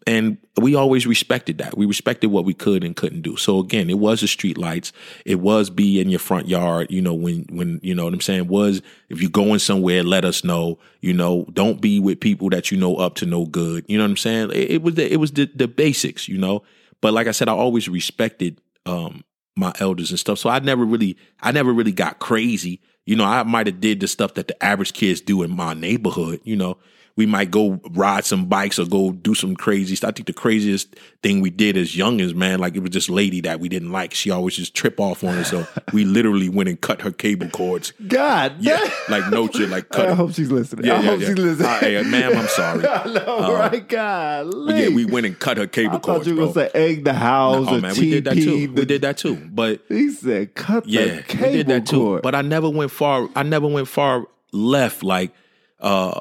and 0.05 0.37
we 0.57 0.75
always 0.75 1.07
respected 1.07 1.57
that. 1.59 1.77
We 1.77 1.85
respected 1.85 2.27
what 2.27 2.45
we 2.45 2.53
could 2.53 2.83
and 2.83 2.95
couldn't 2.95 3.21
do. 3.21 3.37
So 3.37 3.59
again 3.59 3.89
it 3.89 3.99
was 3.99 4.21
the 4.21 4.27
street 4.27 4.57
lights. 4.57 4.91
It 5.25 5.39
was 5.39 5.69
be 5.69 5.99
in 5.99 6.09
your 6.09 6.19
front 6.19 6.47
yard 6.47 6.87
you 6.89 7.01
know 7.01 7.13
when 7.13 7.45
when 7.51 7.79
you 7.83 7.95
know 7.95 8.05
what 8.05 8.13
i'm 8.13 8.21
saying? 8.21 8.47
Was 8.47 8.81
if 9.09 9.21
you're 9.21 9.29
going 9.29 9.59
somewhere 9.59 10.03
let 10.03 10.25
us 10.25 10.43
know. 10.43 10.79
You 11.01 11.13
know 11.13 11.45
don't 11.53 11.81
be 11.81 11.99
with 11.99 12.19
people 12.19 12.49
that 12.49 12.71
you 12.71 12.77
know 12.77 12.95
up 12.95 13.15
to 13.15 13.25
no 13.25 13.45
good. 13.45 13.85
You 13.87 13.97
know 13.97 14.03
what 14.03 14.11
i'm 14.11 14.17
saying? 14.17 14.51
It, 14.51 14.71
it 14.71 14.81
was 14.81 14.95
the, 14.95 15.11
it 15.11 15.17
was 15.17 15.31
the, 15.31 15.49
the 15.53 15.67
basics 15.67 16.27
you 16.27 16.37
know? 16.37 16.63
But 17.01 17.13
like 17.13 17.27
i 17.27 17.31
said 17.31 17.49
i 17.49 17.53
always 17.53 17.87
respected 17.87 18.59
um 18.85 19.23
my 19.55 19.71
elders 19.79 20.09
and 20.09 20.19
stuff. 20.19 20.39
So 20.39 20.49
i 20.49 20.59
never 20.59 20.85
really 20.85 21.17
i 21.41 21.51
never 21.51 21.71
really 21.73 21.93
got 21.93 22.19
crazy. 22.19 22.81
You 23.05 23.15
know 23.15 23.25
i 23.25 23.43
might 23.43 23.67
have 23.67 23.79
did 23.79 23.99
the 23.99 24.07
stuff 24.07 24.35
that 24.35 24.47
the 24.47 24.63
average 24.63 24.93
kids 24.93 25.21
do 25.21 25.43
in 25.43 25.51
my 25.51 25.73
neighborhood 25.73 26.39
you 26.43 26.55
know 26.55 26.77
we 27.15 27.27
might 27.27 27.51
go 27.51 27.79
ride 27.91 28.25
some 28.25 28.45
bikes 28.45 28.79
or 28.79 28.85
go 28.87 29.11
do 29.11 29.35
some 29.35 29.55
crazy 29.55 29.95
stuff. 29.95 30.09
I 30.09 30.11
think 30.13 30.25
the 30.25 30.33
craziest 30.33 30.95
thing 31.21 31.41
we 31.41 31.51
did 31.51 31.77
as 31.77 31.93
youngins, 31.95 32.33
man, 32.33 32.57
like 32.59 32.75
it 32.75 32.79
was 32.79 32.89
this 32.89 33.07
lady 33.07 33.39
that 33.41 33.59
we 33.59 33.69
didn't 33.69 33.91
like. 33.91 34.15
She 34.15 34.31
always 34.31 34.55
just 34.55 34.73
trip 34.73 34.99
off 34.99 35.23
on 35.23 35.37
us. 35.37 35.51
So 35.51 35.67
we 35.93 36.05
literally 36.17 36.49
went 36.49 36.69
and 36.69 36.81
cut 36.81 37.01
her 37.01 37.11
cable 37.11 37.49
cords. 37.49 37.93
God, 38.07 38.55
Yeah, 38.59 38.79
like 39.09 39.29
no 39.29 39.47
shit, 39.47 39.69
like 39.69 39.89
cut. 39.89 40.05
I 40.07 40.09
her. 40.09 40.15
hope 40.15 40.33
she's 40.33 40.49
listening. 40.51 40.85
Yeah, 40.85 40.95
I 40.95 41.01
yeah, 41.01 41.09
hope 41.11 41.19
yeah. 41.21 41.27
she's 41.27 41.37
listening. 41.37 41.67
Uh, 41.69 41.79
hey, 41.79 42.01
ma'am, 42.03 42.35
I'm 42.37 42.47
sorry. 42.47 42.87
I 42.87 43.05
know, 43.05 43.53
right? 43.53 43.87
God, 43.87 44.53
yeah, 44.69 44.89
we 44.89 45.05
went 45.05 45.27
and 45.27 45.37
cut 45.39 45.57
her 45.57 45.67
cable 45.67 45.89
I 45.91 45.93
thought 45.99 46.01
cords, 46.03 46.27
you 46.27 46.35
were 46.35 46.41
gonna 46.47 46.53
say 46.53 46.71
egg 46.73 47.03
the 47.05 47.13
house 47.13 47.67
oh 47.69 47.79
man, 47.79 47.93
TP. 47.93 47.99
we 47.99 48.09
did 48.09 48.23
that 48.25 48.33
too. 48.33 48.43
the- 48.43 48.67
We 48.73 48.85
did 48.85 49.01
that 49.03 49.17
too. 49.17 49.35
But 49.35 49.81
He 49.87 50.09
said, 50.09 50.55
"Cut 50.55 50.87
yeah, 50.87 51.17
the 51.17 51.21
cable 51.23 51.45
we 51.47 51.53
did 51.57 51.67
that 51.67 51.85
too. 51.85 51.97
cord." 51.99 52.21
But 52.23 52.33
I 52.33 52.41
never 52.41 52.69
went 52.71 52.89
far. 52.89 53.29
I 53.35 53.43
never 53.43 53.67
went 53.67 53.87
far 53.87 54.25
left. 54.51 55.03
Like, 55.03 55.31
uh, 55.79 56.19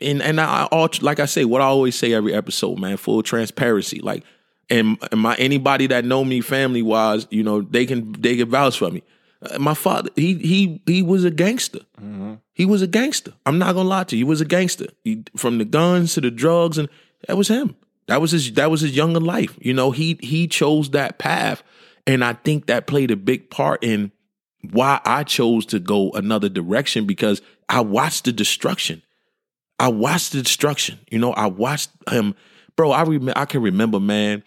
and 0.00 0.22
and 0.22 0.40
I 0.40 0.64
all 0.70 0.88
like 1.00 1.20
I 1.20 1.26
say, 1.26 1.44
what 1.44 1.60
I 1.60 1.64
always 1.66 1.96
say 1.96 2.12
every 2.12 2.34
episode, 2.34 2.78
man, 2.78 2.96
full 2.96 3.22
transparency. 3.22 4.00
Like, 4.00 4.24
and, 4.68 4.98
and 5.10 5.20
my 5.20 5.34
anybody 5.36 5.86
that 5.88 6.04
know 6.04 6.24
me 6.24 6.40
family 6.40 6.82
wise, 6.82 7.26
you 7.30 7.42
know, 7.42 7.62
they 7.62 7.86
can 7.86 8.12
they 8.12 8.36
can 8.36 8.50
vouch 8.50 8.78
for 8.78 8.90
me. 8.90 9.02
Uh, 9.42 9.58
My 9.58 9.74
father, 9.74 10.10
he 10.16 10.34
he 10.34 10.82
he 10.86 11.02
was 11.02 11.24
a 11.24 11.30
gangster. 11.30 11.80
He 12.52 12.64
was 12.64 12.82
a 12.82 12.86
gangster. 12.86 13.32
I'm 13.44 13.58
not 13.58 13.74
gonna 13.74 13.88
lie 13.88 14.04
to 14.04 14.16
you. 14.16 14.24
He 14.24 14.28
was 14.28 14.40
a 14.40 14.46
gangster. 14.46 14.86
He, 15.04 15.24
from 15.36 15.58
the 15.58 15.64
guns 15.64 16.14
to 16.14 16.20
the 16.20 16.30
drugs, 16.30 16.78
and 16.78 16.88
that 17.26 17.36
was 17.36 17.48
him. 17.48 17.76
That 18.06 18.20
was 18.20 18.30
his. 18.30 18.52
That 18.52 18.70
was 18.70 18.80
his 18.80 18.96
younger 18.96 19.20
life. 19.20 19.56
You 19.60 19.74
know, 19.74 19.90
he 19.90 20.18
he 20.20 20.46
chose 20.46 20.90
that 20.90 21.18
path, 21.18 21.62
and 22.06 22.24
I 22.24 22.34
think 22.34 22.66
that 22.66 22.86
played 22.86 23.10
a 23.10 23.16
big 23.16 23.50
part 23.50 23.82
in 23.84 24.12
why 24.70 25.00
I 25.04 25.22
chose 25.24 25.66
to 25.66 25.78
go 25.78 26.10
another 26.12 26.48
direction 26.48 27.06
because 27.06 27.42
I 27.68 27.80
watched 27.80 28.24
the 28.24 28.32
destruction. 28.32 29.02
I 29.78 29.88
watched 29.88 30.32
the 30.32 30.42
destruction. 30.42 30.98
You 31.10 31.18
know, 31.18 31.32
I 31.32 31.46
watched 31.46 31.90
him, 32.10 32.34
bro. 32.76 32.92
I 32.92 33.02
rem- 33.02 33.32
I 33.36 33.44
can 33.44 33.62
remember, 33.62 34.00
man. 34.00 34.42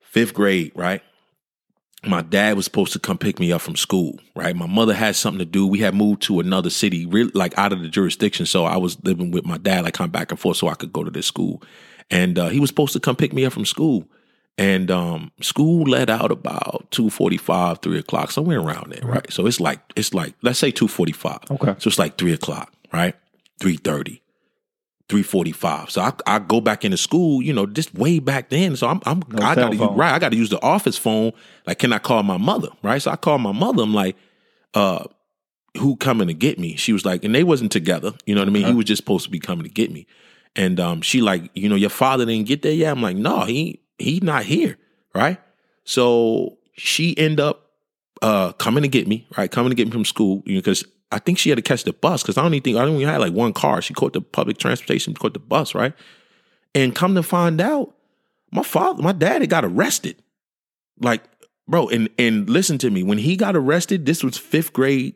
Fifth 0.00 0.34
grade, 0.34 0.72
right? 0.74 1.02
My 2.04 2.22
dad 2.22 2.56
was 2.56 2.64
supposed 2.64 2.92
to 2.92 2.98
come 2.98 3.18
pick 3.18 3.40
me 3.40 3.52
up 3.52 3.60
from 3.60 3.74
school, 3.74 4.18
right? 4.36 4.54
My 4.54 4.66
mother 4.66 4.94
had 4.94 5.16
something 5.16 5.40
to 5.40 5.44
do. 5.44 5.66
We 5.66 5.80
had 5.80 5.94
moved 5.94 6.22
to 6.22 6.40
another 6.40 6.70
city, 6.70 7.06
really 7.06 7.32
like 7.34 7.56
out 7.58 7.72
of 7.72 7.80
the 7.80 7.88
jurisdiction. 7.88 8.46
So 8.46 8.64
I 8.64 8.76
was 8.76 9.02
living 9.04 9.32
with 9.32 9.44
my 9.44 9.58
dad, 9.58 9.84
like 9.84 9.94
come 9.94 10.10
back 10.10 10.30
and 10.30 10.38
forth, 10.38 10.56
so 10.56 10.68
I 10.68 10.74
could 10.74 10.92
go 10.92 11.02
to 11.02 11.10
this 11.10 11.26
school. 11.26 11.62
And 12.10 12.38
uh, 12.38 12.48
he 12.48 12.60
was 12.60 12.70
supposed 12.70 12.92
to 12.92 13.00
come 13.00 13.16
pick 13.16 13.32
me 13.32 13.44
up 13.44 13.52
from 13.52 13.64
school. 13.64 14.04
And 14.56 14.90
um, 14.90 15.30
school 15.40 15.84
let 15.84 16.10
out 16.10 16.32
about 16.32 16.86
two 16.90 17.10
forty 17.10 17.36
five, 17.36 17.80
three 17.80 17.98
o'clock, 17.98 18.30
somewhere 18.30 18.60
around 18.60 18.92
there, 18.92 19.08
right? 19.08 19.30
So 19.32 19.46
it's 19.46 19.60
like 19.60 19.80
it's 19.94 20.14
like 20.14 20.34
let's 20.42 20.58
say 20.58 20.70
two 20.70 20.88
forty 20.88 21.12
five. 21.12 21.40
Okay. 21.50 21.74
So 21.78 21.88
it's 21.88 21.98
like 21.98 22.18
three 22.18 22.32
o'clock, 22.32 22.72
right? 22.92 23.14
Three 23.60 23.76
thirty. 23.76 24.22
345. 25.08 25.90
So 25.90 26.02
I, 26.02 26.12
I 26.26 26.38
go 26.38 26.60
back 26.60 26.84
into 26.84 26.98
school, 26.98 27.42
you 27.42 27.52
know, 27.54 27.64
just 27.64 27.94
way 27.94 28.18
back 28.18 28.50
then. 28.50 28.76
So 28.76 28.86
I'm, 28.86 29.00
I'm 29.06 29.22
No 29.30 29.42
I 29.42 29.54
gotta 29.54 29.74
use, 29.74 29.88
right. 29.96 30.12
I 30.12 30.18
gotta 30.18 30.36
use 30.36 30.50
the 30.50 30.60
office 30.60 30.98
phone. 30.98 31.32
Like, 31.66 31.78
can 31.78 31.94
I 31.94 31.98
call 31.98 32.22
my 32.22 32.36
mother? 32.36 32.68
Right. 32.82 33.00
So 33.00 33.10
I 33.10 33.16
call 33.16 33.38
my 33.38 33.52
mother. 33.52 33.82
I'm 33.82 33.94
like, 33.94 34.16
uh, 34.74 35.04
who 35.78 35.96
coming 35.96 36.28
to 36.28 36.34
get 36.34 36.58
me? 36.58 36.76
She 36.76 36.92
was 36.92 37.06
like, 37.06 37.24
and 37.24 37.34
they 37.34 37.42
wasn't 37.42 37.72
together. 37.72 38.12
You 38.26 38.34
know 38.34 38.42
what 38.42 38.48
I 38.48 38.52
mean? 38.52 38.66
He 38.66 38.74
was 38.74 38.84
just 38.84 39.02
supposed 39.02 39.24
to 39.24 39.30
be 39.30 39.38
coming 39.38 39.64
to 39.64 39.70
get 39.70 39.90
me. 39.90 40.06
And 40.54 40.78
um, 40.78 41.00
she 41.00 41.22
like, 41.22 41.50
you 41.54 41.68
know, 41.68 41.76
your 41.76 41.90
father 41.90 42.26
didn't 42.26 42.46
get 42.46 42.62
there 42.62 42.72
yet. 42.72 42.90
I'm 42.90 43.02
like, 43.02 43.16
no, 43.16 43.44
he 43.44 43.80
he 43.98 44.20
not 44.20 44.44
here. 44.44 44.76
Right. 45.14 45.38
So 45.84 46.58
she 46.74 47.16
end 47.16 47.40
up 47.40 47.70
uh 48.20 48.52
coming 48.52 48.82
to 48.82 48.88
get 48.88 49.08
me, 49.08 49.26
right? 49.38 49.50
Coming 49.50 49.70
to 49.70 49.76
get 49.76 49.86
me 49.86 49.92
from 49.92 50.04
school, 50.04 50.42
you 50.44 50.54
know, 50.54 50.60
because 50.60 50.84
I 51.10 51.18
think 51.18 51.38
she 51.38 51.48
had 51.48 51.56
to 51.56 51.62
catch 51.62 51.84
the 51.84 51.92
bus 51.92 52.22
because 52.22 52.36
I 52.36 52.42
don't 52.42 52.54
even 52.54 52.64
think 52.64 52.76
I 52.76 52.84
don't 52.84 52.96
even 52.96 53.08
had 53.08 53.20
like 53.20 53.32
one 53.32 53.52
car. 53.52 53.80
She 53.80 53.94
caught 53.94 54.12
the 54.12 54.20
public 54.20 54.58
transportation, 54.58 55.14
caught 55.14 55.32
the 55.32 55.38
bus, 55.38 55.74
right? 55.74 55.94
And 56.74 56.94
come 56.94 57.14
to 57.14 57.22
find 57.22 57.60
out, 57.60 57.94
my 58.50 58.62
father, 58.62 59.02
my 59.02 59.12
dad 59.12 59.40
had 59.40 59.50
got 59.50 59.64
arrested. 59.64 60.22
Like, 61.00 61.22
bro, 61.66 61.88
and 61.88 62.08
and 62.18 62.48
listen 62.48 62.78
to 62.78 62.90
me, 62.90 63.02
when 63.02 63.18
he 63.18 63.36
got 63.36 63.56
arrested, 63.56 64.04
this 64.04 64.22
was 64.22 64.36
fifth 64.36 64.72
grade, 64.72 65.14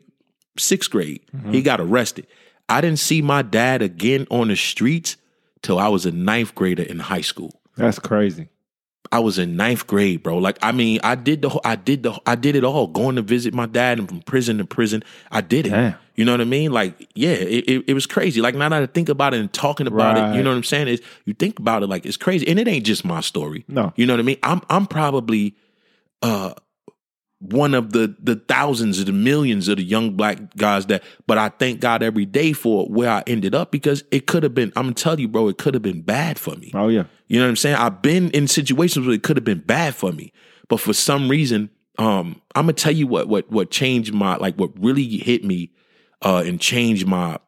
sixth 0.57 0.89
grade. 0.89 1.21
He 1.31 1.37
mm-hmm. 1.37 1.59
got 1.59 1.79
arrested. 1.79 2.27
I 2.69 2.81
didn't 2.81 2.99
see 2.99 3.21
my 3.21 3.41
dad 3.41 3.81
again 3.81 4.25
on 4.31 4.47
the 4.47 4.55
streets 4.55 5.17
till 5.61 5.77
I 5.77 5.89
was 5.89 6.05
a 6.05 6.11
ninth 6.11 6.55
grader 6.55 6.83
in 6.83 6.99
high 6.99 7.21
school. 7.21 7.61
That's 7.75 7.99
crazy. 7.99 8.49
I 9.11 9.19
was 9.19 9.37
in 9.37 9.55
ninth 9.55 9.85
grade, 9.85 10.23
bro. 10.23 10.37
Like, 10.37 10.57
I 10.61 10.71
mean, 10.71 10.99
I 11.03 11.15
did 11.15 11.41
the, 11.41 11.59
I 11.63 11.75
did 11.75 12.03
the, 12.03 12.19
I 12.25 12.35
did 12.35 12.55
it 12.55 12.63
all. 12.63 12.87
Going 12.87 13.15
to 13.17 13.21
visit 13.21 13.53
my 13.53 13.65
dad 13.65 13.99
and 13.99 14.07
from 14.07 14.21
prison 14.21 14.57
to 14.57 14.65
prison, 14.65 15.03
I 15.31 15.41
did 15.41 15.67
it. 15.67 15.71
Damn. 15.71 15.95
You 16.15 16.25
know 16.25 16.31
what 16.31 16.41
I 16.41 16.45
mean? 16.45 16.71
Like, 16.71 17.09
yeah, 17.15 17.31
it, 17.31 17.63
it, 17.67 17.83
it 17.87 17.93
was 17.93 18.05
crazy. 18.05 18.39
Like 18.39 18.53
now 18.55 18.69
that 18.69 18.83
I 18.83 18.85
think 18.85 19.09
about 19.09 19.33
it 19.33 19.39
and 19.39 19.51
talking 19.51 19.87
about 19.87 20.17
it, 20.17 20.37
you 20.37 20.43
know 20.43 20.51
what 20.51 20.57
I'm 20.57 20.63
saying? 20.63 20.87
Is 20.87 21.01
you 21.25 21.33
think 21.33 21.57
about 21.57 21.81
it 21.81 21.87
like 21.87 22.05
it's 22.05 22.17
crazy, 22.17 22.47
and 22.47 22.59
it 22.59 22.67
ain't 22.67 22.85
just 22.85 23.03
my 23.03 23.19
story. 23.21 23.65
No. 23.67 23.93
you 23.95 24.05
know 24.05 24.13
what 24.13 24.19
I 24.19 24.23
mean? 24.23 24.37
I'm, 24.43 24.61
I'm 24.69 24.85
probably, 24.85 25.55
uh, 26.21 26.53
one 27.51 27.73
of 27.73 27.91
the 27.91 28.15
the 28.21 28.35
thousands 28.35 28.99
of 28.99 29.05
the 29.05 29.11
millions 29.11 29.67
of 29.67 29.77
the 29.77 29.83
young 29.83 30.15
black 30.15 30.55
guys 30.55 30.85
that 30.85 31.03
but 31.27 31.37
I 31.37 31.49
thank 31.49 31.81
God 31.81 32.01
every 32.01 32.25
day 32.25 32.53
for 32.53 32.85
where 32.87 33.09
I 33.09 33.23
ended 33.27 33.53
up 33.53 33.71
because 33.71 34.03
it 34.11 34.27
could 34.27 34.43
have 34.43 34.53
been 34.53 34.71
I'm 34.75 34.85
gonna 34.85 34.93
tell 34.93 35.19
you 35.19 35.27
bro 35.27 35.49
it 35.49 35.57
could 35.57 35.73
have 35.73 35.83
been 35.83 36.01
bad 36.01 36.39
for 36.39 36.55
me. 36.55 36.71
Oh 36.73 36.87
yeah. 36.87 37.03
You 37.27 37.39
know 37.39 37.45
what 37.45 37.49
I'm 37.49 37.55
saying? 37.57 37.75
I've 37.75 38.01
been 38.01 38.29
in 38.31 38.47
situations 38.47 39.05
where 39.05 39.15
it 39.15 39.23
could 39.23 39.37
have 39.37 39.43
been 39.43 39.59
bad 39.59 39.95
for 39.95 40.11
me, 40.11 40.31
but 40.69 40.79
for 40.79 40.93
some 40.93 41.29
reason, 41.29 41.69
um, 41.97 42.41
I'm 42.55 42.63
gonna 42.63 42.73
tell 42.73 42.93
you 42.93 43.07
what 43.07 43.27
what 43.27 43.51
what 43.51 43.71
changed 43.71 44.13
my 44.13 44.37
like 44.37 44.55
what 44.55 44.71
really 44.79 45.05
hit 45.05 45.43
me, 45.43 45.71
uh, 46.21 46.43
and 46.45 46.61
changed 46.61 47.05
my 47.07 47.39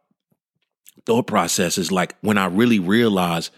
thought 1.05 1.27
process 1.27 1.77
is 1.77 1.91
like 1.91 2.15
when 2.21 2.37
I 2.37 2.45
really 2.47 2.79
realized 2.79 3.51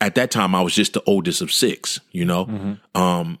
at 0.00 0.14
that 0.14 0.30
time 0.30 0.54
I 0.54 0.62
was 0.62 0.74
just 0.74 0.92
the 0.92 1.02
oldest 1.06 1.42
of 1.42 1.52
six. 1.52 2.00
You 2.12 2.24
know, 2.24 2.78
um, 2.94 3.38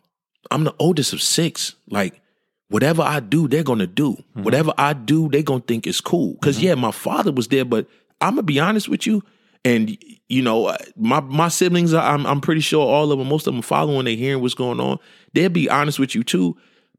I'm 0.50 0.64
the 0.64 0.74
oldest 0.78 1.12
of 1.12 1.22
six. 1.22 1.74
Like 1.88 2.20
whatever 2.68 3.02
I 3.02 3.20
do, 3.20 3.48
they're 3.48 3.62
gonna 3.62 3.86
do. 3.86 4.12
Mm-hmm. 4.12 4.42
Whatever 4.42 4.72
I 4.78 4.92
do, 4.92 5.28
they're 5.28 5.42
gonna 5.42 5.60
think 5.60 5.86
it's 5.86 6.00
cool. 6.00 6.34
because 6.34 6.56
mm-hmm. 6.56 6.66
yeah, 6.66 6.74
my 6.74 6.90
father 6.90 7.32
was 7.32 7.48
there, 7.48 7.64
but 7.64 7.86
I'm 8.20 8.34
gonna 8.34 8.42
be 8.42 8.60
honest 8.60 8.88
with 8.88 9.06
you. 9.06 9.22
And 9.64 9.98
you 10.28 10.42
know, 10.42 10.66
uh, 10.66 10.78
my 10.96 11.20
my 11.20 11.48
siblings, 11.48 11.92
I'm 11.92 12.26
I'm 12.26 12.40
pretty 12.40 12.60
sure 12.60 12.86
all 12.86 13.10
of 13.10 13.18
them, 13.18 13.28
most 13.28 13.46
of 13.46 13.54
them 13.54 13.62
following, 13.62 14.04
they 14.04 14.16
hearing 14.16 14.40
what's 14.42 14.54
going 14.54 14.80
on. 14.80 14.98
They'll 15.34 15.48
be 15.48 15.68
honest 15.68 15.98
with 15.98 16.14
you 16.14 16.22
too. 16.22 16.56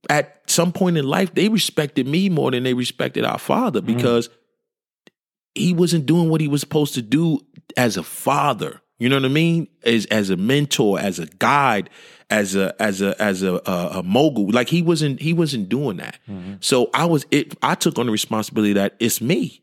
At 0.10 0.41
some 0.47 0.71
point 0.71 0.97
in 0.97 1.06
life, 1.06 1.34
they 1.34 1.49
respected 1.49 2.08
me 2.08 2.30
more 2.30 2.51
than 2.51 2.63
they 2.63 2.73
respected 2.73 3.25
our 3.25 3.39
father 3.39 3.82
mm-hmm. 3.82 3.95
because 3.95 4.30
he 5.56 5.73
wasn't 5.73 6.06
doing 6.06 6.30
what 6.30 6.41
he 6.41 6.47
was 6.47 6.62
supposed 6.62 6.93
to 6.95 7.01
do 7.01 7.39
as 7.75 7.97
a 7.97 8.03
father. 8.03 8.82
You 8.99 9.10
know 9.10 9.15
what 9.15 9.25
I 9.25 9.30
mean? 9.30 9.67
As 9.84 10.06
as 10.08 10.30
a 10.30 10.38
mentor, 10.38 10.99
as 10.99 11.19
a 11.19 11.25
guide, 11.25 11.89
as 12.30 12.56
a 12.56 12.76
as 12.82 13.02
a 13.02 13.20
as 13.22 13.44
a 13.44 13.62
a, 13.66 13.90
a 14.00 14.04
mogul. 14.04 14.50
Like 14.50 14.70
he 14.70 14.82
wasn't 14.82 15.22
he 15.22 15.34
wasn't 15.34 15.70
doing 15.70 15.98
that. 15.98 16.18
So 16.60 16.90
I 16.94 17.06
was 17.06 17.26
it. 17.32 17.56
I 17.62 17.76
took 17.76 17.98
on 17.98 18.06
the 18.08 18.12
responsibility 18.12 18.74
that 18.74 18.96
it's 19.00 19.22
me. 19.22 19.62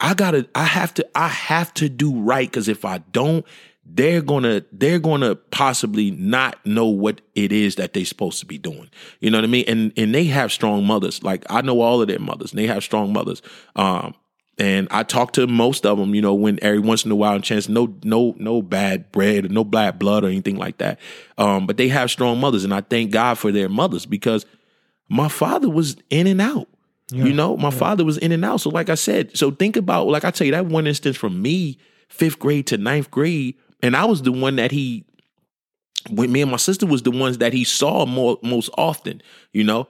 I 0.00 0.14
gotta. 0.14 0.48
I 0.54 0.64
have 0.64 0.94
to. 0.94 1.06
I 1.14 1.28
have 1.28 1.74
to 1.74 1.88
do 1.88 2.18
right 2.20 2.48
because 2.48 2.68
if 2.68 2.84
I 2.86 2.98
don't, 3.12 3.44
they're 3.84 4.22
gonna. 4.22 4.64
They're 4.72 4.98
gonna 4.98 5.34
possibly 5.36 6.10
not 6.10 6.64
know 6.64 6.86
what 6.86 7.20
it 7.34 7.52
is 7.52 7.74
that 7.76 7.92
they're 7.92 8.06
supposed 8.06 8.40
to 8.40 8.46
be 8.46 8.56
doing. 8.56 8.88
You 9.20 9.30
know 9.30 9.38
what 9.38 9.44
I 9.44 9.48
mean? 9.48 9.66
And 9.68 9.92
and 9.98 10.14
they 10.14 10.24
have 10.24 10.52
strong 10.52 10.86
mothers. 10.86 11.22
Like 11.22 11.44
I 11.50 11.60
know 11.60 11.80
all 11.82 12.00
of 12.00 12.08
their 12.08 12.18
mothers. 12.18 12.52
And 12.52 12.58
they 12.58 12.66
have 12.66 12.82
strong 12.82 13.12
mothers. 13.12 13.42
Um, 13.76 14.14
and 14.60 14.88
I 14.90 15.04
talk 15.04 15.32
to 15.32 15.46
most 15.46 15.86
of 15.86 15.98
them. 15.98 16.14
You 16.14 16.20
know, 16.20 16.34
when 16.34 16.58
every 16.60 16.78
once 16.78 17.04
in 17.04 17.10
a 17.10 17.16
while, 17.16 17.40
chance 17.40 17.68
no 17.68 17.96
no 18.04 18.36
no 18.38 18.60
bad 18.60 19.10
bread, 19.10 19.50
no 19.50 19.64
black 19.64 19.98
blood 19.98 20.22
or 20.22 20.28
anything 20.28 20.56
like 20.56 20.78
that. 20.78 21.00
Um, 21.38 21.66
but 21.66 21.78
they 21.78 21.88
have 21.88 22.10
strong 22.10 22.38
mothers, 22.38 22.62
and 22.62 22.74
I 22.74 22.82
thank 22.82 23.10
God 23.10 23.38
for 23.38 23.50
their 23.50 23.70
mothers 23.70 24.04
because 24.04 24.44
my 25.08 25.28
father 25.28 25.70
was 25.70 25.96
in 26.10 26.26
and 26.26 26.40
out. 26.40 26.68
You 27.12 27.32
know, 27.32 27.56
my 27.56 27.70
father 27.70 28.04
was 28.04 28.18
in 28.18 28.30
and 28.30 28.44
out. 28.44 28.60
So, 28.60 28.70
like 28.70 28.88
I 28.88 28.94
said, 28.94 29.36
so 29.36 29.50
think 29.50 29.76
about, 29.76 30.06
like 30.06 30.24
I 30.24 30.30
tell 30.30 30.44
you, 30.44 30.52
that 30.52 30.66
one 30.66 30.86
instance 30.86 31.16
from 31.16 31.42
me, 31.42 31.76
fifth 32.08 32.38
grade 32.38 32.68
to 32.68 32.76
ninth 32.78 33.10
grade, 33.10 33.56
and 33.82 33.96
I 33.96 34.04
was 34.04 34.22
the 34.22 34.30
one 34.30 34.54
that 34.56 34.70
he, 34.70 35.04
when 36.08 36.30
me 36.30 36.40
and 36.40 36.50
my 36.52 36.56
sister 36.56 36.86
was 36.86 37.02
the 37.02 37.10
ones 37.10 37.38
that 37.38 37.52
he 37.52 37.64
saw 37.64 38.06
more 38.06 38.38
most 38.44 38.70
often. 38.78 39.22
You 39.52 39.64
know, 39.64 39.88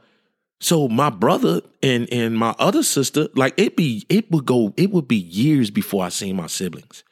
so 0.60 0.88
my 0.88 1.10
brother 1.10 1.62
and 1.82 2.10
and 2.12 2.36
my 2.36 2.54
other 2.58 2.82
sister, 2.82 3.28
like 3.34 3.54
it 3.58 3.76
be, 3.76 4.04
it 4.08 4.30
would 4.30 4.44
go, 4.46 4.72
it 4.76 4.90
would 4.90 5.08
be 5.08 5.16
years 5.16 5.70
before 5.70 6.04
I 6.04 6.10
seen 6.10 6.36
my 6.36 6.46
siblings 6.46 7.02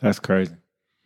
That's 0.00 0.18
crazy. 0.18 0.54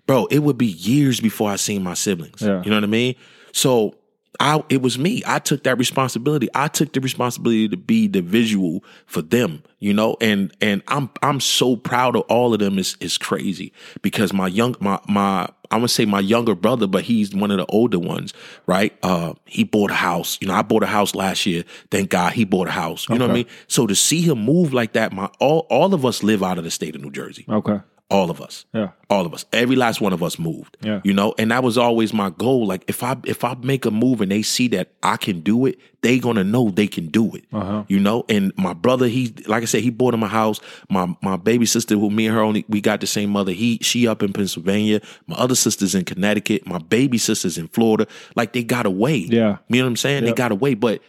bro, 0.06 0.26
it 0.26 0.40
would 0.40 0.58
be 0.58 0.66
years 0.66 1.20
before 1.20 1.50
I 1.50 1.56
seen 1.56 1.82
my 1.82 1.94
siblings. 1.94 2.42
Yeah. 2.42 2.62
You 2.64 2.70
know 2.70 2.76
what 2.76 2.84
I 2.84 2.88
mean? 2.88 3.14
So 3.52 3.94
I 4.40 4.62
it 4.68 4.80
was 4.82 4.98
me. 4.98 5.22
I 5.26 5.38
took 5.38 5.64
that 5.64 5.78
responsibility. 5.78 6.48
I 6.54 6.68
took 6.68 6.92
the 6.92 7.00
responsibility 7.00 7.68
to 7.68 7.76
be 7.76 8.06
the 8.06 8.22
visual 8.22 8.82
for 9.06 9.22
them, 9.22 9.62
you 9.78 9.92
know, 9.92 10.16
and 10.20 10.52
and 10.60 10.82
I'm 10.88 11.10
I'm 11.22 11.40
so 11.40 11.76
proud 11.76 12.16
of 12.16 12.22
all 12.22 12.54
of 12.54 12.60
them. 12.60 12.78
It's 12.78 12.96
it's 13.00 13.18
crazy 13.18 13.72
because 14.00 14.32
my 14.32 14.48
young 14.48 14.74
my 14.80 14.98
my 15.08 15.48
I 15.70 15.76
would 15.76 15.90
say 15.90 16.06
my 16.06 16.20
younger 16.20 16.54
brother, 16.54 16.86
but 16.86 17.04
he's 17.04 17.34
one 17.34 17.50
of 17.50 17.58
the 17.58 17.66
older 17.66 17.98
ones, 17.98 18.32
right? 18.66 18.96
Uh 19.02 19.34
he 19.44 19.64
bought 19.64 19.90
a 19.90 19.94
house. 19.94 20.38
You 20.40 20.48
know, 20.48 20.54
I 20.54 20.62
bought 20.62 20.82
a 20.82 20.86
house 20.86 21.14
last 21.14 21.44
year. 21.44 21.64
Thank 21.90 22.10
God 22.10 22.32
he 22.32 22.44
bought 22.44 22.68
a 22.68 22.72
house. 22.72 23.08
You 23.08 23.18
know 23.18 23.26
what 23.26 23.32
I 23.32 23.34
mean? 23.34 23.46
So 23.68 23.86
to 23.86 23.94
see 23.94 24.22
him 24.22 24.38
move 24.38 24.72
like 24.72 24.94
that, 24.94 25.12
my 25.12 25.30
all 25.40 25.66
all 25.68 25.92
of 25.92 26.06
us 26.06 26.22
live 26.22 26.42
out 26.42 26.58
of 26.58 26.64
the 26.64 26.70
state 26.70 26.94
of 26.94 27.02
New 27.02 27.10
Jersey 27.10 27.44
Okay. 27.48 27.80
All 28.12 28.30
of 28.30 28.40
us. 28.40 28.64
Yeah. 28.74 28.90
All 29.08 29.24
of 29.26 29.32
us. 29.34 29.44
Every 29.52 29.76
last 29.76 30.00
one 30.00 30.12
of 30.12 30.22
us 30.22 30.38
moved. 30.38 30.76
Yeah. 30.82 31.00
You 31.04 31.12
know, 31.12 31.34
and 31.38 31.50
that 31.50 31.62
was 31.62 31.78
always 31.78 32.12
my 32.12 32.30
goal. 32.30 32.66
Like 32.66 32.84
if 32.88 33.02
I 33.02 33.16
if 33.24 33.42
I 33.44 33.54
make 33.62 33.84
a 33.84 33.90
move 33.90 34.20
and 34.20 34.30
they 34.30 34.42
see 34.42 34.68
that 34.68 34.92
I 35.02 35.16
can 35.16 35.40
do 35.40 35.66
it, 35.66 35.78
they 36.02 36.18
gonna 36.18 36.44
know 36.44 36.70
they 36.70 36.86
can 36.86 37.06
do 37.08 37.34
it. 37.34 37.44
Uh-huh. 37.52 37.84
You 37.88 38.00
know, 38.00 38.24
and 38.28 38.52
my 38.56 38.72
brother, 38.74 39.08
he 39.08 39.34
like 39.46 39.62
I 39.62 39.66
said, 39.66 39.82
he 39.82 39.90
bought 39.90 40.14
him 40.14 40.22
a 40.22 40.28
house. 40.28 40.60
My 40.90 41.14
my 41.22 41.36
baby 41.36 41.66
sister, 41.66 41.94
who 41.96 42.10
me 42.10 42.26
and 42.26 42.34
her 42.36 42.42
only 42.42 42.64
we 42.68 42.80
got 42.80 43.00
the 43.00 43.06
same 43.06 43.30
mother. 43.30 43.52
He 43.52 43.78
she 43.82 44.06
up 44.06 44.22
in 44.22 44.32
Pennsylvania. 44.32 45.00
My 45.26 45.36
other 45.36 45.54
sister's 45.54 45.94
in 45.94 46.04
Connecticut. 46.04 46.66
My 46.66 46.78
baby 46.78 47.18
sister's 47.18 47.56
in 47.58 47.68
Florida. 47.68 48.06
Like 48.36 48.52
they 48.52 48.62
got 48.62 48.86
away. 48.86 49.16
Yeah. 49.16 49.58
You 49.68 49.78
know 49.80 49.84
what 49.84 49.88
I'm 49.90 49.96
saying? 49.96 50.22
They 50.24 50.28
Yep. 50.30 50.36
got 50.36 50.52
away. 50.52 50.74
But 50.74 51.00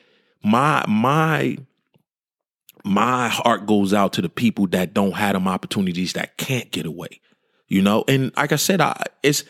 my 0.43 0.83
my 0.87 1.57
my 2.83 3.29
heart 3.29 3.65
goes 3.65 3.93
out 3.93 4.13
to 4.13 4.21
the 4.21 4.29
people 4.29 4.67
that 4.67 4.93
don't 4.93 5.13
have 5.13 5.33
them 5.33 5.47
opportunities 5.47 6.13
that 6.13 6.37
can't 6.37 6.69
get 6.71 6.85
away. 6.85 7.21
You 7.67 7.81
know, 7.81 8.03
and 8.07 8.31
like 8.35 8.51
I 8.51 8.57
said, 8.57 8.81
I 8.81 9.01
it's 9.23 9.43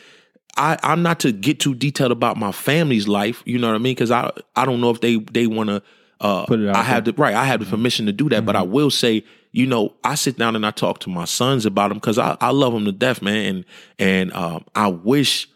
I 0.56 0.78
I'm 0.82 1.02
not 1.02 1.20
to 1.20 1.32
get 1.32 1.60
too 1.60 1.74
detailed 1.74 2.12
about 2.12 2.36
my 2.36 2.52
family's 2.52 3.08
life. 3.08 3.42
You 3.44 3.58
know 3.58 3.68
what 3.68 3.74
I 3.74 3.78
mean? 3.78 3.94
Because 3.94 4.10
I 4.10 4.30
I 4.54 4.64
don't 4.64 4.80
know 4.80 4.90
if 4.90 5.00
they 5.00 5.16
they 5.16 5.46
want 5.46 5.68
to. 5.70 5.82
Uh, 6.20 6.46
Put 6.46 6.60
it 6.60 6.68
out 6.68 6.76
I 6.76 6.84
have 6.84 7.04
the 7.04 7.12
right. 7.14 7.34
I 7.34 7.44
have 7.44 7.60
the 7.60 7.66
permission 7.66 8.06
to 8.06 8.12
do 8.12 8.28
that, 8.30 8.46
but 8.46 8.54
I 8.54 8.62
will 8.62 8.88
say, 8.88 9.24
you 9.50 9.66
know, 9.66 9.94
I 10.04 10.14
sit 10.14 10.38
down 10.38 10.56
and 10.56 10.64
I 10.64 10.70
talk 10.70 11.00
to 11.00 11.10
my 11.10 11.24
sons 11.24 11.66
about 11.66 11.88
them 11.88 11.98
because 11.98 12.18
I, 12.18 12.36
I 12.40 12.50
love 12.50 12.72
them 12.72 12.84
to 12.84 12.92
death, 12.92 13.20
man, 13.20 13.56
and 13.56 13.64
and 13.98 14.32
um, 14.32 14.64
I 14.74 14.88
wish 14.88 15.48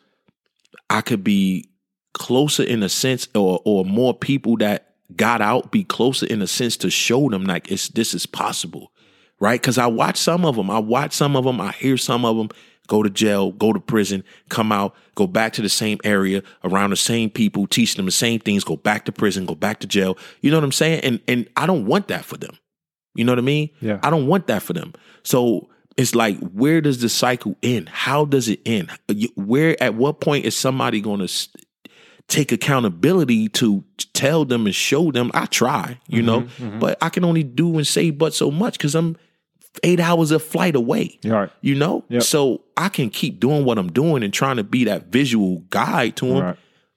I 0.91 1.01
could 1.01 1.23
be 1.23 1.71
closer 2.12 2.64
in 2.64 2.83
a 2.83 2.88
sense, 2.88 3.29
or 3.35 3.62
or 3.64 3.85
more 3.85 4.12
people 4.12 4.57
that 4.59 4.88
got 5.18 5.42
out 5.42 5.70
be 5.70 5.85
closer 5.85 6.24
in 6.24 6.40
a 6.40 6.46
sense 6.46 6.78
to 6.78 6.90
show 6.90 7.28
them 7.28 7.44
like 7.44 7.70
it's 7.70 7.88
this 7.88 8.14
is 8.14 8.24
possible, 8.24 8.90
right? 9.38 9.61
Because 9.61 9.76
I 9.76 9.87
watch 9.87 10.16
some 10.16 10.46
of 10.46 10.57
them, 10.57 10.70
I 10.70 10.78
watch 10.78 11.12
some 11.12 11.37
of 11.37 11.44
them, 11.44 11.61
I 11.61 11.72
hear 11.72 11.98
some 11.98 12.24
of 12.24 12.37
them 12.38 12.48
go 12.87 13.02
to 13.02 13.11
jail, 13.11 13.52
go 13.52 13.74
to 13.74 13.81
prison, 13.81 14.24
come 14.48 14.72
out, 14.72 14.94
go 15.14 15.26
back 15.26 15.52
to 15.52 15.62
the 15.62 15.68
same 15.68 15.98
area 16.04 16.42
around 16.64 16.88
the 16.90 16.96
same 16.96 17.28
people, 17.28 17.66
teach 17.66 17.96
them 17.96 18.07
the 18.07 18.11
same 18.12 18.40
things, 18.40 18.64
go 18.64 18.76
back 18.76 19.04
to 19.04 19.12
prison, 19.12 19.44
go 19.44 19.54
back 19.54 19.81
to 19.81 19.87
jail. 19.87 20.16
You 20.40 20.50
know 20.50 20.57
what 20.57 20.64
I'm 20.64 20.72
saying? 20.72 21.00
And 21.04 21.20
and 21.28 21.46
I 21.57 21.66
don't 21.66 21.85
want 21.85 22.09
that 22.09 22.24
for 22.24 22.38
them. 22.38 22.57
You 23.14 23.24
know 23.24 23.33
what 23.33 23.40
I 23.40 23.42
mean? 23.42 23.70
Yeah. 23.81 23.98
I 24.02 24.11
don't 24.11 24.28
want 24.28 24.46
that 24.46 24.62
for 24.62 24.72
them. 24.72 24.94
So 25.24 25.68
it's 25.98 26.14
like, 26.14 26.38
where 26.38 26.81
does 26.81 27.00
the 27.00 27.09
cycle 27.09 27.57
end? 27.61 27.88
How 27.88 28.24
does 28.24 28.48
it 28.48 28.61
end? 28.64 28.90
Where, 29.35 29.76
at 29.83 29.94
what 29.96 30.20
point 30.20 30.44
is 30.44 30.57
somebody 30.57 31.00
going 31.00 31.26
to 31.26 31.48
take 32.29 32.53
accountability 32.53 33.49
to 33.49 33.83
tell 34.12 34.45
them 34.45 34.67
and 34.67 34.75
show 34.75 35.11
them? 35.11 35.31
I 35.35 35.47
try, 35.47 35.99
you 36.07 36.23
know, 36.23 36.47
but 36.79 36.99
I 37.03 37.09
can 37.09 37.25
only 37.25 37.43
do 37.43 37.77
and 37.77 37.87
say 37.87 38.11
but 38.11 38.35
so 38.35 38.51
much 38.51 38.75
because 38.79 38.95
I'm 38.95 39.17
eight 39.83 40.01
hours 40.01 40.31
of 40.31 40.43
flight 40.43 40.75
away. 40.77 41.19
Right. 41.25 41.51
You 41.61 41.75
know, 41.75 42.05
Yep. 42.09 42.23
so 42.23 42.62
I 42.77 42.88
can 42.88 43.11
keep 43.11 43.38
doing 43.41 43.64
what 43.64 43.79
I'm 43.79 43.93
doing 43.93 44.23
and 44.23 44.33
trying 44.33 44.57
to 44.57 44.64
be 44.64 44.85
that 44.85 45.07
visual 45.12 45.59
guide 45.71 46.17
to 46.17 46.27
them. 46.27 46.38
Right. 46.38 46.57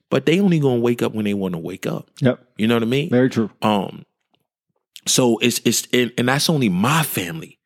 But 0.10 0.26
they 0.26 0.40
only 0.40 0.60
gonna 0.60 0.80
wake 0.82 1.02
up 1.02 1.14
when 1.14 1.26
they 1.26 1.34
want 1.34 1.54
to 1.54 1.60
wake 1.60 1.86
up. 1.88 2.10
Yep. 2.22 2.44
You 2.58 2.68
know 2.68 2.76
what 2.76 2.84
I 2.84 2.88
mean? 2.88 3.10
Very 3.10 3.30
true. 3.30 3.50
Um, 3.62 4.06
so 5.08 5.38
it's 5.40 5.62
it's 5.66 5.88
and, 5.94 6.12
and 6.18 6.28
that's 6.28 6.50
only 6.50 6.70
my 6.70 7.04
family. 7.04 7.60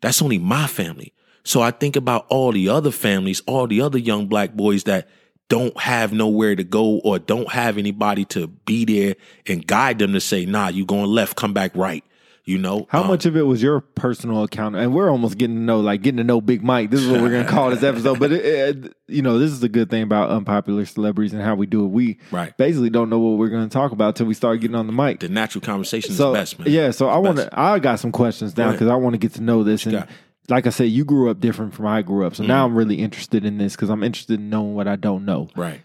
That's 0.00 0.22
only 0.22 0.38
my 0.38 0.66
family. 0.66 1.12
So 1.44 1.60
I 1.60 1.70
think 1.70 1.96
about 1.96 2.26
all 2.28 2.52
the 2.52 2.68
other 2.68 2.90
families, 2.92 3.40
all 3.46 3.66
the 3.66 3.80
other 3.82 3.98
young 3.98 4.26
black 4.26 4.54
boys 4.54 4.84
that 4.84 5.08
don't 5.48 5.78
have 5.80 6.12
nowhere 6.12 6.56
to 6.56 6.64
go 6.64 6.98
or 7.00 7.18
don't 7.18 7.50
have 7.50 7.76
anybody 7.78 8.24
to 8.26 8.46
be 8.46 8.84
there 8.84 9.16
and 9.46 9.66
guide 9.66 9.98
them 9.98 10.12
to 10.14 10.20
say, 10.20 10.46
nah, 10.46 10.68
you 10.68 10.84
going 10.86 11.06
left, 11.10 11.36
come 11.36 11.52
back 11.52 11.74
right. 11.76 12.02
You 12.44 12.58
know? 12.58 12.86
How 12.88 13.02
Um, 13.02 13.08
much 13.08 13.24
of 13.24 13.36
it 13.36 13.42
was 13.42 13.62
your 13.62 13.80
personal 13.80 14.42
account? 14.42 14.74
And 14.74 14.92
we're 14.92 15.08
almost 15.10 15.38
getting 15.38 15.54
to 15.56 15.62
know, 15.62 15.78
like 15.80 16.02
getting 16.02 16.16
to 16.16 16.24
know 16.24 16.40
Big 16.40 16.60
Mike. 16.64 16.90
This 16.90 17.00
is 17.02 17.08
what 17.08 17.20
we're 17.20 17.30
going 17.30 17.44
to 17.46 17.50
call 17.52 17.70
this 17.70 17.84
episode. 17.84 18.18
But 18.18 18.32
it, 18.32 18.44
it, 18.44 18.96
you 19.06 19.22
know, 19.22 19.38
this 19.38 19.52
is 19.52 19.60
the 19.60 19.68
good 19.68 19.90
thing 19.90 20.02
about 20.02 20.30
unpopular 20.30 20.84
celebrities 20.86 21.32
and 21.34 21.40
how 21.42 21.54
we 21.54 21.66
do 21.66 21.84
it. 21.84 21.88
We 21.88 22.18
Right. 22.32 22.56
basically 22.56 22.90
don't 22.90 23.10
know 23.10 23.20
what 23.20 23.38
we're 23.38 23.48
going 23.50 23.68
to 23.68 23.72
talk 23.72 23.92
about 23.92 24.16
till 24.16 24.26
we 24.26 24.34
start 24.34 24.60
getting 24.60 24.74
on 24.74 24.88
the 24.88 24.92
mic. 24.92 25.20
the 25.20 25.28
natural 25.28 25.60
conversation 25.62 26.14
so 26.14 26.32
is 26.34 26.38
best, 26.40 26.58
man. 26.58 26.68
yeah, 26.70 26.90
so 26.90 27.08
I 27.08 27.18
want 27.18 27.36
to. 27.36 27.48
I 27.52 27.78
got 27.78 28.00
some 28.00 28.10
questions 28.10 28.54
down 28.54 28.72
because 28.72 28.88
I 28.88 28.96
want 28.96 29.14
to 29.14 29.18
get 29.18 29.34
to 29.34 29.40
know 29.42 29.62
this. 29.62 29.86
And? 29.86 30.04
Like 30.48 30.66
I 30.66 30.70
said, 30.70 30.84
you 30.84 31.04
grew 31.04 31.30
up 31.30 31.40
different 31.40 31.72
from 31.74 31.86
I 31.86 32.02
grew 32.02 32.26
up, 32.26 32.34
so 32.34 32.42
Mm. 32.44 32.48
now 32.48 32.64
I'm 32.66 32.74
really 32.74 32.96
interested 32.96 33.44
in 33.44 33.58
this 33.58 33.74
because 33.76 33.90
I'm 33.90 34.02
interested 34.02 34.40
in 34.40 34.50
knowing 34.50 34.74
what 34.74 34.88
I 34.88 34.96
don't 34.96 35.24
know. 35.24 35.48
Right. 35.56 35.82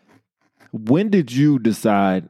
When 0.72 1.10
did 1.10 1.32
you 1.32 1.60
decide 1.60 2.30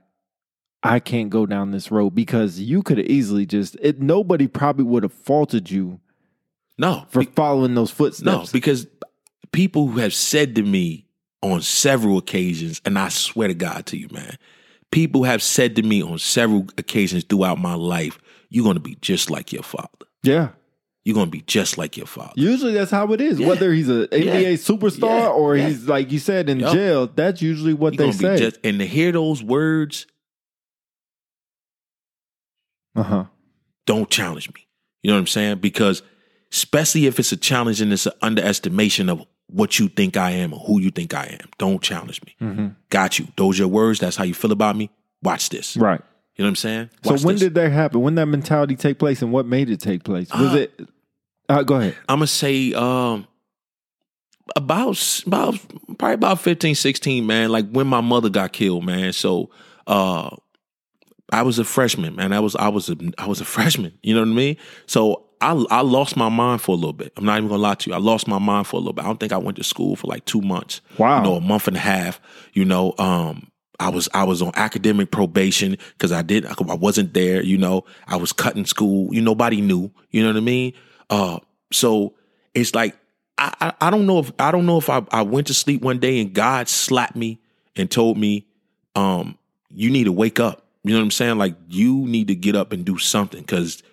I 0.84 1.00
can't 1.00 1.30
go 1.30 1.46
down 1.46 1.72
this 1.72 1.90
road? 1.92 2.12
Because 2.12 2.60
you 2.60 2.84
could 2.84 2.98
have 3.00 3.08
easily 3.08 3.46
just. 3.46 3.76
It, 3.82 4.00
nobody 4.02 4.48
probably 4.48 4.84
would 4.86 5.04
have 5.04 5.14
faulted 5.14 5.72
you 5.72 6.00
No. 6.78 7.06
for 7.10 7.22
be- 7.24 7.32
following 7.36 7.74
those 7.76 7.92
footsteps. 7.92 8.26
no, 8.26 8.46
because 8.54 8.88
people 9.52 9.88
who 9.88 10.00
have 10.00 10.14
said 10.14 10.54
to 10.56 10.62
me 10.64 11.06
on 11.42 11.62
several 11.62 12.18
occasions, 12.18 12.82
and 12.86 12.98
I 13.00 13.10
swear 13.10 13.48
to 13.48 13.54
God 13.54 13.86
to 13.88 13.98
you, 13.98 14.08
man, 14.12 14.38
people 14.92 15.24
have 15.24 15.42
said 15.42 15.76
to 15.78 15.82
me 15.82 16.04
on 16.04 16.20
several 16.20 16.68
occasions 16.78 17.24
throughout 17.24 17.58
my 17.60 17.74
life, 17.74 18.20
you're 18.50 18.64
going 18.64 18.76
to 18.76 18.80
be 18.82 18.96
just 19.02 19.30
like 19.32 19.52
your 19.52 19.64
father. 19.64 19.88
yeah. 20.24 20.50
You're 21.08 21.14
going 21.14 21.28
to 21.28 21.32
be 21.32 21.40
just 21.48 21.78
like 21.78 21.96
your 21.96 22.06
father. 22.06 22.34
Usually 22.36 22.74
that's 22.74 22.92
how 22.92 23.14
it 23.14 23.22
is. 23.22 23.40
Yeah. 23.40 23.48
Whether 23.48 23.72
he's 23.72 23.88
a 23.88 24.08
NBA 24.10 24.26
Yeah. 24.42 24.50
superstar 24.58 25.20
Yeah. 25.22 25.28
or 25.30 25.56
he's 25.56 25.88
like 25.88 26.12
you 26.12 26.20
said 26.20 26.50
in 26.50 26.60
Yup. 26.60 26.74
jail, 26.74 27.08
that's 27.08 27.42
usually 27.42 27.74
what 27.74 27.94
You're 27.94 28.08
they 28.12 28.18
gonna 28.18 28.34
be 28.34 28.38
say. 28.38 28.44
just, 28.50 28.58
and 28.66 28.78
to 28.80 28.86
hear 28.86 29.14
those 29.14 29.42
words, 29.42 30.06
uh 32.96 33.04
huh. 33.04 33.24
don't 33.86 34.10
challenge 34.10 34.50
me. 34.54 34.68
You 35.02 35.12
know 35.12 35.16
what 35.16 35.22
I'm 35.22 35.28
saying? 35.28 35.60
Because 35.60 36.02
especially 36.52 37.06
if 37.06 37.20
it's 37.20 37.32
a 37.32 37.38
challenge 37.38 37.80
and 37.80 37.94
it's 37.94 38.06
an 38.06 38.12
underestimation 38.22 39.08
of 39.10 39.26
what 39.50 39.80
you 39.80 39.88
think 39.88 40.18
I 40.18 40.32
am 40.32 40.54
or 40.54 40.60
who 40.60 40.82
you 40.82 40.92
think 40.92 41.14
I 41.14 41.38
am, 41.42 41.48
don't 41.58 41.82
challenge 41.82 42.22
me. 42.26 42.36
hmm 42.40 42.68
Got 42.90 43.18
you. 43.18 43.28
Those 43.38 43.58
your 43.58 43.70
words. 43.70 44.00
That's 44.00 44.18
how 44.18 44.26
you 44.26 44.34
feel 44.34 44.52
about 44.52 44.76
me. 44.76 44.90
Watch 45.24 45.50
this. 45.52 45.78
Right. 45.78 46.02
You 46.36 46.44
know 46.44 46.48
what 46.48 46.52
I'm 46.52 46.56
saying? 46.58 46.90
So 47.04 47.16
when 47.26 47.36
this. 47.36 47.44
did 47.44 47.56
that 47.56 47.72
happen? 47.72 48.02
When 48.02 48.16
that 48.16 48.26
mentality 48.26 48.76
take 48.76 49.00
place, 49.00 49.22
and 49.22 49.32
what 49.32 49.46
made 49.46 49.70
it 49.70 49.80
take 49.80 50.04
place? 50.04 50.30
Was 50.34 50.54
Uh, 50.54 50.58
it? 50.58 50.90
Uh, 51.50 51.64
go 51.64 51.76
ahead. 51.76 51.96
I'm 52.10 52.20
gonna 52.20 52.28
say 52.28 52.74
um 52.74 53.28
about 54.56 55.24
about 55.26 55.60
probably 55.98 56.14
about 56.14 56.42
15, 56.42 56.76
16, 56.76 57.26
man. 57.26 57.50
Like 57.50 57.70
when 57.70 57.88
my 57.88 58.02
mother 58.02 58.30
got 58.30 58.54
killed, 58.54 58.86
man. 58.86 59.14
So 59.14 59.50
uh 59.86 60.36
I 61.32 61.42
was 61.42 61.60
a 61.60 61.66
freshman, 61.66 62.16
man. 62.16 62.32
I 62.34 62.40
was 62.40 62.56
I 62.56 62.70
was 62.70 62.90
a 62.90 62.98
I 63.18 63.28
was 63.28 63.42
a 63.42 63.46
freshman. 63.56 63.98
You 64.02 64.14
know 64.14 64.22
what 64.22 64.30
I 64.30 64.34
mean? 64.34 64.58
So 64.86 65.26
I 65.42 65.52
I 65.70 65.82
lost 65.82 66.18
my 66.18 66.30
mind 66.30 66.62
for 66.62 66.74
a 66.74 66.76
little 66.78 66.94
bit. 66.94 67.14
I'm 67.16 67.26
not 67.26 67.38
even 67.38 67.50
gonna 67.50 67.62
lie 67.62 67.76
to 67.76 67.90
you. 67.90 67.96
I 67.96 68.00
lost 68.00 68.28
my 68.28 68.40
mind 68.40 68.68
for 68.68 68.78
a 68.78 68.80
little 68.80 68.94
bit. 68.94 69.04
I 69.04 69.08
don't 69.08 69.20
think 69.20 69.32
I 69.32 69.38
went 69.38 69.58
to 69.58 69.64
school 69.64 69.96
for 69.96 70.08
like 70.08 70.26
two 70.26 70.42
months. 70.42 70.82
Wow. 70.98 71.18
You 71.18 71.24
know, 71.24 71.36
a 71.36 71.42
month 71.42 71.68
and 71.68 71.78
a 71.78 71.82
half. 71.82 72.20
You 72.54 72.66
know, 72.66 72.94
um, 72.98 73.52
I 73.80 73.90
was 73.90 74.10
I 74.14 74.24
was 74.24 74.42
on 74.42 74.52
academic 74.56 75.12
probation 75.12 75.78
because 75.94 76.12
I 76.12 76.22
didn't 76.24 76.60
I 76.70 76.76
wasn't 76.76 77.14
there. 77.14 77.44
You 77.44 77.58
know, 77.58 77.86
I 78.08 78.16
was 78.16 78.34
cutting 78.34 78.66
school. 78.66 79.14
You 79.14 79.22
nobody 79.22 79.62
knew. 79.62 79.92
You 80.10 80.24
know 80.24 80.30
what 80.30 80.38
I 80.38 80.42
mean? 80.42 80.74
Uh, 81.10 81.40
so 81.72 82.14
it's 82.54 82.76
like 82.76 82.96
I, 83.38 83.54
I 83.62 83.88
I 83.88 83.90
don't 83.90 84.06
know 84.06 84.20
if 84.20 84.32
I 84.40 84.52
don't 84.52 84.66
know 84.66 84.78
if 84.78 84.90
I 84.90 85.04
I 85.12 85.22
went 85.22 85.48
to 85.48 85.54
sleep 85.54 85.82
one 85.82 86.00
day 86.00 86.20
and 86.20 86.34
God 86.34 86.68
slapped 86.70 87.16
me 87.16 87.40
and 87.76 87.90
told 87.90 88.18
me, 88.18 88.48
um, 88.96 89.38
you 89.70 89.90
need 89.90 90.06
to 90.06 90.12
wake 90.12 90.40
up. 90.40 90.66
You 90.84 90.94
know 90.94 91.00
what 91.00 91.04
I'm 91.06 91.12
saying? 91.12 91.38
Like 91.38 91.56
you 91.70 92.08
need 92.08 92.28
to 92.30 92.36
get 92.36 92.56
up 92.56 92.72
and 92.72 92.86
do 92.86 92.98
something 92.98 93.42
because 93.42 93.84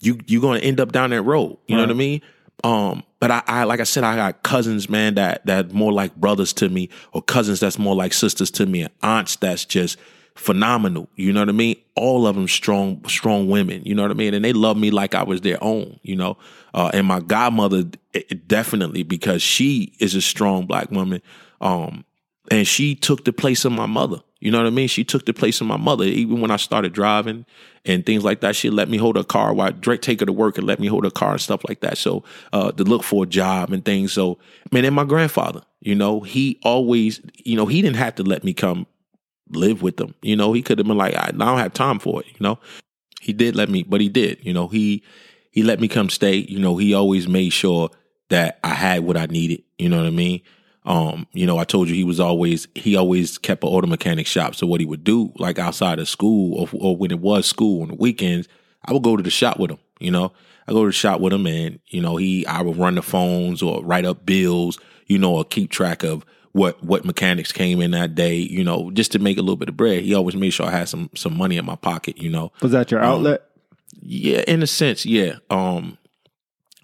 you 0.00 0.18
you're 0.26 0.42
gonna 0.42 0.60
end 0.60 0.80
up 0.80 0.92
down 0.92 1.10
that 1.10 1.22
road. 1.22 1.58
You 1.66 1.76
know 1.76 1.82
what 1.82 1.90
I 1.90 1.94
mean? 1.94 2.22
Um, 2.62 3.02
but 3.20 3.30
I, 3.30 3.42
I 3.46 3.64
like 3.64 3.80
I 3.80 3.84
said, 3.84 4.04
I 4.04 4.16
got 4.16 4.42
cousins, 4.42 4.88
man, 4.88 5.16
that 5.16 5.44
that 5.46 5.72
more 5.72 5.92
like 5.92 6.14
brothers 6.16 6.52
to 6.54 6.68
me, 6.68 6.88
or 7.12 7.22
cousins 7.22 7.60
that's 7.60 7.78
more 7.78 7.94
like 7.94 8.12
sisters 8.12 8.50
to 8.52 8.66
me, 8.66 8.82
and 8.82 8.92
aunts 9.02 9.36
that's 9.36 9.64
just 9.64 9.98
phenomenal. 10.34 11.08
You 11.16 11.32
know 11.32 11.40
what 11.40 11.48
I 11.48 11.52
mean? 11.52 11.76
All 11.96 12.26
of 12.26 12.34
them 12.34 12.48
strong, 12.48 13.04
strong 13.06 13.48
women. 13.48 13.82
You 13.84 13.94
know 13.94 14.02
what 14.02 14.10
I 14.10 14.14
mean? 14.14 14.34
And 14.34 14.44
they 14.44 14.52
love 14.52 14.76
me 14.76 14.90
like 14.90 15.14
I 15.14 15.22
was 15.22 15.40
their 15.42 15.62
own. 15.62 15.98
You 16.02 16.16
know, 16.16 16.36
uh, 16.72 16.90
and 16.92 17.06
my 17.06 17.20
godmother 17.20 17.84
eh, 18.14 18.22
definitely 18.46 19.02
because 19.02 19.42
she 19.42 19.92
is 20.00 20.14
a 20.14 20.20
strong 20.20 20.66
black 20.66 20.90
woman. 20.90 21.22
Um, 21.60 22.04
and 22.50 22.66
she 22.66 22.94
took 22.94 23.24
the 23.24 23.32
place 23.32 23.64
of 23.64 23.72
my 23.72 23.86
mother. 23.86 24.20
You 24.40 24.50
know 24.50 24.58
what 24.58 24.66
I 24.66 24.70
mean? 24.70 24.88
She 24.88 25.04
took 25.04 25.24
the 25.24 25.32
place 25.32 25.62
of 25.62 25.66
my 25.66 25.78
mother. 25.78 26.04
Even 26.04 26.42
when 26.42 26.50
I 26.50 26.56
started 26.56 26.92
driving 26.92 27.46
and 27.86 28.04
things 28.04 28.24
like 28.24 28.42
that, 28.42 28.54
she 28.54 28.68
let 28.68 28.90
me 28.90 28.98
hold 28.98 29.16
her 29.16 29.24
car 29.24 29.54
while 29.54 29.72
Drake 29.72 30.02
take 30.02 30.20
her 30.20 30.26
to 30.26 30.32
work 30.34 30.58
and 30.58 30.66
let 30.66 30.78
me 30.78 30.86
hold 30.86 31.04
her 31.04 31.10
car 31.10 31.32
and 31.32 31.40
stuff 31.40 31.62
like 31.66 31.80
that. 31.80 31.96
So 31.96 32.24
uh, 32.52 32.70
to 32.72 32.84
look 32.84 33.02
for 33.02 33.24
a 33.24 33.26
job 33.26 33.72
and 33.72 33.82
things. 33.82 34.12
So 34.12 34.38
man, 34.70 34.84
and 34.84 34.94
my 34.94 35.04
grandfather, 35.04 35.62
you 35.80 35.94
know, 35.94 36.20
he 36.20 36.60
always, 36.62 37.22
you 37.44 37.56
know, 37.56 37.64
he 37.64 37.80
didn't 37.80 37.96
have 37.96 38.16
to 38.16 38.22
let 38.22 38.44
me 38.44 38.52
come 38.52 38.86
live 39.50 39.82
with 39.82 39.96
them. 39.96 40.14
You 40.22 40.36
know, 40.36 40.52
he 40.52 40.62
could 40.62 40.78
have 40.78 40.86
been 40.86 40.96
like, 40.96 41.14
I, 41.16 41.30
don't 41.30 41.58
have 41.58 41.72
time 41.72 41.98
for 41.98 42.20
it. 42.20 42.26
You 42.28 42.40
know, 42.40 42.58
he 43.20 43.32
did 43.32 43.56
let 43.56 43.68
me, 43.68 43.82
but 43.82 44.00
he 44.00 44.08
did. 44.08 44.38
You 44.42 44.52
know, 44.52 44.68
he 44.68 45.02
he 45.50 45.62
let 45.62 45.80
me 45.80 45.88
come 45.88 46.10
stay. 46.10 46.36
You 46.36 46.58
know, 46.58 46.76
he 46.76 46.94
always 46.94 47.28
made 47.28 47.50
sure 47.50 47.90
that 48.30 48.58
I 48.64 48.74
had 48.74 49.04
what 49.04 49.16
I 49.16 49.26
needed. 49.26 49.62
You 49.78 49.88
know 49.88 49.98
what 49.98 50.06
I 50.06 50.10
mean? 50.10 50.42
Um, 50.86 51.26
you 51.32 51.46
know, 51.46 51.58
I 51.58 51.64
told 51.64 51.88
you 51.88 51.94
he 51.94 52.04
was 52.04 52.20
always 52.20 52.68
he 52.74 52.96
always 52.96 53.38
kept 53.38 53.64
an 53.64 53.70
auto 53.70 53.86
mechanic 53.86 54.26
shop. 54.26 54.54
So 54.54 54.66
what 54.66 54.80
he 54.80 54.86
would 54.86 55.04
do, 55.04 55.32
like 55.36 55.58
outside 55.58 55.98
of 55.98 56.08
school 56.08 56.60
or, 56.60 56.68
or 56.74 56.96
when 56.96 57.10
it 57.10 57.20
was 57.20 57.46
school 57.46 57.82
on 57.82 57.88
the 57.88 57.94
weekends, 57.94 58.48
I 58.84 58.92
would 58.92 59.02
go 59.02 59.16
to 59.16 59.22
the 59.22 59.30
shop 59.30 59.58
with 59.58 59.70
him. 59.70 59.78
You 59.98 60.10
know, 60.10 60.32
I 60.68 60.72
go 60.72 60.82
to 60.82 60.88
the 60.88 60.92
shop 60.92 61.20
with 61.20 61.32
him, 61.32 61.46
and 61.46 61.80
you 61.86 62.02
know, 62.02 62.16
he 62.16 62.46
I 62.46 62.60
would 62.60 62.76
run 62.76 62.96
the 62.96 63.02
phones 63.02 63.62
or 63.62 63.82
write 63.84 64.04
up 64.04 64.26
bills. 64.26 64.78
You 65.06 65.18
know, 65.18 65.36
or 65.36 65.44
keep 65.44 65.70
track 65.70 66.02
of 66.02 66.24
what 66.54 66.82
what 66.82 67.04
mechanics 67.04 67.52
came 67.52 67.82
in 67.82 67.90
that 67.90 68.14
day. 68.14 68.36
You 68.36 68.64
know, 68.64 68.90
just 68.92 69.12
to 69.12 69.18
make 69.18 69.36
a 69.36 69.42
little 69.42 69.56
bit 69.56 69.68
of 69.68 69.76
bread. 69.76 70.02
He 70.02 70.14
always 70.14 70.34
made 70.34 70.50
sure 70.50 70.66
I 70.66 70.70
had 70.70 70.88
some 70.88 71.10
some 71.14 71.36
money 71.36 71.56
in 71.58 71.66
my 71.66 71.76
pocket. 71.76 72.16
You 72.16 72.30
know, 72.30 72.50
Was 72.62 72.72
that 72.72 72.90
your 72.90 73.04
Um, 73.04 73.10
outlet? 73.10 73.42
yeah, 74.00 74.42
in 74.48 74.62
a 74.62 74.66
sense, 74.66 75.04
yeah. 75.04 75.36
Um, 75.50 75.98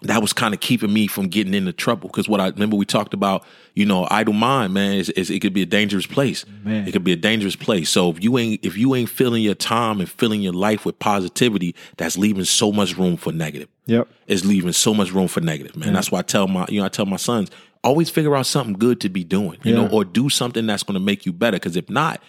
that 0.03 0.19
was 0.19 0.33
kind 0.33 0.51
of 0.55 0.59
keeping 0.59 0.91
me 0.91 1.05
from 1.05 1.27
getting 1.27 1.53
into 1.53 1.71
trouble 1.71 2.09
because 2.09 2.27
what 2.27 2.41
I 2.41 2.47
remember 2.47 2.75
we 2.75 2.85
talked 2.85 3.13
about, 3.13 3.43
you 3.75 3.85
know, 3.85 4.07
idle 4.09 4.33
mind, 4.33 4.73
man, 4.73 4.95
is, 4.95 5.11
is 5.11 5.29
it 5.29 5.41
could 5.41 5.53
be 5.53 5.61
a 5.61 5.65
dangerous 5.67 6.07
place. 6.07 6.43
Man. 6.63 6.87
It 6.87 6.91
could 6.91 7.03
be 7.03 7.11
a 7.11 7.15
dangerous 7.15 7.55
place. 7.55 7.87
So 7.91 8.09
if 8.09 8.23
you 8.23 8.35
ain't 8.39 8.65
if 8.65 8.75
you 8.75 8.95
ain't 8.95 9.09
filling 9.09 9.43
your 9.43 9.53
time 9.53 9.99
and 9.99 10.09
filling 10.09 10.41
your 10.41 10.53
life 10.53 10.85
with 10.87 10.97
positivity, 10.97 11.75
that's 11.97 12.17
leaving 12.17 12.45
so 12.45 12.71
much 12.71 12.97
room 12.97 13.15
for 13.15 13.31
negative. 13.31 13.69
yep. 13.85 14.07
It's 14.25 14.43
leaving 14.43 14.73
so 14.73 14.91
much 14.95 15.11
room 15.13 15.27
for 15.27 15.39
negative, 15.39 15.75
man. 15.77 15.93
That's 15.93 16.11
why 16.11 16.19
I 16.19 16.23
tell 16.23 16.47
my 16.47 16.65
you 16.67 16.79
know 16.79 16.85
I 16.87 16.89
tell 16.89 17.05
my 17.05 17.17
sons 17.17 17.51
always 17.83 18.09
figure 18.09 18.35
out 18.35 18.45
something 18.45 18.73
good 18.73 19.01
to 19.01 19.09
be 19.09 19.23
doing, 19.23 19.59
you 19.63 19.73
know, 19.73 19.87
or 19.87 20.05
do 20.05 20.29
something 20.29 20.67
that's 20.67 20.83
going 20.83 20.93
to 20.95 20.99
make 20.99 21.25
you 21.25 21.33
better. 21.33 21.55
Because 21.55 21.75
if 21.75 21.89
not, 21.89 22.21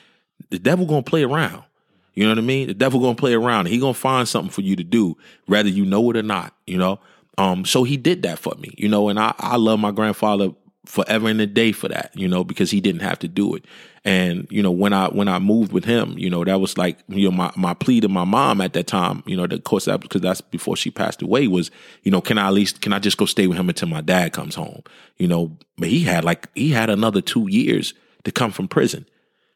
the 0.50 0.59
devil 0.59 0.86
gonna 0.86 1.03
play 1.03 1.22
around. 1.22 1.62
You 2.14 2.24
know 2.24 2.30
what 2.30 2.38
I 2.38 2.42
mean? 2.42 2.68
The 2.68 2.74
devil 2.74 3.00
gonna 3.00 3.14
play 3.14 3.34
around. 3.34 3.66
He 3.66 3.78
gonna 3.78 3.94
find 3.94 4.28
something 4.28 4.50
for 4.50 4.61
you 4.61 4.76
to 4.76 4.84
do, 4.84 5.16
whether 5.46 5.68
you 5.68 5.84
know 5.84 6.11
it 6.11 6.16
or 6.16 6.22
not. 6.22 6.55
You 6.66 6.78
know. 6.78 7.00
Um. 7.38 7.64
So 7.64 7.84
he 7.84 7.96
did 7.96 8.22
that 8.22 8.38
for 8.38 8.55
me. 8.59 8.74
You 8.76 8.88
know, 8.88 9.09
and 9.09 9.18
I 9.18 9.34
I 9.38 9.57
love 9.57 9.78
my 9.78 9.90
grandfather 9.90 10.50
forever 10.93 11.26
and 11.26 11.40
a 11.40 11.47
day 11.47 11.72
for 11.72 11.88
that. 11.88 12.11
You 12.14 12.28
know, 12.28 12.45
because 12.45 12.70
he 12.70 12.80
didn't 12.80 13.01
have 13.01 13.18
to 13.20 13.28
do 13.28 13.55
it. 13.55 13.64
And 14.05 14.47
you 14.51 14.62
know, 14.62 14.70
when 14.70 14.93
I 14.93 15.09
when 15.09 15.26
I 15.26 15.38
moved 15.38 15.72
with 15.72 15.86
him, 15.86 16.18
you 16.18 16.28
know, 16.28 16.45
that 16.45 16.61
was 16.61 16.76
like 16.76 16.99
you 17.09 17.30
know 17.30 17.36
my 17.36 17.51
my 17.57 17.72
plea 17.72 18.01
to 18.01 18.09
my 18.09 18.24
mom 18.24 18.61
at 18.61 18.74
that 18.74 18.86
time. 18.86 19.22
You 19.24 19.36
know, 19.36 19.45
of 19.45 19.64
course 19.64 19.86
that 19.86 20.01
because 20.03 20.20
that's 20.20 20.43
before 20.43 20.76
she 20.76 20.90
passed 20.90 21.22
away 21.22 21.49
was 21.49 21.70
you 22.03 22.11
know 22.11 22.20
can 22.20 22.36
I 22.36 22.49
at 22.49 22.53
least 22.53 22.82
can 22.82 22.93
I 22.93 22.99
just 22.99 23.16
go 23.16 23.24
stay 23.24 23.47
with 23.47 23.57
him 23.57 23.70
until 23.70 23.88
my 23.88 24.03
dad 24.03 24.34
comes 24.34 24.55
home? 24.55 24.82
You 25.16 25.28
know, 25.28 25.57
but 25.78 25.88
he 25.88 26.01
had 26.01 26.24
like 26.24 26.49
he 26.55 26.70
had 26.70 26.90
another 26.90 27.22
two 27.22 27.49
years 27.49 27.95
to 28.24 28.32
come 28.32 28.53
from 28.53 28.68
prison. 28.68 29.07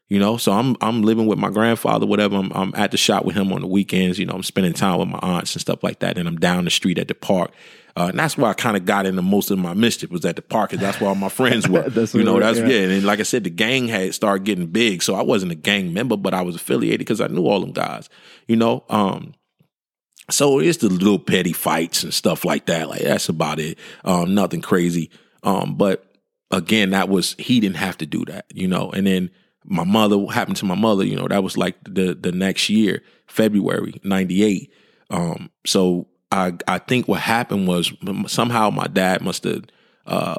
You 0.09 0.19
know, 0.19 0.37
so 0.37 0.53
I'm 0.53 0.77
I'm 0.79 1.01
living 1.01 1.27
with 1.27 1.37
my 1.37 1.49
grandfather, 1.49 2.05
whatever. 2.05 2.37
I'm, 2.37 2.51
I'm 2.53 2.73
at 2.75 2.91
the 2.91 2.97
shop 2.97 3.25
with 3.25 3.35
him 3.35 3.51
on 3.51 3.59
the 3.59 3.67
weekends. 3.67 4.17
You 4.17 4.25
know, 4.25 4.33
I'm 4.33 4.43
spending 4.43 4.71
time 4.71 4.99
with 4.99 5.09
my 5.09 5.19
aunts 5.19 5.53
and 5.53 5.61
stuff 5.61 5.83
like 5.83 5.99
that. 5.99 6.17
And 6.17 6.29
I'm 6.29 6.37
down 6.37 6.63
the 6.63 6.71
street 6.71 6.97
at 6.97 7.09
the 7.09 7.13
park, 7.13 7.51
uh, 7.97 8.07
and 8.09 8.19
that's 8.19 8.37
where 8.37 8.49
I 8.49 8.53
kind 8.53 8.77
of 8.77 8.85
got 8.85 9.05
into 9.05 9.21
most 9.21 9.51
of 9.51 9.59
my 9.59 9.73
mischief 9.73 10.09
was 10.09 10.23
at 10.23 10.37
the 10.37 10.41
park, 10.41 10.69
because 10.69 10.81
that's 10.81 11.01
where 11.01 11.09
all 11.09 11.15
my 11.15 11.27
friends 11.27 11.67
were. 11.69 11.89
That's 11.89 12.13
you 12.13 12.23
know, 12.23 12.39
that's 12.39 12.59
yeah. 12.59 12.67
yeah. 12.67 12.89
And 12.89 13.03
like 13.03 13.19
I 13.19 13.23
said, 13.23 13.43
the 13.43 13.49
gang 13.49 13.89
had 13.89 14.13
started 14.13 14.45
getting 14.45 14.67
big, 14.67 15.03
so 15.03 15.13
I 15.13 15.23
wasn't 15.23 15.51
a 15.51 15.55
gang 15.55 15.93
member, 15.93 16.15
but 16.15 16.33
I 16.33 16.41
was 16.41 16.55
affiliated 16.55 16.99
because 16.99 17.19
I 17.19 17.27
knew 17.27 17.45
all 17.45 17.59
them 17.59 17.73
guys. 17.73 18.07
You 18.47 18.55
know, 18.55 18.85
um, 18.89 19.33
so 20.29 20.59
it's 20.59 20.77
the 20.77 20.89
little 20.89 21.19
petty 21.19 21.53
fights 21.53 22.03
and 22.03 22.13
stuff 22.13 22.45
like 22.45 22.67
that. 22.67 22.87
Like 22.87 23.01
that's 23.01 23.29
about 23.29 23.59
it. 23.59 23.77
Um, 24.05 24.35
nothing 24.35 24.61
crazy. 24.61 25.09
Um, 25.43 25.75
but 25.75 26.05
again, 26.51 26.91
that 26.91 27.09
was 27.09 27.35
he 27.39 27.59
didn't 27.59 27.77
have 27.77 27.97
to 27.97 28.05
do 28.05 28.25
that, 28.25 28.45
you 28.53 28.67
know. 28.67 28.91
And 28.91 29.07
then 29.07 29.31
my 29.67 29.83
mother 29.83 30.17
what 30.17 30.33
happened 30.33 30.57
to 30.57 30.65
my 30.65 30.75
mother, 30.75 31.05
you 31.05 31.15
know, 31.15 31.27
that 31.27 31.43
was 31.43 31.57
like 31.57 31.75
the 31.83 32.13
the 32.13 32.31
next 32.31 32.69
year, 32.69 33.03
February 33.27 33.99
'98. 34.03 34.71
Um, 35.09 35.49
so 35.65 36.07
I 36.31 36.53
I 36.67 36.79
think 36.79 37.07
what 37.07 37.21
happened 37.21 37.67
was 37.67 37.93
somehow 38.27 38.69
my 38.69 38.87
dad 38.87 39.21
must 39.21 39.43
have 39.43 39.65
uh 40.05 40.35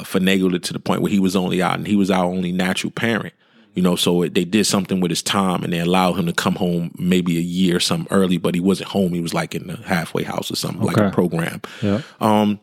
finagled 0.00 0.54
it 0.54 0.62
to 0.64 0.72
the 0.72 0.80
point 0.80 1.02
where 1.02 1.10
he 1.10 1.18
was 1.18 1.36
only 1.36 1.62
out 1.62 1.76
and 1.76 1.86
he 1.86 1.96
was 1.96 2.10
our 2.10 2.24
only 2.24 2.52
natural 2.52 2.90
parent. 2.90 3.34
You 3.74 3.82
know, 3.82 3.96
so 3.96 4.20
it, 4.20 4.34
they 4.34 4.44
did 4.44 4.66
something 4.66 5.00
with 5.00 5.10
his 5.10 5.22
time 5.22 5.64
and 5.64 5.72
they 5.72 5.78
allowed 5.78 6.14
him 6.14 6.26
to 6.26 6.32
come 6.34 6.56
home 6.56 6.94
maybe 6.98 7.38
a 7.38 7.42
year 7.42 7.76
or 7.76 7.80
something 7.80 8.06
early, 8.10 8.36
but 8.36 8.54
he 8.54 8.60
wasn't 8.60 8.90
home. 8.90 9.14
He 9.14 9.22
was 9.22 9.32
like 9.32 9.54
in 9.54 9.66
the 9.66 9.76
halfway 9.76 10.24
house 10.24 10.50
or 10.50 10.56
something, 10.56 10.82
like 10.82 10.98
a 10.98 11.10
program. 11.10 11.62
Yeah. 11.80 12.02
Um, 12.20 12.60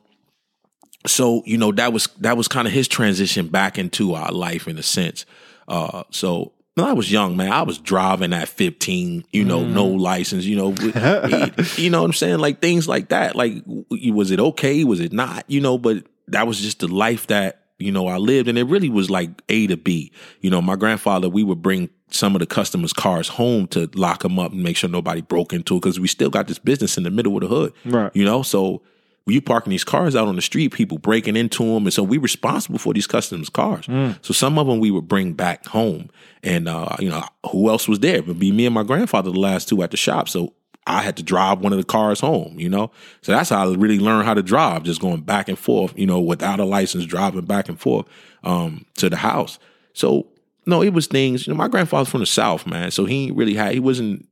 so 1.08 1.42
you 1.46 1.58
know 1.58 1.72
that 1.72 1.94
was 1.94 2.08
that 2.20 2.38
was 2.38 2.48
kind 2.48 2.68
of 2.68 2.74
his 2.74 2.88
transition 2.88 3.48
back 3.48 3.78
into 3.78 4.14
our 4.14 4.32
life 4.32 4.68
in 4.68 4.78
a 4.78 4.84
sense. 4.84 5.26
Uh, 5.70 6.04
so 6.12 6.52
when 6.76 6.88
I 6.88 6.94
was 6.94 7.12
young, 7.12 7.38
man, 7.38 7.52
I 7.52 7.62
was 7.62 7.78
driving 7.78 8.34
at 8.34 8.48
15, 8.50 9.26
you 9.32 9.44
know, 9.46 9.64
no 9.64 9.86
license, 9.86 10.46
you 10.46 10.56
know, 10.56 10.70
with- 10.70 11.76
you 11.80 11.90
know 11.90 12.02
what 12.02 12.08
I'm 12.08 12.14
saying? 12.14 12.40
Like 12.40 12.60
things 12.62 12.88
like 12.88 13.10
that. 13.10 13.36
Like, 13.36 13.64
was 13.68 14.32
it 14.32 14.40
okay? 14.40 14.84
Was 14.84 15.00
it 15.00 15.14
not? 15.14 15.44
You 15.48 15.62
know, 15.62 15.78
but 15.78 16.06
that 16.28 16.48
was 16.48 16.60
just 16.60 16.80
the 16.80 16.88
life 16.88 17.28
that, 17.28 17.64
you 17.80 17.92
know, 17.92 18.08
I 18.08 18.18
lived. 18.18 18.48
And 18.50 18.58
it 18.58 18.64
really 18.64 18.90
was 18.90 19.10
like 19.10 19.30
A 19.50 19.68
to 19.68 19.78
B. 19.78 20.12
You 20.42 20.50
know, 20.50 20.62
my 20.62 20.76
grandfather, 20.76 21.30
we 21.30 21.44
would 21.44 21.62
bring 21.62 21.90
some 22.12 22.36
of 22.36 22.40
the 22.40 22.48
customers' 22.48 22.92
cars 22.94 23.28
home 23.28 23.68
to 23.68 23.90
lock 23.94 24.24
them 24.24 24.40
up 24.40 24.52
and 24.52 24.64
make 24.64 24.76
sure 24.76 24.90
nobody 24.90 25.22
broke 25.22 25.54
into 25.54 25.76
it 25.76 25.82
because 25.82 26.00
we 26.00 26.08
still 26.08 26.30
got 26.30 26.48
this 26.48 26.60
business 26.60 26.98
in 26.98 27.04
the 27.04 27.12
middle 27.12 27.36
of 27.36 27.42
the 27.42 27.48
hood. 27.48 27.74
Right. 27.86 28.12
You 28.16 28.26
know, 28.26 28.42
so 28.42 28.82
you 29.32 29.42
parking 29.42 29.72
these 29.72 29.84
cars 29.84 30.16
out 30.16 30.28
on 30.28 30.36
the 30.36 30.42
street, 30.42 30.74
people 30.74 30.98
breaking 30.98 31.36
into 31.36 31.64
them, 31.64 31.86
and 31.86 31.94
so 31.94 32.04
we 32.04 32.18
responsible 32.18 32.80
for 32.80 32.94
these 32.94 33.08
customers' 33.08 33.50
cars. 33.50 33.86
So 34.22 34.34
some 34.34 34.58
of 34.58 34.68
them 34.68 34.80
we 34.80 34.92
would 34.92 35.08
bring 35.08 35.34
back 35.34 35.66
home, 35.66 36.10
and 36.44 36.68
uh, 36.68 36.96
you 37.00 37.10
know 37.10 37.24
who 37.52 37.70
else 37.70 37.88
was 37.88 38.00
there? 38.00 38.18
It 38.18 38.28
would 38.28 38.40
be 38.40 38.52
me 38.52 38.66
and 38.66 38.76
my 38.76 38.84
grandfather, 38.84 39.32
the 39.32 39.40
last 39.40 39.70
two 39.70 39.82
at 39.84 39.92
the 39.92 39.98
shop. 39.98 40.30
So 40.30 40.54
I 40.88 41.02
had 41.02 41.18
to 41.18 41.24
drive 41.24 41.60
one 41.60 41.72
of 41.72 41.78
the 41.78 41.86
cars 41.86 42.20
home. 42.20 42.60
You 42.60 42.70
know, 42.70 42.92
so 43.22 43.32
that's 43.32 43.50
how 43.50 43.70
I 43.70 43.76
really 43.76 44.00
learned 44.00 44.26
how 44.26 44.34
to 44.34 44.44
drive, 44.44 44.84
just 44.84 45.02
going 45.02 45.22
back 45.22 45.50
and 45.50 45.58
forth. 45.58 45.94
You 45.98 46.08
know, 46.08 46.20
without 46.20 46.60
a 46.60 46.66
license, 46.66 47.06
driving 47.06 47.46
back 47.46 47.70
and 47.70 47.80
forth 47.80 48.06
um, 48.44 48.86
to 48.98 49.10
the 49.10 49.18
house. 49.18 49.60
So 49.94 50.28
no, 50.66 50.82
it 50.82 50.94
was 50.94 51.08
things. 51.08 51.48
You 51.48 51.54
know, 51.54 51.58
my 51.58 51.68
grandfather's 51.68 52.10
from 52.10 52.22
the 52.22 52.26
south, 52.26 52.68
man. 52.68 52.92
So 52.92 53.06
he 53.06 53.32
really 53.32 53.56
had. 53.56 53.74
He 53.74 53.80
wasn't 53.80 54.28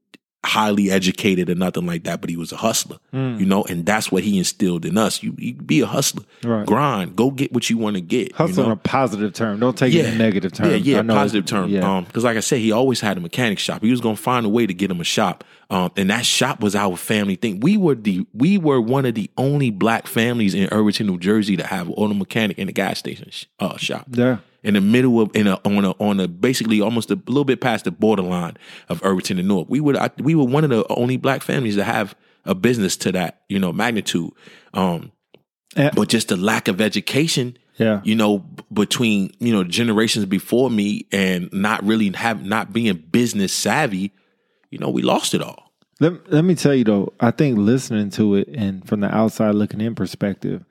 highly 0.45 0.89
educated 0.89 1.49
or 1.49 1.55
nothing 1.55 1.85
like 1.85 2.03
that, 2.05 2.21
but 2.21 2.29
he 2.29 2.37
was 2.37 2.51
a 2.51 2.55
hustler, 2.57 2.97
you 3.11 3.45
know, 3.45 3.63
and 3.65 3.85
that's 3.85 4.11
what 4.11 4.23
he 4.23 4.37
instilled 4.37 4.85
in 4.85 4.97
us. 4.97 5.21
You, 5.21 5.35
you 5.37 5.53
be 5.55 5.81
a 5.81 5.85
hustler, 5.85 6.23
Right. 6.43 6.65
grind, 6.65 7.15
go 7.15 7.31
get 7.31 7.51
what 7.51 7.69
you 7.69 7.77
want 7.77 7.95
to 7.95 8.01
get. 8.01 8.31
Hustle 8.33 8.55
you 8.55 8.63
in 8.63 8.69
know? 8.69 8.73
a 8.73 8.77
positive 8.77 9.33
term. 9.33 9.59
Don't 9.59 9.77
take 9.77 9.93
it 9.93 10.05
in 10.05 10.13
a 10.13 10.17
negative 10.17 10.53
term. 10.53 10.69
Yeah, 10.69 10.75
yeah, 10.77 11.01
positive 11.03 11.45
term. 11.45 11.69
Yeah. 11.69 11.97
Um, 11.97 12.05
because 12.05 12.23
like 12.23 12.37
I 12.37 12.41
said, 12.41 12.59
he 12.59 12.71
always 12.71 13.01
had 13.01 13.17
a 13.17 13.19
mechanic 13.19 13.59
shop. 13.59 13.81
He 13.81 13.91
was 13.91 13.99
gonna 13.99 14.15
find 14.15 14.45
a 14.45 14.49
way 14.49 14.65
to 14.65 14.73
get 14.73 14.89
him 14.89 15.01
a 15.01 15.05
shop. 15.05 15.43
Um, 15.69 15.91
and 15.97 16.09
that 16.09 16.25
shop 16.25 16.61
was 16.61 16.75
our 16.75 16.95
family 16.95 17.35
thing. 17.35 17.59
We 17.59 17.75
were 17.75 17.95
the 17.95 18.25
we 18.33 18.57
were 18.57 18.79
one 18.79 19.05
of 19.05 19.15
the 19.15 19.29
only 19.37 19.69
black 19.69 20.07
families 20.07 20.53
in 20.53 20.69
Irvington, 20.71 21.07
New 21.07 21.19
Jersey, 21.19 21.57
that 21.57 21.65
have 21.65 21.87
an 21.87 21.93
auto 21.95 22.13
mechanic 22.13 22.57
in 22.57 22.69
a 22.69 22.71
gas 22.71 22.99
station 22.99 23.29
uh, 23.59 23.75
shop 23.75 24.05
yeah. 24.11 24.37
In 24.67 24.73
the 24.75 24.81
middle 24.81 25.19
of 25.21 25.31
in 25.35 25.47
a 25.47 25.55
on 25.65 25.85
a 25.85 25.91
on 25.93 26.19
a 26.19 26.27
basically 26.27 26.81
almost 26.81 27.09
a 27.09 27.15
little 27.27 27.45
bit 27.45 27.61
past 27.61 27.85
the 27.85 27.91
borderline 27.91 28.57
of 28.89 29.01
Irvington 29.03 29.39
and 29.39 29.47
Newark. 29.47 29.67
We 29.69 29.79
would 29.79 29.95
I, 29.97 30.09
we 30.19 30.35
were 30.35 30.43
one 30.43 30.63
of 30.63 30.69
the 30.69 30.85
only 30.89 31.17
black 31.17 31.41
families 31.41 31.75
to 31.75 31.83
have 31.83 32.15
a 32.45 32.53
business 32.53 32.97
to 32.97 33.11
that 33.13 33.41
you 33.49 33.59
know 33.59 33.71
magnitude. 33.73 34.31
Um, 34.73 35.11
And- 35.75 35.95
but 35.95 36.09
just 36.09 36.27
the 36.29 36.37
lack 36.37 36.67
of 36.67 36.81
education, 36.81 37.57
Yeah. 37.77 38.01
you 38.03 38.15
know, 38.15 38.45
between 38.73 39.31
you 39.39 39.53
know 39.53 39.63
generations 39.63 40.25
before 40.25 40.69
me 40.69 41.05
and 41.11 41.49
not 41.53 41.83
really 41.85 42.11
have 42.11 42.43
not 42.45 42.73
being 42.73 42.95
business 43.11 43.53
savvy, 43.53 44.11
you 44.71 44.79
know, 44.79 44.89
we 44.89 45.01
lost 45.01 45.33
it 45.33 45.41
all. 45.41 45.63
Let, 45.99 46.31
let 46.31 46.43
me 46.45 46.53
tell 46.55 46.75
you 46.75 46.83
though, 46.83 47.13
I 47.19 47.31
think 47.31 47.57
listening 47.57 48.09
to 48.11 48.35
it 48.35 48.47
and 48.53 48.87
from 48.87 48.99
the 48.99 49.13
outside 49.15 49.55
looking 49.55 49.81
in 49.81 49.95
perspective, 49.95 50.63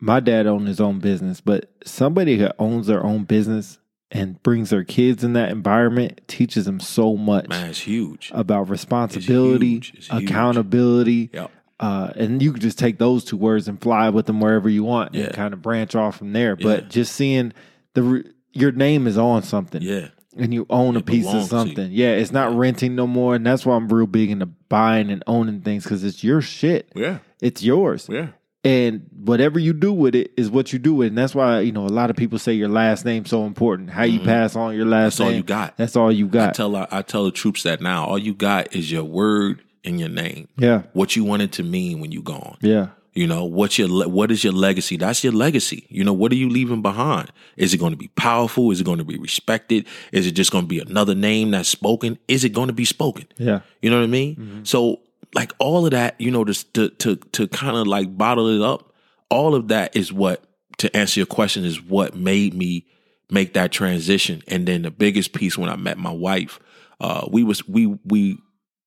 my 0.00 0.20
dad 0.20 0.46
owned 0.46 0.68
his 0.68 0.80
own 0.80 0.98
business, 0.98 1.40
but 1.40 1.70
somebody 1.84 2.36
that 2.36 2.54
owns 2.58 2.86
their 2.86 3.02
own 3.04 3.24
business 3.24 3.78
and 4.10 4.40
brings 4.42 4.70
their 4.70 4.84
kids 4.84 5.24
in 5.24 5.32
that 5.32 5.50
environment 5.50 6.20
teaches 6.28 6.64
them 6.64 6.78
so 6.80 7.16
much 7.16 7.48
Man, 7.48 7.70
it's 7.70 7.80
huge. 7.80 8.30
about 8.34 8.68
responsibility, 8.68 9.68
huge. 9.70 9.94
It's 9.96 10.06
huge. 10.08 10.24
accountability. 10.24 11.30
Yep. 11.32 11.50
Uh, 11.78 12.10
and 12.16 12.40
you 12.40 12.52
can 12.52 12.60
just 12.60 12.78
take 12.78 12.98
those 12.98 13.24
two 13.24 13.36
words 13.36 13.68
and 13.68 13.80
fly 13.80 14.08
with 14.08 14.26
them 14.26 14.40
wherever 14.40 14.68
you 14.68 14.84
want 14.84 15.14
Yeah. 15.14 15.24
and 15.24 15.34
kind 15.34 15.52
of 15.52 15.60
branch 15.60 15.94
off 15.94 16.16
from 16.18 16.32
there. 16.32 16.56
But 16.56 16.82
Yeah. 16.84 16.88
just 16.88 17.14
seeing 17.14 17.52
the 17.94 18.24
your 18.52 18.72
name 18.72 19.06
is 19.06 19.18
on 19.18 19.42
something 19.42 19.82
Yeah, 19.82 20.08
and 20.38 20.54
you 20.54 20.64
own 20.70 20.96
a 20.96 21.02
piece 21.02 21.26
of 21.26 21.32
belongs 21.32 21.48
to 21.50 21.56
you. 21.56 21.60
something. 21.62 21.88
Yeah, 21.92 22.12
it's 22.12 22.32
not 22.32 22.56
renting 22.56 22.94
no 22.94 23.06
more, 23.06 23.34
and 23.34 23.44
that's 23.44 23.66
why 23.66 23.76
I'm 23.76 23.88
real 23.88 24.06
big 24.06 24.30
into 24.30 24.46
buying 24.46 25.10
and 25.10 25.22
owning 25.26 25.60
things 25.60 25.82
because 25.84 26.02
it's 26.04 26.24
your 26.24 26.40
shit. 26.40 26.90
yeah, 26.96 27.18
It's 27.42 27.62
yours, 27.62 28.08
yeah. 28.10 28.28
And 28.64 29.06
whatever 29.24 29.58
you 29.58 29.72
do 29.72 29.92
with 29.92 30.14
it 30.14 30.32
is 30.36 30.50
what 30.50 30.72
you 30.72 30.78
do 30.78 30.94
with. 30.94 31.06
it. 31.06 31.08
And 31.10 31.18
that's 31.18 31.34
why 31.34 31.60
you 31.60 31.72
know 31.72 31.84
a 31.86 31.88
lot 31.88 32.10
of 32.10 32.16
people 32.16 32.38
say 32.38 32.52
your 32.52 32.68
last 32.68 33.04
name's 33.04 33.30
so 33.30 33.44
important. 33.44 33.90
How 33.90 34.02
you 34.04 34.20
pass 34.20 34.56
on 34.56 34.74
your 34.76 34.86
last 34.86 34.96
Mm-hmm. 34.96 35.04
That's 35.16 35.20
all 35.20 35.28
name, 35.28 35.36
you 35.36 35.42
got. 35.44 35.76
That's 35.76 35.96
all 35.96 36.12
you 36.12 36.26
I 36.26 36.30
got. 36.30 36.54
tell 36.54 36.74
I 36.76 37.02
tell 37.02 37.24
the 37.24 37.30
troops 37.30 37.62
that 37.62 37.80
now. 37.80 38.04
All 38.06 38.18
you 38.18 38.34
got 38.34 38.74
is 38.74 38.90
your 38.90 39.04
word 39.04 39.62
and 39.84 40.00
your 40.00 40.08
name. 40.08 40.48
yeah, 40.58 40.82
What 40.94 41.14
you 41.14 41.22
want 41.24 41.42
it 41.42 41.52
to 41.52 41.62
mean 41.62 42.00
when 42.00 42.10
you 42.10 42.20
gone. 42.20 42.56
yeah, 42.60 42.88
You 43.14 43.28
know, 43.28 43.44
what's 43.44 43.78
your 43.78 43.86
le- 43.86 44.08
what 44.08 44.32
is 44.32 44.42
your 44.42 44.52
legacy? 44.52 44.96
That's 44.96 45.22
your 45.22 45.32
legacy. 45.32 45.86
You 45.88 46.02
know, 46.02 46.12
what 46.12 46.32
are 46.32 46.36
you 46.36 46.48
leaving 46.48 46.82
behind? 46.82 47.30
Is 47.56 47.72
it 47.72 47.76
going 47.78 47.92
to 47.92 47.96
be 47.96 48.08
powerful? 48.16 48.72
Is 48.72 48.80
it 48.80 48.84
going 48.84 48.98
to 48.98 49.04
be 49.04 49.16
respected? 49.16 49.86
Is 50.10 50.26
it 50.26 50.32
just 50.32 50.50
going 50.50 50.64
to 50.64 50.68
be 50.68 50.80
another 50.80 51.14
name 51.14 51.52
that's 51.52 51.68
spoken? 51.68 52.18
Is 52.26 52.42
it 52.42 52.48
going 52.48 52.66
to 52.66 52.72
be 52.74 52.84
spoken? 52.84 53.26
yeah, 53.38 53.60
You 53.80 53.90
know 53.90 53.98
what 53.98 54.04
I 54.04 54.08
mean? 54.08 54.62
So 54.64 54.98
like 55.36 55.52
all 55.58 55.84
of 55.84 55.90
that, 55.92 56.18
you 56.18 56.30
know, 56.30 56.44
just 56.44 56.72
to 56.74 56.88
to 56.88 57.16
to 57.16 57.46
kind 57.46 57.76
of 57.76 57.86
like 57.86 58.16
bottle 58.16 58.48
it 58.48 58.62
up, 58.62 58.94
all 59.30 59.54
of 59.54 59.68
that 59.68 59.94
is 59.94 60.10
what 60.10 60.42
to 60.78 60.94
answer 60.96 61.20
your 61.20 61.26
question 61.26 61.64
is 61.64 61.80
what 61.80 62.16
made 62.16 62.54
me 62.54 62.86
make 63.30 63.52
that 63.52 63.70
transition. 63.70 64.42
And 64.48 64.66
then 64.66 64.82
the 64.82 64.90
biggest 64.90 65.34
piece 65.34 65.58
when 65.58 65.68
I 65.68 65.76
met 65.76 65.98
my 65.98 66.10
wife, 66.10 66.58
uh, 67.00 67.28
we 67.30 67.44
was 67.44 67.68
we 67.68 67.86
we 68.06 68.38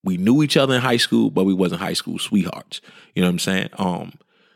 we 0.02 0.16
knew 0.16 0.42
each 0.42 0.56
other 0.56 0.74
in 0.74 0.80
high 0.80 0.96
school, 0.96 1.30
but 1.30 1.44
we 1.44 1.54
wasn't 1.54 1.82
high 1.82 1.92
school 1.92 2.18
sweethearts. 2.18 2.80
You 3.14 3.22
know 3.22 3.28
what 3.28 3.32
I'm 3.32 3.38
saying? 3.38 3.68
Um, 3.78 4.12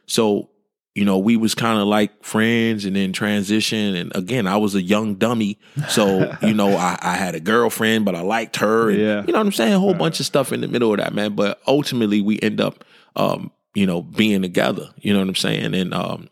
so 0.06 0.50
you 0.94 1.04
know, 1.04 1.18
we 1.18 1.36
was 1.36 1.56
kind 1.56 1.80
of 1.80 1.88
like 1.88 2.24
friends 2.24 2.84
and 2.84 2.94
then 2.94 3.12
transition. 3.12 3.96
And 3.96 4.14
again, 4.14 4.46
I 4.46 4.56
was 4.56 4.76
a 4.76 4.82
young 4.82 5.16
dummy. 5.16 5.58
So, 5.88 6.36
you 6.42 6.54
know, 6.54 6.76
I, 6.76 6.96
I 7.00 7.16
had 7.16 7.34
a 7.34 7.40
girlfriend, 7.40 8.04
but 8.04 8.14
I 8.14 8.20
liked 8.20 8.56
her. 8.56 8.90
And, 8.90 9.00
Yeah. 9.00 9.24
You 9.26 9.32
know 9.32 9.38
what 9.40 9.46
I'm 9.46 9.52
saying? 9.52 9.72
A 9.72 9.80
whole 9.80 9.94
bunch 9.94 10.20
of 10.20 10.26
stuff 10.26 10.52
in 10.52 10.60
the 10.60 10.68
middle 10.68 10.92
of 10.92 10.98
that, 10.98 11.12
man. 11.12 11.34
But 11.34 11.60
ultimately 11.66 12.22
we 12.22 12.38
end 12.40 12.60
up, 12.60 12.84
um, 13.16 13.50
you 13.74 13.86
know, 13.86 14.02
being 14.02 14.42
together. 14.42 14.88
You 14.98 15.12
know 15.12 15.18
what 15.18 15.28
I'm 15.28 15.34
saying? 15.34 15.74
And, 15.74 15.92
um, 15.92 16.28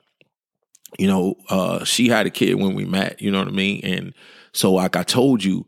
you 0.97 1.09
know, 1.09 1.35
uh, 1.49 1.85
she 1.85 2.09
had 2.09 2.27
a 2.27 2.31
kid 2.31 2.55
when 2.55 2.75
we 2.75 2.85
met, 2.85 3.21
you 3.21 3.33
know 3.33 3.41
what 3.41 3.49
I 3.49 3.53
mean? 3.53 3.81
And 3.85 4.15
so, 4.53 4.73
like 4.75 4.95
I 4.95 5.03
told 5.03 5.43
you, 5.43 5.67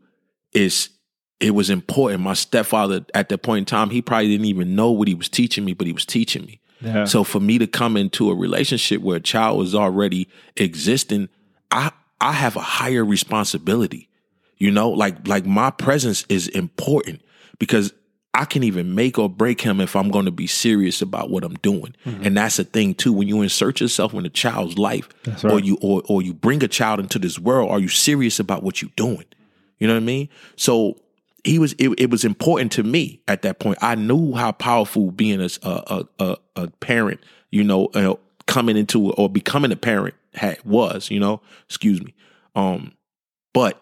it's, 0.53 0.89
it 1.41 1.51
was 1.51 1.69
important. 1.69 2.21
My 2.21 2.33
stepfather 2.33 3.05
at 3.13 3.27
that 3.27 3.39
point 3.39 3.59
in 3.59 3.65
time, 3.65 3.89
he 3.89 4.01
probably 4.01 4.29
didn't 4.29 4.45
even 4.45 4.73
know 4.73 4.91
what 4.91 5.09
he 5.09 5.15
was 5.15 5.27
teaching 5.27 5.65
me, 5.65 5.73
but 5.73 5.85
he 5.85 5.91
was 5.91 6.05
teaching 6.05 6.45
me. 6.45 6.61
Yeah. 6.81 7.05
So 7.05 7.23
for 7.23 7.39
me 7.39 7.57
to 7.57 7.67
come 7.67 7.97
into 7.97 8.29
a 8.29 8.35
relationship 8.35 9.01
where 9.01 9.17
a 9.17 9.21
child 9.21 9.63
is 9.63 9.75
already 9.75 10.27
existing, 10.55 11.29
I 11.71 11.91
I 12.21 12.33
have 12.33 12.55
a 12.55 12.61
higher 12.61 13.05
responsibility. 13.05 14.09
You 14.57 14.71
know, 14.71 14.89
like 14.89 15.27
like 15.27 15.45
my 15.45 15.71
presence 15.71 16.25
is 16.29 16.47
important 16.49 17.21
because 17.59 17.93
I 18.33 18.43
can 18.43 18.63
even 18.63 18.95
make 18.95 19.17
or 19.17 19.29
break 19.29 19.61
him 19.61 19.79
if 19.79 19.95
I'm 19.95 20.09
going 20.09 20.25
to 20.25 20.31
be 20.31 20.47
serious 20.47 21.01
about 21.01 21.29
what 21.29 21.45
I'm 21.45 21.55
doing. 21.55 21.95
Mm-hmm. 22.05 22.25
And 22.25 22.37
that's 22.37 22.57
the 22.57 22.65
thing 22.65 22.93
too. 22.93 23.13
When 23.13 23.29
you 23.29 23.41
insert 23.41 23.79
yourself 23.79 24.13
in 24.13 24.25
a 24.25 24.29
child's 24.29 24.77
life, 24.77 25.07
or 25.43 25.59
you 25.59 25.77
or 25.81 26.03
or 26.07 26.21
you 26.21 26.33
bring 26.33 26.63
a 26.63 26.67
child 26.67 26.99
into 26.99 27.19
this 27.19 27.39
world, 27.39 27.71
are 27.71 27.79
you 27.79 27.87
serious 27.87 28.39
about 28.39 28.63
what 28.63 28.81
you're 28.81 28.91
doing? 28.95 29.25
You 29.79 29.87
know 29.87 29.93
what 29.93 30.01
I 30.01 30.05
mean? 30.05 30.29
So 30.55 30.99
he 31.45 31.59
was 31.59 31.73
it, 31.73 31.89
it 31.97 32.09
was 32.09 32.25
important 32.25 32.71
to 32.73 32.83
me 32.83 33.21
at 33.27 33.43
that 33.43 33.59
point. 33.59 33.77
I 33.81 33.95
knew 33.95 34.33
how 34.33 34.51
powerful 34.51 35.11
being 35.11 35.41
a 35.41 35.49
a 35.63 36.05
a, 36.19 36.37
a 36.55 36.67
parent, 36.79 37.21
you 37.51 37.63
know, 37.63 37.87
uh, 37.93 38.15
coming 38.47 38.77
into 38.77 39.11
or 39.13 39.29
becoming 39.29 39.71
a 39.71 39.75
parent 39.75 40.15
had 40.33 40.63
was, 40.65 41.09
you 41.09 41.19
know, 41.19 41.41
excuse 41.65 42.01
me. 42.01 42.13
Um 42.55 42.93
but 43.53 43.81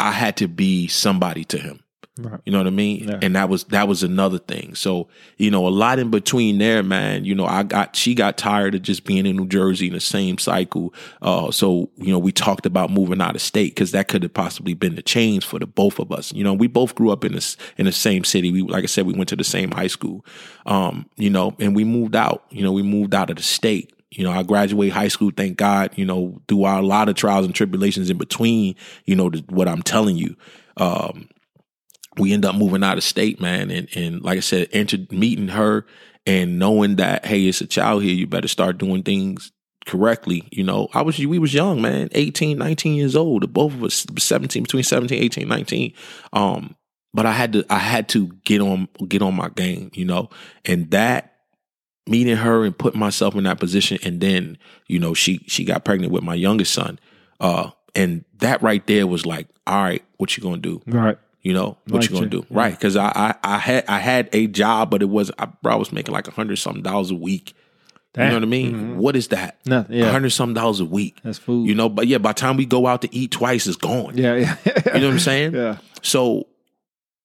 I 0.00 0.10
had 0.10 0.36
to 0.38 0.48
be 0.48 0.88
somebody 0.88 1.44
to 1.44 1.58
him. 1.58 1.82
Right. 2.18 2.40
You 2.44 2.50
know 2.50 2.58
what 2.58 2.66
I 2.66 2.70
mean? 2.70 3.08
Yeah. 3.08 3.18
And 3.22 3.36
that 3.36 3.48
was 3.48 3.64
that 3.64 3.86
was 3.86 4.02
another 4.02 4.38
thing. 4.38 4.74
So, 4.74 5.08
you 5.36 5.50
know, 5.50 5.66
a 5.66 5.70
lot 5.70 6.00
in 6.00 6.10
between 6.10 6.58
there, 6.58 6.82
man, 6.82 7.24
you 7.24 7.34
know, 7.34 7.46
I 7.46 7.62
got 7.62 7.94
she 7.94 8.14
got 8.14 8.36
tired 8.36 8.74
of 8.74 8.82
just 8.82 9.04
being 9.04 9.24
in 9.24 9.36
New 9.36 9.46
Jersey 9.46 9.86
in 9.86 9.92
the 9.92 10.00
same 10.00 10.36
cycle. 10.36 10.92
Uh 11.22 11.52
so, 11.52 11.90
you 11.96 12.10
know, 12.10 12.18
we 12.18 12.32
talked 12.32 12.66
about 12.66 12.90
moving 12.90 13.20
out 13.20 13.36
of 13.36 13.40
state 13.42 13.76
cuz 13.76 13.92
that 13.92 14.08
could 14.08 14.24
have 14.24 14.34
possibly 14.34 14.74
been 14.74 14.96
the 14.96 15.02
change 15.02 15.44
for 15.44 15.60
the 15.60 15.66
both 15.66 16.00
of 16.00 16.10
us. 16.10 16.32
You 16.32 16.42
know, 16.42 16.54
we 16.54 16.66
both 16.66 16.96
grew 16.96 17.10
up 17.10 17.24
in 17.24 17.32
this 17.32 17.56
in 17.76 17.86
the 17.86 17.92
same 17.92 18.24
city. 18.24 18.50
We 18.50 18.62
like 18.62 18.82
I 18.82 18.88
said 18.88 19.06
we 19.06 19.14
went 19.14 19.28
to 19.28 19.36
the 19.36 19.44
same 19.44 19.70
high 19.70 19.86
school. 19.86 20.24
Um, 20.66 21.08
you 21.16 21.30
know, 21.30 21.54
and 21.60 21.76
we 21.76 21.84
moved 21.84 22.16
out. 22.16 22.44
You 22.50 22.62
know, 22.62 22.72
we 22.72 22.82
moved 22.82 23.14
out 23.14 23.30
of 23.30 23.36
the 23.36 23.42
state. 23.42 23.92
You 24.10 24.24
know, 24.24 24.32
I 24.32 24.42
graduated 24.42 24.94
high 24.94 25.08
school, 25.08 25.30
thank 25.36 25.58
God, 25.58 25.92
you 25.94 26.04
know, 26.06 26.40
through 26.48 26.64
our, 26.64 26.78
a 26.78 26.82
lot 26.82 27.10
of 27.10 27.14
trials 27.14 27.44
and 27.44 27.54
tribulations 27.54 28.08
in 28.08 28.16
between, 28.16 28.74
you 29.04 29.14
know, 29.14 29.28
the, 29.28 29.44
what 29.50 29.68
I'm 29.68 29.82
telling 29.82 30.16
you. 30.16 30.34
Um, 30.78 31.28
we 32.18 32.32
end 32.32 32.44
up 32.44 32.54
moving 32.54 32.84
out 32.84 32.98
of 32.98 33.04
state, 33.04 33.40
man. 33.40 33.70
And, 33.70 33.88
and 33.94 34.22
like 34.22 34.36
I 34.36 34.40
said, 34.40 34.68
meeting 35.12 35.48
her 35.48 35.86
and 36.26 36.58
knowing 36.58 36.96
that, 36.96 37.24
hey, 37.24 37.46
it's 37.46 37.60
a 37.60 37.66
child 37.66 38.02
here, 38.02 38.14
you 38.14 38.26
better 38.26 38.48
start 38.48 38.78
doing 38.78 39.02
things 39.02 39.52
correctly. 39.86 40.46
You 40.50 40.64
know, 40.64 40.88
I 40.92 41.02
was, 41.02 41.18
we 41.18 41.38
was 41.38 41.54
young, 41.54 41.80
man, 41.80 42.08
18, 42.12 42.58
19 42.58 42.94
years 42.94 43.16
old, 43.16 43.52
both 43.52 43.72
of 43.72 43.82
us 43.84 44.06
17, 44.18 44.62
between 44.64 44.82
17, 44.82 45.22
18, 45.22 45.48
19. 45.48 45.94
Um, 46.32 46.76
but 47.14 47.24
I 47.24 47.32
had 47.32 47.52
to, 47.54 47.64
I 47.70 47.78
had 47.78 48.08
to 48.10 48.28
get 48.44 48.60
on, 48.60 48.88
get 49.06 49.22
on 49.22 49.34
my 49.34 49.48
game, 49.48 49.90
you 49.94 50.04
know, 50.04 50.28
and 50.64 50.90
that 50.90 51.34
meeting 52.06 52.36
her 52.36 52.64
and 52.64 52.76
putting 52.76 53.00
myself 53.00 53.34
in 53.34 53.44
that 53.44 53.60
position. 53.60 53.98
And 54.02 54.20
then, 54.20 54.58
you 54.86 54.98
know, 54.98 55.14
she, 55.14 55.40
she 55.46 55.64
got 55.64 55.84
pregnant 55.84 56.12
with 56.12 56.22
my 56.22 56.34
youngest 56.34 56.72
son. 56.72 56.98
Uh, 57.40 57.70
and 57.94 58.24
that 58.38 58.62
right 58.62 58.86
there 58.86 59.06
was 59.06 59.24
like, 59.26 59.48
all 59.66 59.82
right, 59.82 60.04
what 60.16 60.36
you 60.36 60.42
gonna 60.42 60.58
do? 60.58 60.82
Right. 60.86 61.18
You 61.48 61.54
know 61.54 61.78
what 61.86 62.02
Like 62.02 62.02
you 62.04 62.08
gonna 62.10 62.24
you. 62.26 62.42
do, 62.42 62.46
right? 62.50 62.72
Because 62.72 62.94
I, 62.96 63.08
I 63.14 63.34
I 63.54 63.58
had 63.58 63.84
I 63.88 63.98
had 64.00 64.28
a 64.34 64.46
job, 64.48 64.90
but 64.90 65.00
it 65.00 65.08
was 65.08 65.30
I, 65.38 65.46
bro, 65.62 65.72
I 65.72 65.76
was 65.76 65.92
making 65.92 66.12
like 66.12 66.28
a 66.28 66.30
hundred 66.30 66.56
something 66.56 66.82
dollars 66.82 67.10
a 67.10 67.14
week. 67.14 67.54
You 68.16 68.24
know 68.24 68.34
what 68.34 68.42
I 68.42 68.46
mean? 68.46 68.72
Mm-hmm. 68.74 68.98
What 68.98 69.14
is 69.16 69.28
that? 69.28 69.58
No, 69.64 69.86
A 69.88 69.94
yeah. 69.94 70.10
hundred 70.10 70.30
something 70.30 70.54
dollars 70.54 70.80
a 70.80 70.84
week. 70.84 71.20
That's 71.22 71.38
food. 71.38 71.68
You 71.68 71.74
know, 71.74 71.88
but 71.88 72.06
yeah, 72.08 72.18
by 72.18 72.30
the 72.32 72.40
time 72.40 72.56
we 72.56 72.66
go 72.66 72.86
out 72.86 73.00
to 73.02 73.14
eat 73.14 73.30
twice, 73.30 73.66
it's 73.68 73.76
gone. 73.76 74.16
Yeah. 74.18 74.34
Yeah. 74.34 74.56
You 74.94 75.00
know 75.00 75.06
what 75.06 75.12
I'm 75.14 75.18
saying? 75.20 75.54
Yeah. 75.54 75.78
So, 76.02 76.48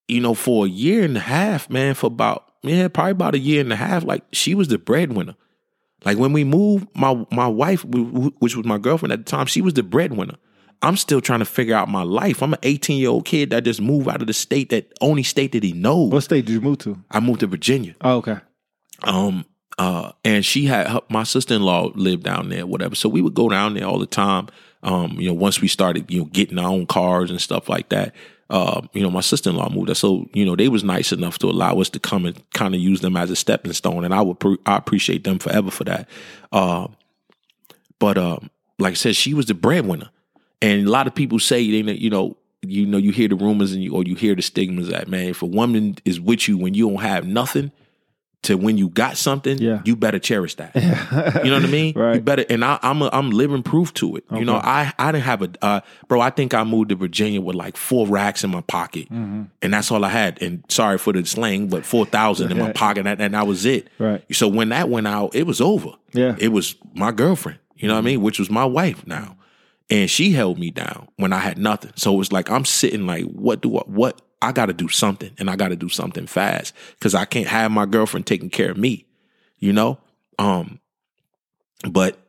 you 0.08 0.22
know, 0.22 0.36
for 0.36 0.66
a 0.66 0.70
year 0.70 1.04
and 1.04 1.18
a 1.18 1.22
half, 1.22 1.70
man, 1.70 1.96
for 1.96 2.08
about 2.08 2.48
yeah, 2.62 2.88
probably 2.88 3.12
about 3.12 3.34
a 3.36 3.40
year 3.40 3.60
and 3.62 3.74
a 3.74 3.76
half, 3.76 4.04
like 4.06 4.24
she 4.32 4.54
was 4.56 4.68
the 4.70 4.78
breadwinner. 4.78 5.36
Like 6.06 6.18
when 6.18 6.32
we 6.32 6.44
moved, 6.44 6.88
my 6.96 7.26
my 7.32 7.48
wife, 7.48 7.82
wh- 7.82 8.28
wh- 8.28 8.42
which 8.42 8.56
was 8.56 8.66
my 8.66 8.78
girlfriend 8.78 9.12
at 9.14 9.26
the 9.26 9.30
time, 9.30 9.48
she 9.48 9.62
was 9.62 9.74
the 9.74 9.84
breadwinner. 9.84 10.36
I'm 10.84 10.98
still 10.98 11.22
trying 11.22 11.40
to 11.40 11.46
figure 11.46 11.76
out 11.76 11.88
my 11.88 12.04
life. 12.04 12.44
I'm 12.44 12.54
an 12.54 12.60
18 12.62 13.00
year 13.00 13.10
old 13.10 13.26
kid 13.26 13.52
that 13.52 13.64
just 13.64 13.82
moved 13.82 14.10
out 14.10 14.22
of 14.22 14.28
the 14.28 14.34
state 14.34 14.70
that 14.70 14.92
only 15.02 15.24
state 15.24 15.54
that 15.54 15.64
he 15.64 15.72
knows. 15.72 16.12
What 16.12 16.24
state 16.24 16.46
did 16.46 16.54
you 16.54 16.62
move 16.62 16.80
to? 16.80 17.02
I 17.10 17.22
moved 17.22 17.40
to 17.40 17.48
Virginia. 17.48 17.96
Oh, 18.02 18.18
okay. 18.18 18.38
Um, 19.04 19.46
uh, 19.78 20.12
and 20.24 20.46
she 20.46 20.66
had 20.66 20.88
her, 20.88 21.02
my 21.10 21.24
sister 21.24 21.56
in 21.56 21.64
law 21.64 21.92
lived 21.96 22.24
down 22.24 22.50
there, 22.50 22.68
whatever. 22.68 22.96
So 22.96 23.10
we 23.10 23.22
would 23.22 23.34
go 23.34 23.50
down 23.50 23.74
there 23.74 23.86
all 23.86 23.98
the 23.98 24.06
time. 24.06 24.50
Um, 24.84 25.14
you 25.18 25.28
know, 25.28 25.34
once 25.34 25.62
we 25.62 25.70
started, 25.70 26.12
you 26.12 26.20
know, 26.20 26.26
getting 26.26 26.60
our 26.60 26.70
own 26.70 26.86
cars 26.86 27.32
and 27.32 27.42
stuff 27.42 27.70
like 27.70 27.90
that. 27.90 28.14
Uh, 28.50 28.82
you 28.92 29.02
know, 29.02 29.10
my 29.10 29.22
sister 29.22 29.50
in 29.50 29.56
law 29.56 29.70
moved 29.70 29.90
us, 29.90 30.00
so 30.00 30.30
you 30.34 30.46
know 30.46 30.56
they 30.56 30.68
was 30.68 30.84
nice 30.84 31.12
enough 31.12 31.40
to 31.40 31.48
allow 31.48 31.80
us 31.80 31.90
to 31.90 32.00
come 32.00 32.26
and 32.26 32.44
kind 32.52 32.76
of 32.76 32.82
use 32.82 33.00
them 33.00 33.18
as 33.18 33.32
a 33.32 33.36
stepping 33.36 33.74
stone, 33.74 34.04
and 34.04 34.14
I 34.14 34.22
would 34.22 34.40
pre- 34.40 34.60
I 34.66 34.76
appreciate 34.76 35.24
them 35.24 35.40
forever 35.40 35.72
for 35.72 35.86
that. 35.86 36.08
Uh, 36.52 36.88
but 37.98 38.18
um, 38.18 38.52
like 38.78 38.92
I 38.92 38.96
said, 38.96 39.16
she 39.16 39.34
was 39.34 39.48
the 39.48 39.56
breadwinner, 39.56 40.10
and 40.64 40.88
a 40.88 40.90
lot 40.90 41.06
of 41.06 41.14
people 41.14 41.38
say 41.40 41.82
they, 41.82 41.92
you 41.94 42.10
know, 42.10 42.38
you 42.62 42.86
know, 42.86 42.98
you 42.98 43.12
hear 43.12 43.28
the 43.28 43.36
rumors 43.36 43.74
and 43.74 43.84
you 43.84 43.94
or 43.94 44.04
you 44.04 44.16
hear 44.16 44.34
the 44.36 44.42
stigmas 44.42 44.88
that 44.90 45.08
man, 45.08 45.28
if 45.28 45.42
a 45.42 45.46
woman 45.46 45.98
is 46.06 46.20
with 46.20 46.48
you 46.48 46.58
when 46.58 46.74
you 46.74 46.90
don't 46.90 47.02
have 47.02 47.26
nothing, 47.28 47.72
to 48.44 48.56
when 48.58 48.78
you 48.78 48.90
got 48.90 49.16
something, 49.16 49.58
Yeah. 49.58 49.82
you 49.86 49.96
better 49.96 50.20
cherish 50.20 50.56
that. 50.56 50.76
You 50.76 51.50
know 51.50 51.56
what 51.56 51.64
I 51.64 51.68
mean? 51.68 51.94
Right. 51.98 52.16
You 52.16 52.22
better, 52.22 52.46
and 52.50 52.64
I, 52.66 52.78
I'm 52.82 53.02
a, 53.02 53.10
I'm 53.14 53.32
living 53.32 53.64
proof 53.64 53.94
to 53.96 54.18
it. 54.18 54.26
You 54.32 54.44
know, 54.44 54.56
I 54.58 54.92
I 55.00 55.12
didn't 55.14 55.24
have 55.24 55.42
a 55.44 55.50
uh, 55.62 55.80
bro. 56.10 56.20
I 56.20 56.30
think 56.30 56.54
I 56.54 56.64
moved 56.66 56.90
to 56.90 56.96
Virginia 56.96 57.40
with 57.40 57.56
like 57.56 57.78
four 57.78 58.06
racks 58.06 58.44
in 58.44 58.50
my 58.52 58.60
pocket, 58.62 59.06
Mm-hmm. 59.10 59.44
and 59.62 59.74
that's 59.74 59.92
all 59.92 60.04
I 60.04 60.10
had. 60.10 60.42
And 60.42 60.62
sorry 60.68 60.98
for 60.98 61.14
the 61.14 61.26
slang, 61.26 61.68
but 61.70 61.86
four 61.86 62.06
thousand 62.06 62.52
in 62.52 62.58
my 62.60 62.72
pocket, 62.84 63.08
and, 63.08 63.22
and 63.22 63.34
that 63.34 63.48
was 63.48 63.66
it. 63.66 63.88
Right. 63.98 64.22
So 64.36 64.50
when 64.50 64.70
that 64.70 64.90
went 64.90 65.08
out, 65.08 65.34
it 65.36 65.48
was 65.48 65.62
over. 65.62 65.92
Yeah. 66.14 66.36
It 66.38 66.50
was 66.50 66.76
my 66.94 67.12
girlfriend. 67.14 67.60
You 67.78 67.88
know 67.88 67.94
what 67.96 68.00
I 68.02 68.04
mean? 68.06 68.22
Which 68.22 68.40
was 68.40 68.50
my 68.50 68.66
wife 68.66 69.08
now, 69.08 69.38
and 69.90 70.10
she 70.10 70.32
held 70.32 70.58
me 70.60 70.72
down 70.72 71.08
when 71.18 71.34
I 71.34 71.40
had 71.40 71.58
nothing. 71.58 71.92
So 71.96 72.14
it 72.14 72.18
was 72.18 72.32
like 72.32 72.50
I'm 72.50 72.66
sitting 72.66 73.06
like, 73.06 73.26
what 73.26 73.62
do 73.62 73.78
I 73.78 73.82
what? 73.82 74.22
I 74.42 74.52
got 74.52 74.66
to 74.66 74.74
do 74.74 74.90
something, 74.90 75.32
and 75.40 75.50
I 75.50 75.56
got 75.56 75.70
to 75.70 75.76
do 75.78 75.88
something 75.88 76.28
fast 76.28 76.74
because 77.00 77.16
I 77.16 77.24
can't 77.24 77.48
have 77.48 77.72
my 77.72 77.86
girlfriend 77.86 78.26
taking 78.26 78.50
care 78.50 78.72
of 78.72 78.78
me 78.78 79.06
you 79.64 79.72
know? 79.72 79.98
Um 80.38 80.80
but 81.90 82.20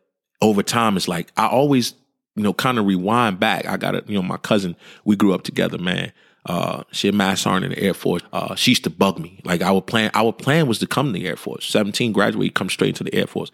over 0.40 0.62
time 0.62 0.96
it's 0.96 1.08
like 1.08 1.32
i 1.36 1.46
always 1.46 1.94
you 2.36 2.42
know 2.42 2.52
kind 2.52 2.78
of 2.78 2.86
rewind 2.86 3.40
back. 3.40 3.66
I 3.66 3.76
got 3.76 3.94
a 3.94 4.04
you 4.06 4.14
know 4.14 4.22
my 4.22 4.36
cousin 4.36 4.76
we 5.04 5.16
grew 5.16 5.34
up 5.34 5.42
together 5.42 5.78
man. 5.78 6.12
Uh 6.46 6.84
she 6.92 7.08
had 7.08 7.14
master 7.14 7.44
sergeant 7.44 7.72
in 7.72 7.78
the 7.78 7.84
air 7.84 7.94
force. 7.94 8.22
Uh 8.32 8.54
she 8.54 8.70
used 8.70 8.84
to 8.84 8.90
bug 8.90 9.18
me. 9.18 9.40
Like 9.44 9.62
our 9.62 9.82
plan 9.82 10.12
our 10.14 10.32
plan 10.32 10.68
was 10.68 10.78
to 10.78 10.86
come 10.86 11.06
to 11.06 11.12
the 11.12 11.26
air 11.26 11.36
force. 11.36 11.66
17 11.66 12.12
graduate 12.12 12.54
come 12.54 12.70
straight 12.70 12.94
to 12.96 13.04
the 13.04 13.14
air 13.14 13.26
force 13.26 13.50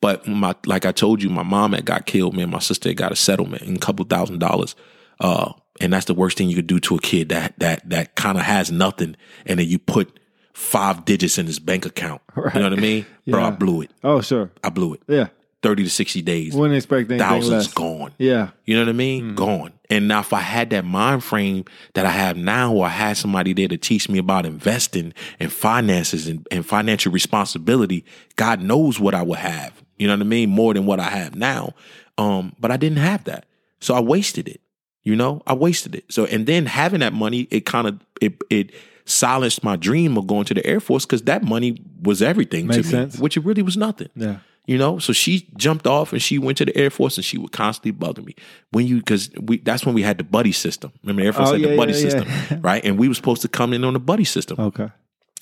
but 0.00 0.26
my 0.26 0.54
like 0.66 0.86
i 0.86 0.92
told 0.92 1.22
you 1.22 1.28
my 1.28 1.42
mom 1.42 1.72
had 1.72 1.84
got 1.84 2.06
killed 2.06 2.34
Me 2.34 2.42
and 2.42 2.52
my 2.52 2.58
sister 2.58 2.88
had 2.88 2.96
got 2.96 3.12
a 3.12 3.16
settlement 3.16 3.62
in 3.62 3.76
a 3.76 3.78
couple 3.78 4.04
thousand 4.04 4.38
dollars. 4.38 4.74
Uh 5.20 5.52
and 5.80 5.92
that's 5.92 6.06
the 6.06 6.14
worst 6.14 6.36
thing 6.36 6.48
you 6.48 6.56
could 6.56 6.66
do 6.66 6.78
to 6.80 6.96
a 6.96 7.00
kid 7.00 7.28
that 7.30 7.58
that 7.58 7.88
that 7.88 8.14
kind 8.14 8.38
of 8.38 8.44
has 8.44 8.70
nothing 8.70 9.16
and 9.46 9.58
then 9.58 9.68
you 9.68 9.78
put 9.78 10.18
five 10.52 11.04
digits 11.04 11.38
in 11.38 11.46
his 11.46 11.58
bank 11.58 11.86
account. 11.86 12.20
You 12.36 12.42
know 12.42 12.70
what 12.70 12.72
i 12.72 12.76
mean? 12.80 13.06
Bro 13.26 13.42
i 13.42 13.50
blew 13.50 13.82
it. 13.82 13.90
Oh, 14.04 14.20
sure. 14.20 14.50
I 14.62 14.68
blew 14.68 14.94
it. 14.94 15.02
Yeah. 15.08 15.28
30 15.62 15.84
to 15.84 15.90
60 15.90 16.22
days. 16.22 16.54
Wouldn't 16.54 16.76
expect 16.76 17.10
anything 17.10 17.18
Thousands 17.26 17.66
less. 17.66 17.72
gone. 17.74 18.12
Yeah. 18.18 18.50
You 18.64 18.74
know 18.76 18.82
what 18.82 18.88
I 18.88 18.92
mean? 18.92 19.34
Gone. 19.34 19.72
And 19.88 20.08
now 20.08 20.20
if 20.20 20.32
I 20.32 20.40
had 20.40 20.70
that 20.70 20.84
mind 20.84 21.22
frame 21.22 21.64
that 21.94 22.04
I 22.06 22.10
have 22.10 22.36
now, 22.36 22.72
or 22.72 22.86
I 22.86 22.90
had 22.90 23.16
somebody 23.16 23.52
there 23.52 23.68
to 23.68 23.76
teach 23.76 24.08
me 24.08 24.18
about 24.18 24.44
investing 24.46 25.14
and 25.38 25.52
finances 25.52 26.26
and, 26.26 26.46
and 26.50 26.66
financial 26.66 27.12
responsibility, 27.12 28.04
God 28.36 28.60
knows 28.60 28.98
what 28.98 29.14
I 29.14 29.22
would 29.22 29.38
have. 29.38 29.82
You 29.98 30.08
know 30.08 30.14
what 30.14 30.22
I 30.22 30.24
mean? 30.24 30.50
More 30.50 30.74
than 30.74 30.84
what 30.86 30.98
I 30.98 31.10
have 31.10 31.34
now. 31.36 31.74
Um, 32.18 32.54
but 32.58 32.70
I 32.70 32.76
didn't 32.76 32.98
have 32.98 33.24
that. 33.24 33.46
So 33.80 33.94
I 33.94 34.00
wasted 34.00 34.48
it. 34.48 34.60
You 35.04 35.16
know, 35.16 35.42
I 35.46 35.54
wasted 35.54 35.94
it. 35.94 36.04
So 36.12 36.26
and 36.26 36.46
then 36.46 36.66
having 36.66 37.00
that 37.00 37.12
money, 37.12 37.48
it 37.50 37.66
kind 37.66 37.86
of 37.88 38.00
it 38.20 38.34
it 38.50 38.70
silenced 39.04 39.64
my 39.64 39.74
dream 39.76 40.16
of 40.16 40.26
going 40.28 40.44
to 40.44 40.54
the 40.54 40.64
Air 40.64 40.78
Force 40.80 41.04
because 41.04 41.22
that 41.22 41.42
money 41.42 41.82
was 42.02 42.22
everything 42.22 42.68
Makes 42.68 42.76
to 42.76 42.82
me, 42.84 42.90
sense. 42.90 43.18
which 43.18 43.36
it 43.36 43.44
really 43.44 43.62
was 43.62 43.76
nothing. 43.76 44.08
Yeah. 44.14 44.38
You 44.66 44.78
know, 44.78 44.98
so 45.00 45.12
she 45.12 45.48
jumped 45.56 45.88
off 45.88 46.12
and 46.12 46.22
she 46.22 46.38
went 46.38 46.56
to 46.58 46.64
the 46.64 46.76
Air 46.76 46.88
Force 46.88 47.16
and 47.18 47.24
she 47.24 47.36
would 47.36 47.50
constantly 47.50 47.90
bother 47.90 48.22
me. 48.22 48.36
When 48.70 48.86
you, 48.86 48.98
because 48.98 49.28
we, 49.40 49.58
that's 49.58 49.84
when 49.84 49.92
we 49.94 50.02
had 50.02 50.18
the 50.18 50.24
buddy 50.24 50.52
system. 50.52 50.92
Remember, 51.02 51.22
Air 51.22 51.32
Force 51.32 51.48
Oh, 51.48 51.52
had 51.54 51.60
yeah, 51.62 51.70
the 51.70 51.76
buddy 51.76 51.92
yeah, 51.92 51.98
system, 51.98 52.24
yeah. 52.28 52.58
right? 52.62 52.84
And 52.84 52.96
we 52.96 53.08
were 53.08 53.14
supposed 53.14 53.42
to 53.42 53.48
come 53.48 53.72
in 53.72 53.82
on 53.84 53.92
the 53.94 53.98
buddy 53.98 54.22
system. 54.24 54.60
Okay. 54.60 54.88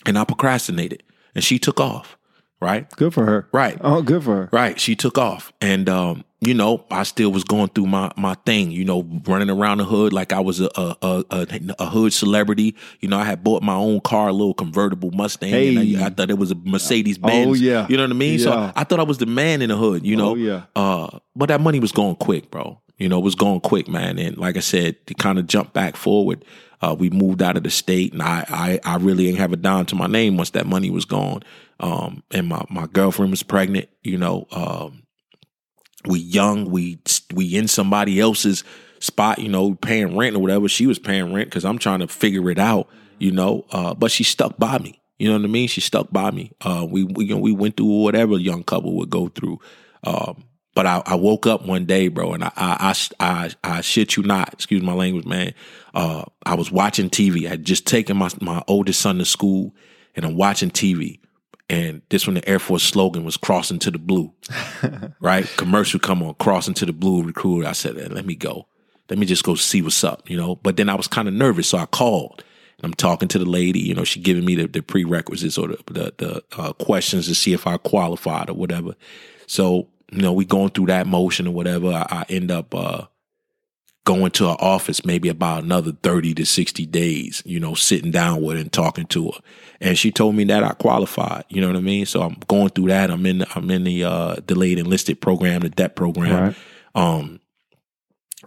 and 0.06 0.16
I 0.18 0.24
procrastinated, 0.24 1.02
and 1.34 1.44
she 1.44 1.58
took 1.58 1.80
off. 1.80 2.16
Right, 2.60 2.90
Good 2.96 3.14
for 3.14 3.24
her. 3.24 3.48
right, 3.52 3.78
Oh, 3.80 4.02
good 4.02 4.22
for 4.22 4.34
her. 4.36 4.48
right. 4.52 4.78
She 4.78 4.94
took 4.94 5.16
off, 5.16 5.50
and 5.62 5.88
um, 5.88 6.24
you 6.42 6.52
know, 6.52 6.84
I 6.90 7.04
still 7.04 7.32
was 7.32 7.42
going 7.42 7.68
through 7.68 7.86
my 7.86 8.12
my 8.18 8.34
thing. 8.44 8.70
You 8.70 8.84
know, 8.84 9.02
running 9.26 9.48
around 9.48 9.78
the 9.78 9.84
hood 9.84 10.12
like 10.12 10.34
I 10.34 10.40
was 10.40 10.60
a 10.60 10.68
a 10.76 10.96
a, 11.00 11.24
a, 11.30 11.46
a 11.78 11.86
hood 11.86 12.12
celebrity. 12.12 12.76
You 13.00 13.08
know, 13.08 13.18
I 13.18 13.24
had 13.24 13.42
bought 13.42 13.62
my 13.62 13.74
own 13.76 14.00
car, 14.02 14.28
a 14.28 14.32
little 14.32 14.52
convertible 14.52 15.10
Mustang, 15.10 15.54
and 15.54 15.78
Hey. 15.78 15.96
I, 16.02 16.06
I 16.06 16.10
thought 16.10 16.28
it 16.28 16.36
was 16.38 16.50
a 16.50 16.54
Mercedes 16.54 17.16
Benz. 17.16 17.48
Oh, 17.48 17.54
yeah. 17.54 17.86
you 17.88 17.96
know 17.96 18.02
what 18.02 18.10
I 18.10 18.14
mean. 18.14 18.38
Yeah. 18.38 18.44
So 18.44 18.72
I 18.76 18.84
thought 18.84 19.00
I 19.00 19.04
was 19.04 19.16
the 19.16 19.24
man 19.26 19.62
in 19.62 19.70
the 19.70 19.76
hood. 19.76 20.04
You 20.04 20.16
know, 20.16 20.32
Oh, 20.32 20.34
yeah. 20.34 20.64
uh, 20.76 21.18
but 21.34 21.46
that 21.48 21.62
money 21.62 21.80
was 21.80 21.92
going 21.92 22.16
quick, 22.16 22.50
bro. 22.50 22.78
You 23.00 23.08
know, 23.08 23.18
it 23.18 23.24
was 23.24 23.34
going 23.34 23.60
quick, 23.60 23.88
man. 23.88 24.18
And 24.18 24.36
like 24.36 24.58
I 24.58 24.60
said, 24.60 25.04
to 25.06 25.14
kind 25.14 25.38
of 25.38 25.46
jump 25.46 25.72
back 25.72 25.96
forward, 25.96 26.44
uh, 26.82 26.94
we 26.96 27.08
moved 27.08 27.40
out 27.40 27.56
of 27.56 27.62
the 27.62 27.70
state, 27.70 28.12
and 28.12 28.22
I, 28.22 28.44
I, 28.48 28.80
I 28.84 28.96
really 28.98 29.28
ain't 29.28 29.38
have 29.38 29.54
a 29.54 29.56
dime 29.56 29.86
to 29.86 29.94
my 29.94 30.06
name 30.06 30.36
once 30.36 30.50
that 30.50 30.66
money 30.66 30.90
was 30.90 31.06
gone. 31.06 31.42
Um, 31.80 32.22
and 32.30 32.46
my 32.46 32.62
my 32.68 32.86
girlfriend 32.86 33.30
was 33.30 33.42
pregnant. 33.42 33.88
You 34.02 34.18
know, 34.18 34.46
um, 34.50 35.04
we 36.06 36.20
young, 36.20 36.70
we 36.70 37.00
we 37.34 37.56
in 37.56 37.68
somebody 37.68 38.20
else's 38.20 38.64
spot. 38.98 39.38
You 39.38 39.48
know, 39.48 39.74
paying 39.74 40.14
rent 40.14 40.36
or 40.36 40.40
whatever. 40.40 40.68
She 40.68 40.86
was 40.86 40.98
paying 40.98 41.32
rent 41.32 41.48
because 41.48 41.64
I'm 41.64 41.78
trying 41.78 42.00
to 42.00 42.06
figure 42.06 42.50
it 42.50 42.58
out. 42.58 42.88
You 43.18 43.32
know, 43.32 43.64
uh, 43.72 43.94
but 43.94 44.10
she 44.10 44.24
stuck 44.24 44.58
by 44.58 44.78
me. 44.78 45.00
You 45.18 45.28
know 45.28 45.36
what 45.36 45.44
I 45.44 45.48
mean? 45.48 45.68
She 45.68 45.80
stuck 45.80 46.10
by 46.10 46.30
me. 46.30 46.52
Uh, 46.60 46.86
we 46.88 47.04
we 47.04 47.26
you 47.26 47.34
know, 47.34 47.40
we 47.40 47.52
went 47.52 47.78
through 47.78 48.02
whatever 48.02 48.34
a 48.34 48.40
young 48.40 48.62
couple 48.62 48.94
would 48.96 49.10
go 49.10 49.28
through. 49.28 49.58
Um, 50.04 50.44
but 50.80 50.86
I, 50.86 51.02
I 51.04 51.14
woke 51.16 51.46
up 51.46 51.66
one 51.66 51.84
day, 51.84 52.08
bro, 52.08 52.32
and 52.32 52.42
I, 52.42 52.52
I, 52.56 52.94
I, 53.20 53.50
I, 53.62 53.80
shit 53.82 54.16
you 54.16 54.22
not, 54.22 54.54
excuse 54.54 54.82
my 54.82 54.94
language, 54.94 55.26
man. 55.26 55.52
Uh, 55.92 56.24
I 56.46 56.54
was 56.54 56.72
watching 56.72 57.10
TV. 57.10 57.44
I 57.44 57.50
had 57.50 57.66
just 57.66 57.86
taken 57.86 58.16
my, 58.16 58.30
my 58.40 58.64
oldest 58.66 58.98
son 58.98 59.18
to 59.18 59.26
school 59.26 59.74
and 60.16 60.24
I'm 60.24 60.36
watching 60.36 60.70
TV. 60.70 61.18
And 61.68 62.00
this 62.08 62.26
when 62.26 62.32
the 62.32 62.48
Air 62.48 62.58
Force 62.58 62.82
slogan 62.82 63.24
was 63.24 63.36
crossing 63.36 63.78
to 63.80 63.90
the 63.90 63.98
blue, 63.98 64.32
right? 65.20 65.46
Commercial 65.58 66.00
come 66.00 66.22
on, 66.22 66.32
crossing 66.36 66.72
to 66.72 66.86
the 66.86 66.94
blue 66.94 67.24
recruiter. 67.24 67.68
I 67.68 67.72
said, 67.72 67.96
let 68.10 68.24
me 68.24 68.34
go. 68.34 68.66
Let 69.10 69.18
me 69.18 69.26
just 69.26 69.44
go 69.44 69.56
see 69.56 69.82
what's 69.82 70.02
up, 70.02 70.30
you 70.30 70.36
know? 70.38 70.56
But 70.56 70.78
then 70.78 70.88
I 70.88 70.94
was 70.94 71.08
kind 71.08 71.28
of 71.28 71.34
nervous. 71.34 71.68
So 71.68 71.76
I 71.76 71.84
called 71.84 72.42
and 72.78 72.86
I'm 72.86 72.94
talking 72.94 73.28
to 73.28 73.38
the 73.38 73.44
lady, 73.44 73.80
you 73.80 73.94
know, 73.94 74.04
she 74.04 74.18
giving 74.18 74.46
me 74.46 74.54
the, 74.54 74.66
the 74.66 74.80
prerequisites 74.80 75.58
or 75.58 75.68
the, 75.68 75.78
the, 75.88 76.14
the 76.16 76.44
uh, 76.56 76.72
questions 76.72 77.26
to 77.26 77.34
see 77.34 77.52
if 77.52 77.66
I 77.66 77.76
qualified 77.76 78.48
or 78.48 78.54
whatever. 78.54 78.94
So, 79.46 79.88
you 80.10 80.22
know, 80.22 80.32
we 80.32 80.44
going 80.44 80.70
through 80.70 80.86
that 80.86 81.06
motion 81.06 81.46
or 81.46 81.52
whatever. 81.52 81.88
I, 81.88 82.06
I 82.10 82.24
end 82.28 82.50
up, 82.50 82.74
uh, 82.74 83.06
going 84.04 84.30
to 84.32 84.48
her 84.48 84.56
office 84.58 85.04
maybe 85.04 85.28
about 85.28 85.62
another 85.62 85.92
30 85.92 86.34
to 86.34 86.46
60 86.46 86.86
days, 86.86 87.42
you 87.44 87.60
know, 87.60 87.74
sitting 87.74 88.10
down 88.10 88.42
with 88.42 88.56
her 88.56 88.62
and 88.62 88.72
talking 88.72 89.06
to 89.06 89.26
her. 89.26 89.40
And 89.80 89.98
she 89.98 90.10
told 90.10 90.34
me 90.34 90.44
that 90.44 90.64
I 90.64 90.70
qualified, 90.70 91.44
you 91.48 91.60
know 91.60 91.68
what 91.68 91.76
I 91.76 91.80
mean? 91.80 92.06
So 92.06 92.22
I'm 92.22 92.36
going 92.48 92.70
through 92.70 92.88
that. 92.88 93.10
I'm 93.10 93.24
in, 93.26 93.38
the, 93.38 93.46
I'm 93.54 93.70
in 93.70 93.84
the, 93.84 94.04
uh, 94.04 94.34
delayed 94.46 94.78
enlisted 94.78 95.20
program, 95.20 95.60
the 95.60 95.68
DEP 95.68 95.96
program. 95.96 96.42
Right. 96.42 96.56
Um, 96.94 97.40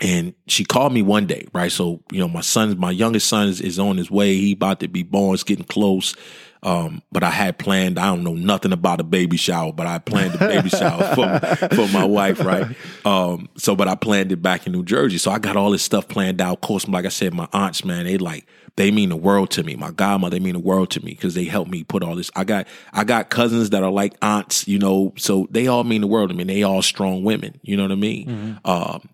and 0.01 0.33
she 0.47 0.65
called 0.65 0.91
me 0.91 1.03
one 1.03 1.27
day, 1.27 1.47
right? 1.53 1.71
So, 1.71 2.01
you 2.11 2.19
know, 2.19 2.27
my 2.27 2.41
son, 2.41 2.77
my 2.79 2.91
youngest 2.91 3.27
son 3.27 3.47
is, 3.47 3.61
is 3.61 3.77
on 3.77 3.97
his 3.97 4.09
way. 4.09 4.35
He 4.35 4.53
about 4.53 4.79
to 4.79 4.87
be 4.87 5.03
born. 5.03 5.35
It's 5.35 5.43
getting 5.43 5.65
close. 5.65 6.15
Um, 6.63 7.01
but 7.11 7.23
I 7.23 7.29
had 7.29 7.57
planned, 7.57 7.99
I 7.99 8.05
don't 8.05 8.23
know 8.23 8.33
nothing 8.35 8.71
about 8.71 9.01
a 9.01 9.03
baby 9.03 9.35
shower, 9.35 9.73
but 9.73 9.85
I 9.85 9.99
planned 9.99 10.35
a 10.35 10.37
baby 10.37 10.69
shower 10.69 11.13
for, 11.13 11.67
for 11.75 11.87
my 11.89 12.05
wife, 12.05 12.39
right? 12.39 12.73
Um, 13.05 13.49
so, 13.57 13.75
but 13.75 13.89
I 13.89 13.95
planned 13.95 14.31
it 14.31 14.41
back 14.41 14.65
in 14.65 14.71
New 14.71 14.85
Jersey. 14.85 15.17
So 15.17 15.29
I 15.29 15.39
got 15.39 15.57
all 15.57 15.71
this 15.71 15.83
stuff 15.83 16.07
planned 16.07 16.39
out. 16.39 16.53
Of 16.53 16.61
course, 16.61 16.87
like 16.87 17.05
I 17.05 17.09
said, 17.09 17.33
my 17.33 17.49
aunts, 17.51 17.83
man, 17.83 18.05
they 18.05 18.17
like, 18.17 18.47
they 18.77 18.91
mean 18.91 19.09
the 19.09 19.17
world 19.17 19.51
to 19.51 19.63
me. 19.63 19.75
My 19.75 19.91
godmother, 19.91 20.37
they 20.37 20.43
mean 20.43 20.53
the 20.53 20.59
world 20.59 20.89
to 20.91 21.03
me 21.03 21.11
because 21.11 21.35
they 21.35 21.43
helped 21.43 21.69
me 21.69 21.83
put 21.83 22.01
all 22.01 22.15
this. 22.15 22.31
I 22.33 22.45
got, 22.45 22.65
I 22.93 23.03
got 23.03 23.29
cousins 23.29 23.71
that 23.71 23.83
are 23.83 23.91
like 23.91 24.15
aunts, 24.21 24.65
you 24.65 24.79
know, 24.79 25.13
so 25.17 25.47
they 25.51 25.67
all 25.67 25.83
mean 25.83 25.99
the 25.99 26.07
world 26.07 26.29
to 26.29 26.35
me. 26.35 26.45
They 26.45 26.63
all 26.63 26.81
strong 26.81 27.25
women, 27.25 27.59
you 27.61 27.75
know 27.75 27.83
what 27.83 27.91
I 27.91 27.95
mean? 27.95 28.59
Um, 28.63 29.09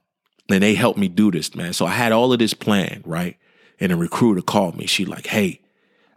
and 0.49 0.61
they 0.61 0.75
helped 0.75 0.99
me 0.99 1.07
do 1.07 1.31
this, 1.31 1.55
man. 1.55 1.73
So 1.73 1.87
I 1.87 1.91
had 1.91 2.11
all 2.11 2.31
of 2.31 2.37
this 2.37 2.53
planned, 2.53 3.01
right? 3.05 3.37
And 3.79 3.91
a 3.91 3.95
recruiter 3.95 4.41
called 4.41 4.77
me. 4.77 4.85
She 4.85 5.05
like, 5.05 5.25
hey, 5.27 5.61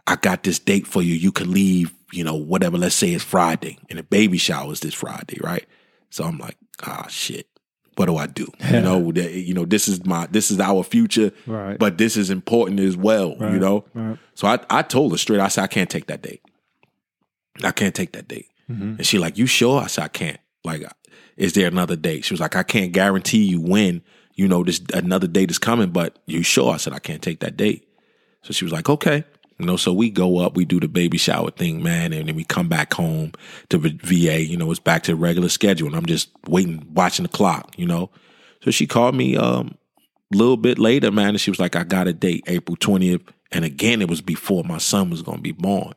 I 0.07 0.15
got 0.17 0.43
this 0.43 0.59
date 0.59 0.85
for 0.87 1.01
you. 1.01 1.13
You 1.15 1.31
can 1.31 1.51
leave, 1.51 1.93
you 2.11 2.23
know, 2.23 2.35
whatever. 2.35 2.77
Let's 2.77 2.95
say 2.95 3.13
it's 3.13 3.23
Friday, 3.23 3.77
and 3.89 3.99
the 3.99 4.03
baby 4.03 4.37
shower 4.37 4.71
is 4.71 4.81
this 4.81 4.93
Friday, 4.93 5.39
right? 5.41 5.65
So 6.09 6.23
I'm 6.25 6.37
like, 6.37 6.57
ah, 6.83 7.07
shit. 7.09 7.47
What 7.95 8.07
do 8.07 8.17
I 8.17 8.25
do? 8.25 8.47
You 8.71 8.81
know, 8.81 9.11
that, 9.11 9.33
you 9.33 9.53
know, 9.53 9.65
this 9.65 9.87
is 9.87 10.03
my, 10.03 10.25
this 10.25 10.49
is 10.49 10.59
our 10.59 10.81
future, 10.83 11.31
Right. 11.45 11.77
but 11.77 11.99
this 11.99 12.17
is 12.17 12.31
important 12.31 12.79
as 12.79 12.97
well. 12.97 13.35
You 13.39 13.59
know, 13.59 13.85
right. 13.93 14.17
so 14.33 14.47
I, 14.47 14.59
I 14.69 14.81
told 14.81 15.11
her 15.11 15.17
straight. 15.19 15.39
I 15.39 15.47
said, 15.47 15.63
I 15.63 15.67
can't 15.67 15.91
take 15.91 16.07
that 16.07 16.23
date. 16.23 16.41
I 17.63 17.71
can't 17.71 17.93
take 17.93 18.13
that 18.13 18.27
date. 18.27 18.47
Mm-hmm. 18.69 18.95
And 18.97 19.05
she 19.05 19.19
like, 19.19 19.37
you 19.37 19.45
sure? 19.45 19.79
I 19.79 19.87
said, 19.87 20.05
I 20.05 20.07
can't. 20.07 20.39
Like, 20.63 20.83
is 21.37 21.53
there 21.53 21.67
another 21.67 21.95
date? 21.95 22.25
She 22.25 22.33
was 22.33 22.41
like, 22.41 22.55
I 22.55 22.63
can't 22.63 22.93
guarantee 22.93 23.43
you 23.43 23.61
when, 23.61 24.01
you 24.33 24.47
know, 24.47 24.63
this 24.63 24.81
another 24.93 25.27
date 25.27 25.51
is 25.51 25.59
coming, 25.59 25.91
but 25.91 26.17
you 26.25 26.41
sure? 26.41 26.73
I 26.73 26.77
said, 26.77 26.93
I 26.93 26.99
can't 26.99 27.21
take 27.21 27.41
that 27.41 27.57
date. 27.57 27.87
So 28.41 28.53
she 28.53 28.65
was 28.65 28.71
like, 28.71 28.89
okay. 28.89 29.23
You 29.63 29.67
know, 29.67 29.77
so 29.77 29.93
we 29.93 30.09
go 30.09 30.39
up, 30.39 30.57
we 30.57 30.65
do 30.65 30.81
the 30.81 30.89
baby 30.89 31.17
shower 31.17 31.49
thing, 31.49 31.81
man, 31.81 32.11
and 32.11 32.27
then 32.27 32.35
we 32.35 32.43
come 32.43 32.67
back 32.67 32.93
home 32.93 33.31
to 33.69 33.77
the 33.77 33.97
VA. 34.03 34.43
You 34.43 34.57
know, 34.57 34.69
it's 34.71 34.79
back 34.81 35.03
to 35.03 35.11
the 35.11 35.15
regular 35.15 35.47
schedule, 35.47 35.87
and 35.87 35.95
I'm 35.95 36.05
just 36.05 36.29
waiting, 36.49 36.85
watching 36.93 37.23
the 37.23 37.29
clock. 37.29 37.73
You 37.77 37.85
know, 37.85 38.09
so 38.61 38.71
she 38.71 38.85
called 38.85 39.15
me 39.15 39.37
um, 39.37 39.77
a 40.33 40.35
little 40.35 40.57
bit 40.57 40.79
later, 40.79 41.11
man, 41.11 41.29
and 41.29 41.39
she 41.39 41.49
was 41.49 41.61
like, 41.61 41.77
"I 41.77 41.85
got 41.85 42.09
a 42.09 42.13
date, 42.13 42.43
April 42.47 42.75
20th," 42.75 43.21
and 43.53 43.63
again, 43.63 44.01
it 44.01 44.09
was 44.09 44.19
before 44.19 44.65
my 44.65 44.79
son 44.79 45.09
was 45.09 45.21
going 45.21 45.37
to 45.37 45.41
be 45.41 45.53
born. 45.53 45.93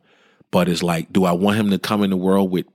But 0.49 0.69
it's 0.69 0.81
like, 0.81 1.11
do 1.11 1.25
I 1.25 1.33
want 1.33 1.57
him 1.57 1.69
to 1.71 1.77
come 1.77 2.03
in 2.03 2.09
the 2.09 2.15
world 2.15 2.49
with 2.49 2.67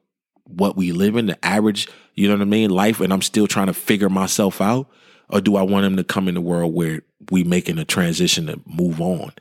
what 0.44 0.76
we 0.76 0.92
live 0.92 1.16
in, 1.16 1.24
the 1.24 1.42
average, 1.42 1.88
you 2.16 2.28
know 2.28 2.34
what 2.34 2.42
I 2.42 2.44
mean, 2.44 2.68
life, 2.68 3.00
and 3.00 3.14
I'm 3.14 3.22
still 3.22 3.46
trying 3.46 3.68
to 3.68 3.72
figure 3.72 4.10
myself 4.10 4.60
out? 4.60 4.90
Or 5.30 5.40
do 5.40 5.56
I 5.56 5.62
want 5.62 5.86
him 5.86 5.96
to 5.96 6.04
come 6.04 6.28
in 6.28 6.34
the 6.34 6.42
world 6.42 6.74
where 6.74 7.00
we 7.30 7.44
making 7.44 7.78
a 7.78 7.86
transition 7.86 8.48
to 8.48 8.60
move 8.66 9.00
on? 9.00 9.32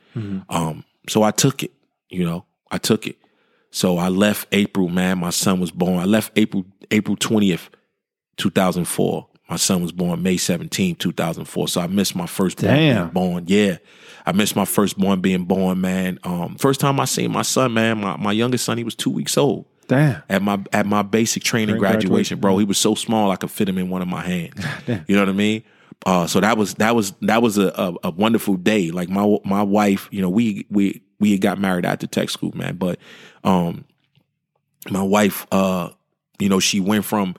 Um, 0.47 0.86
so 1.10 1.24
I 1.24 1.32
took 1.32 1.64
it, 1.64 1.72
you 2.10 2.24
know, 2.26 2.45
I 2.70 2.78
took 2.78 3.08
it. 3.08 3.18
So 3.72 3.97
I 3.97 4.10
left 4.10 4.47
April, 4.52 4.89
man. 4.89 5.20
My 5.20 5.30
son 5.30 5.60
was 5.60 5.72
born. 5.72 5.99
I 5.99 6.06
left 6.06 6.32
April, 6.36 6.66
April 6.91 7.16
20th, 7.16 7.70
2004. 8.38 9.28
My 9.49 9.56
son 9.58 9.82
was 9.82 9.91
born 9.91 10.24
May 10.24 10.36
17th, 10.36 10.97
2004. 10.99 11.68
So 11.68 11.82
I 11.82 11.88
missed 11.88 12.16
my 12.16 12.26
firstborn 12.26 12.74
Damn. 12.74 12.95
being 12.95 13.14
born. 13.14 13.43
Yeah. 13.47 13.78
I 14.26 14.32
missed 14.32 14.56
my 14.56 14.66
firstborn 14.66 15.20
being 15.22 15.45
born, 15.45 15.82
man. 15.82 16.20
Um, 16.24 16.56
first 16.56 16.80
time 16.80 16.99
I 16.99 17.06
seen 17.06 17.32
my 17.32 17.41
son, 17.41 17.74
man, 17.74 17.99
my, 17.99 18.16
my 18.18 18.32
youngest 18.32 18.66
son, 18.66 18.78
he 18.78 18.84
was 18.84 18.95
two 18.95 19.10
weeks 19.10 19.38
old 19.38 19.66
Damn. 19.88 20.22
at 20.30 20.41
my 20.41 20.60
at 20.72 20.86
my 20.86 21.02
basic 21.02 21.43
training 21.43 21.68
Training 21.76 21.80
graduation, 21.80 22.10
graduation. 22.10 22.39
bro. 22.39 22.58
He 22.60 22.66
was 22.66 22.78
so 22.78 22.95
small 22.95 23.32
I 23.32 23.36
could 23.36 23.52
fit 23.52 23.68
him 23.68 23.78
in 23.78 23.89
one 23.89 24.02
of 24.02 24.08
my 24.08 24.22
hands. 24.22 24.54
you 25.08 25.16
know 25.16 25.22
what 25.22 25.30
I 25.30 25.34
mean? 25.34 25.64
Uh, 26.06 26.26
so 26.26 26.39
that 26.39 26.58
was 26.58 26.74
that 26.76 26.95
was 26.95 27.14
that 27.22 27.41
was 27.41 27.58
a, 27.58 27.68
a, 27.68 27.93
a 28.06 28.12
wonderful 28.12 28.56
day. 28.56 28.91
Like 28.91 29.10
my 29.10 29.38
my 29.45 29.64
wife, 29.64 30.08
you 30.12 30.22
know, 30.22 30.30
we 30.30 30.66
we 30.70 31.02
we 31.20 31.38
got 31.38 31.60
married 31.60 31.86
after 31.86 32.08
tech 32.08 32.30
school, 32.30 32.52
man. 32.56 32.76
But 32.78 32.99
um, 33.43 33.86
my 34.89 35.04
wife, 35.04 35.45
uh, 35.52 35.89
you 36.39 36.49
know, 36.49 36.60
she 36.60 36.80
went 36.80 37.06
from 37.06 37.36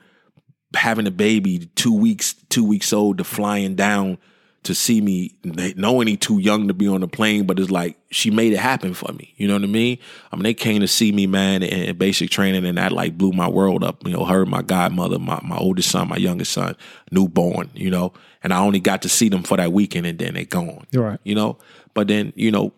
having 0.75 1.07
a 1.07 1.11
baby 1.11 1.69
two 1.75 1.93
weeks 1.93 2.33
two 2.49 2.65
weeks 2.65 2.93
old 2.93 3.17
to 3.17 3.23
flying 3.23 3.75
down 3.75 4.17
to 4.63 4.73
see 4.73 5.01
me 5.01 5.33
knowing 5.75 6.07
he 6.07 6.15
too 6.15 6.39
young 6.39 6.67
to 6.67 6.73
be 6.73 6.87
on 6.87 7.01
the 7.01 7.07
plane 7.07 7.45
but 7.45 7.59
it's 7.59 7.69
like 7.69 7.97
she 8.09 8.31
made 8.31 8.53
it 8.53 8.59
happen 8.59 8.93
for 8.93 9.11
me 9.13 9.33
you 9.37 9.47
know 9.47 9.53
what 9.53 9.63
i 9.63 9.67
mean 9.67 9.97
i 10.31 10.35
mean 10.35 10.43
they 10.43 10.53
came 10.53 10.79
to 10.81 10.87
see 10.87 11.11
me 11.11 11.27
man 11.27 11.61
in, 11.61 11.95
basic 11.97 12.29
training 12.29 12.65
and 12.65 12.77
that 12.77 12.91
like 12.91 13.17
blew 13.17 13.31
my 13.31 13.47
world 13.47 13.83
up 13.83 14.05
you 14.07 14.13
know 14.13 14.25
her 14.25 14.45
my 14.45 14.61
godmother 14.61 15.19
my, 15.19 15.39
my 15.43 15.57
oldest 15.57 15.91
son 15.91 16.07
my 16.07 16.17
youngest 16.17 16.53
son 16.53 16.75
newborn 17.11 17.69
you 17.75 17.91
know 17.91 18.13
and 18.43 18.53
i 18.53 18.59
only 18.59 18.79
got 18.79 19.01
to 19.01 19.09
see 19.09 19.29
them 19.29 19.43
for 19.43 19.57
that 19.57 19.71
weekend 19.71 20.05
and 20.05 20.19
then 20.19 20.33
they're 20.35 20.45
gone 20.45 20.85
You're 20.91 21.03
right. 21.03 21.19
you 21.23 21.35
know 21.35 21.57
but 21.93 22.07
then 22.07 22.33
you 22.35 22.51
know 22.51 22.73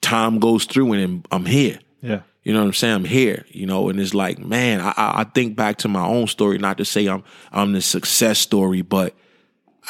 time 0.00 0.38
goes 0.38 0.64
through 0.64 0.92
and 0.92 1.26
i'm 1.30 1.46
here 1.46 1.78
Yeah. 2.02 2.20
you 2.42 2.52
know 2.52 2.60
what 2.60 2.66
I'm 2.66 2.72
saying? 2.74 2.94
I'm 2.94 3.04
here, 3.04 3.44
you 3.48 3.66
know, 3.66 3.88
and 3.88 3.98
it's 3.98 4.14
like, 4.14 4.38
man, 4.38 4.80
I, 4.80 4.92
I 4.96 5.24
think 5.34 5.56
back 5.56 5.78
to 5.78 5.88
my 5.88 6.06
own 6.06 6.28
story, 6.28 6.58
not 6.58 6.78
to 6.78 6.84
say 6.84 7.08
I'm 7.08 7.24
I'm 7.50 7.72
the 7.72 7.80
success 7.80 8.38
story, 8.38 8.82
but 8.82 9.14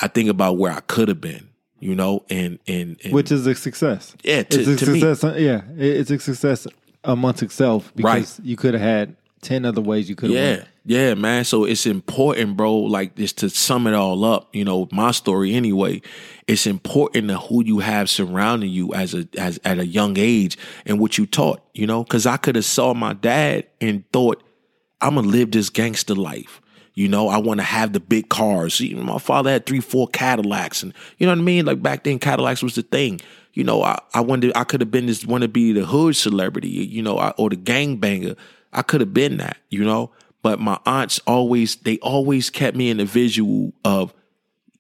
I 0.01 0.09
think 0.09 0.31
about 0.31 0.57
where 0.57 0.73
I 0.73 0.81
could 0.81 1.09
have 1.09 1.21
been, 1.21 1.51
you 1.81 1.95
know, 1.95 2.25
and 2.31 2.59
and, 2.67 2.97
and 3.05 3.13
Which 3.13 3.31
is 3.31 3.47
a 3.47 3.55
success. 3.55 4.15
Yeah, 4.25 4.43
to- 4.45 4.59
it's 4.61 4.83
a 4.83 4.87
to 4.87 4.91
me. 4.93 5.01
success. 5.01 5.39
Yeah, 5.39 5.63
it's 5.77 6.11
a 6.11 6.19
success 6.19 6.67
amongst 7.05 7.43
itself 7.43 7.93
because 7.95 8.41
you 8.43 8.57
could 8.57 8.73
have 8.73 8.83
had 8.83 9.17
ten 9.41 9.65
other 9.65 9.81
ways 9.81 10.09
you 10.09 10.15
could 10.15 10.31
have. 10.31 10.39
yeah, 10.39 10.65
yeah, 10.85 11.15
man. 11.15 11.45
So 11.45 11.65
it's 11.65 11.87
important, 11.87 12.57
bro. 12.57 12.77
Like 12.77 13.17
just 13.17 13.39
to 13.39 13.51
sum 13.51 13.87
it 13.87 13.95
all 13.95 14.25
up, 14.25 14.49
you 14.55 14.65
know, 14.65 14.89
my 14.93 15.11
story 15.11 15.55
anyway. 15.55 16.03
It's 16.47 16.67
important 16.67 17.29
to 17.29 17.39
who 17.39 17.65
you 17.65 17.81
have 17.81 18.09
surrounding 18.09 18.71
you 18.71 18.95
as 18.95 19.15
a 19.15 19.29
as 19.39 19.59
at 19.65 19.79
a 19.79 19.87
young 19.87 20.17
age 20.19 20.57
and 20.85 21.01
what 21.01 21.19
you 21.19 21.27
taught, 21.27 21.61
you 21.75 21.87
know, 21.87 22.05
because 22.05 22.27
I 22.27 22.37
could 22.37 22.55
have 22.55 22.65
saw 22.65 22.95
my 22.95 23.13
dad 23.15 23.67
and 23.81 24.05
thought 24.13 24.43
I'm 25.01 25.17
gonna 25.17 25.29
live 25.29 25.51
this 25.51 25.71
gangster 25.71 26.15
life. 26.15 26.61
You 26.95 27.09
know, 27.09 27.29
I 27.29 27.37
want 27.37 27.61
to 27.61 27.65
have 27.65 27.93
the 27.93 28.01
big 28.01 28.31
cars. 28.31 28.81
My 28.81 29.19
father 29.19 29.51
had 29.51 29.67
three, 29.67 29.81
four 29.81 30.09
Cadillacs, 30.09 30.83
and 30.83 30.95
you 31.19 31.27
know 31.27 31.33
what 31.33 31.41
I 31.41 31.43
mean. 31.43 31.67
Like 31.67 31.83
back 31.83 32.05
then, 32.05 32.19
Cadillacs 32.19 32.63
was 32.63 32.75
the 32.75 32.83
thing. 32.83 33.21
You 33.53 33.65
know, 33.65 33.83
I 33.83 33.99
I 34.15 34.23
wanted 34.23 34.53
I 34.57 34.65
could 34.65 34.81
have 34.81 34.91
been 34.91 35.07
this 35.07 35.27
want 35.27 35.43
to 35.43 35.49
be 35.49 35.73
the 35.73 35.85
hood 35.85 36.17
celebrity. 36.17 36.69
You 36.69 37.03
know, 37.03 37.19
I, 37.19 37.31
or 37.37 37.51
the 37.51 37.57
gangbanger. 37.57 38.37
I 38.73 38.83
could 38.83 39.01
have 39.01 39.15
been 39.15 39.39
that. 39.39 39.57
You 39.71 39.85
know, 39.85 40.11
but 40.43 40.61
my 40.61 40.79
aunts 40.87 41.21
always 41.27 41.77
they 41.77 41.99
always 41.99 42.51
kept 42.51 42.77
me 42.77 42.91
in 42.91 42.99
the 42.99 43.05
visual 43.05 43.73
of 43.85 44.15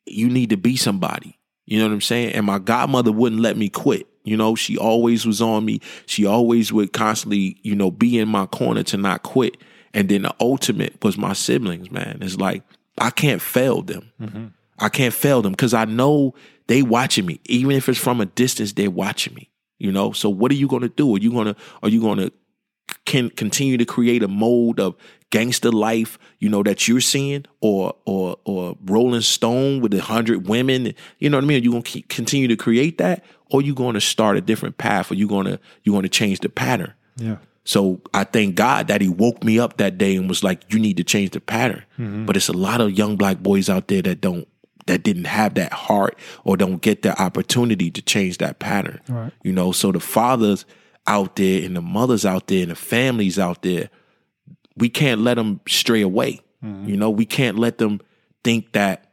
you 0.06 0.28
need 0.28 0.50
to 0.50 0.56
be 0.56 0.76
somebody. 0.76 1.38
You 1.66 1.78
know 1.78 1.86
what 1.86 1.94
I'm 1.94 2.00
saying? 2.00 2.34
And 2.34 2.46
my 2.46 2.58
godmother 2.58 3.10
wouldn't 3.10 3.42
let 3.42 3.56
me 3.56 3.68
quit. 3.68 4.06
You 4.22 4.36
know, 4.36 4.54
she 4.54 4.76
always 4.76 5.26
was 5.26 5.40
on 5.40 5.64
me. 5.64 5.80
She 6.06 6.26
always 6.26 6.72
would 6.72 6.92
constantly, 6.92 7.58
you 7.62 7.74
know, 7.74 7.90
be 7.90 8.18
in 8.18 8.28
my 8.28 8.46
corner 8.46 8.82
to 8.84 8.96
not 8.96 9.22
quit. 9.22 9.56
And 9.94 10.08
then 10.08 10.22
the 10.22 10.34
ultimate 10.40 11.02
was 11.02 11.16
my 11.16 11.32
siblings, 11.32 11.90
man. 11.90 12.18
It's 12.20 12.36
like 12.36 12.62
I 12.98 13.10
can't 13.10 13.42
fail 13.42 13.82
them. 13.82 14.12
Mm-hmm. 14.20 14.46
I 14.78 14.88
can't 14.88 15.14
fail 15.14 15.42
them 15.42 15.52
because 15.52 15.74
I 15.74 15.84
know 15.84 16.34
they 16.66 16.82
watching 16.82 17.26
me. 17.26 17.40
Even 17.46 17.72
if 17.72 17.88
it's 17.88 17.98
from 17.98 18.20
a 18.20 18.26
distance, 18.26 18.72
they're 18.72 18.90
watching 18.90 19.34
me. 19.34 19.50
You 19.78 19.92
know, 19.92 20.12
so 20.12 20.30
what 20.30 20.50
are 20.50 20.56
you 20.56 20.68
gonna 20.68 20.88
do? 20.88 21.14
Are 21.14 21.18
you 21.18 21.32
gonna 21.32 21.56
are 21.82 21.88
you 21.88 22.00
gonna 22.00 22.30
can 23.04 23.30
continue 23.30 23.76
to 23.76 23.84
create 23.84 24.22
a 24.22 24.28
mold 24.28 24.80
of 24.80 24.94
gangster 25.30 25.72
life, 25.72 26.18
you 26.38 26.48
know, 26.48 26.62
that 26.62 26.86
you're 26.86 27.00
seeing, 27.00 27.44
or 27.60 27.94
or 28.04 28.36
or 28.44 28.76
Rolling 28.84 29.22
Stone 29.22 29.80
with 29.80 29.92
a 29.94 30.02
hundred 30.02 30.48
women, 30.48 30.94
you 31.18 31.30
know 31.30 31.36
what 31.36 31.44
I 31.44 31.46
mean? 31.46 31.60
Are 31.60 31.64
you 31.64 31.72
gonna 31.72 31.82
keep, 31.82 32.08
continue 32.08 32.48
to 32.48 32.56
create 32.56 32.98
that, 32.98 33.24
or 33.50 33.62
you 33.62 33.74
going 33.74 33.94
to 33.94 34.00
start 34.00 34.36
a 34.36 34.40
different 34.40 34.78
path, 34.78 35.10
or 35.10 35.14
you 35.14 35.28
gonna 35.28 35.58
you 35.82 35.92
going 35.92 36.02
to 36.02 36.08
change 36.08 36.40
the 36.40 36.48
pattern? 36.48 36.92
Yeah. 37.16 37.36
So 37.64 38.00
I 38.14 38.22
thank 38.24 38.54
God 38.54 38.86
that 38.88 39.00
He 39.00 39.08
woke 39.08 39.42
me 39.42 39.58
up 39.58 39.78
that 39.78 39.98
day 39.98 40.16
and 40.16 40.28
was 40.28 40.44
like, 40.44 40.62
"You 40.72 40.78
need 40.78 40.96
to 40.98 41.04
change 41.04 41.30
the 41.30 41.40
pattern." 41.40 41.82
Mm-hmm. 41.98 42.26
But 42.26 42.36
it's 42.36 42.48
a 42.48 42.52
lot 42.52 42.80
of 42.80 42.96
young 42.96 43.16
black 43.16 43.38
boys 43.38 43.68
out 43.68 43.88
there 43.88 44.02
that 44.02 44.20
don't, 44.20 44.46
that 44.86 45.02
didn't 45.02 45.24
have 45.24 45.54
that 45.54 45.72
heart 45.72 46.16
or 46.44 46.56
don't 46.56 46.80
get 46.80 47.02
the 47.02 47.20
opportunity 47.20 47.90
to 47.90 48.00
change 48.02 48.38
that 48.38 48.60
pattern. 48.60 49.00
Right. 49.08 49.32
You 49.42 49.52
know, 49.52 49.72
so 49.72 49.90
the 49.90 49.98
fathers 49.98 50.64
out 51.06 51.36
there 51.36 51.64
and 51.64 51.76
the 51.76 51.82
mothers 51.82 52.24
out 52.24 52.46
there 52.48 52.62
and 52.62 52.70
the 52.70 52.76
families 52.76 53.38
out 53.38 53.62
there, 53.62 53.90
we 54.76 54.88
can't 54.88 55.20
let 55.20 55.34
them 55.34 55.60
stray 55.66 56.02
away. 56.02 56.40
Mm-hmm. 56.64 56.88
You 56.88 56.96
know, 56.96 57.10
we 57.10 57.26
can't 57.26 57.58
let 57.58 57.78
them 57.78 58.00
think 58.44 58.72
that 58.72 59.06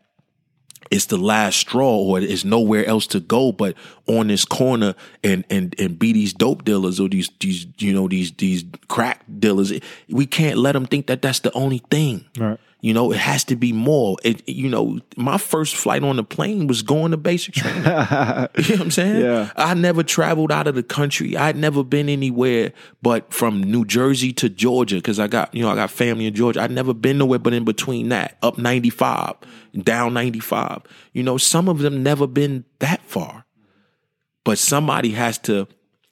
it's 0.91 1.05
the 1.05 1.17
last 1.17 1.57
straw 1.57 1.95
or 1.97 2.19
there's 2.19 2.45
nowhere 2.45 2.85
else 2.85 3.07
to 3.07 3.19
go 3.19 3.51
but 3.51 3.75
on 4.07 4.27
this 4.27 4.45
corner 4.45 4.95
and 5.23 5.45
and 5.49 5.75
and 5.79 5.97
be 5.97 6.13
these 6.13 6.33
dope 6.33 6.65
dealers 6.65 6.99
or 6.99 7.07
these 7.07 7.29
these 7.39 7.65
you 7.77 7.93
know 7.93 8.07
these 8.07 8.31
these 8.33 8.65
crack 8.89 9.23
dealers 9.39 9.71
we 10.09 10.25
can't 10.25 10.57
let 10.57 10.73
them 10.73 10.85
think 10.85 11.07
that 11.07 11.21
that's 11.21 11.39
the 11.39 11.51
only 11.53 11.81
thing 11.89 12.25
right 12.37 12.59
you 12.83 12.93
know, 12.93 13.13
it 13.13 13.17
has 13.17 13.45
to 13.45 13.55
be 13.55 13.71
more. 13.71 14.17
It, 14.25 14.47
you 14.47 14.67
know, 14.67 14.99
my 15.15 15.37
first 15.37 15.77
flight 15.77 16.03
on 16.03 16.17
the 16.17 16.23
plane 16.23 16.67
was 16.67 16.81
going 16.81 17.11
to 17.11 17.17
basic 17.17 17.53
training. 17.53 17.77
you 17.85 17.85
know 17.85 18.47
what 18.49 18.81
I'm 18.81 18.91
saying? 18.91 19.21
Yeah. 19.21 19.51
I 19.55 19.73
never 19.73 20.03
traveled 20.03 20.51
out 20.51 20.67
of 20.67 20.75
the 20.75 20.83
country. 20.83 21.37
I'd 21.37 21.55
never 21.55 21.81
been 21.81 22.09
anywhere 22.09 22.73
but 23.01 23.33
from 23.33 23.63
New 23.63 23.85
Jersey 23.85 24.33
to 24.33 24.49
Georgia 24.49 24.97
because 24.97 25.17
I 25.17 25.27
got, 25.27 25.55
you 25.55 25.63
know, 25.63 25.69
I 25.69 25.75
got 25.75 25.91
family 25.91 26.25
in 26.25 26.33
Georgia. 26.35 26.61
I'd 26.61 26.71
never 26.71 26.93
been 26.93 27.19
nowhere 27.19 27.39
but 27.39 27.53
in 27.53 27.63
between 27.63 28.09
that, 28.09 28.37
up 28.41 28.57
95, 28.57 29.35
down 29.81 30.13
95. 30.13 30.81
You 31.13 31.23
know, 31.23 31.37
some 31.37 31.69
of 31.69 31.79
them 31.79 32.03
never 32.03 32.27
been 32.27 32.65
that 32.79 33.01
far. 33.03 33.42
But 34.43 34.59
somebody 34.59 35.11
has 35.11 35.37
to 35.39 35.67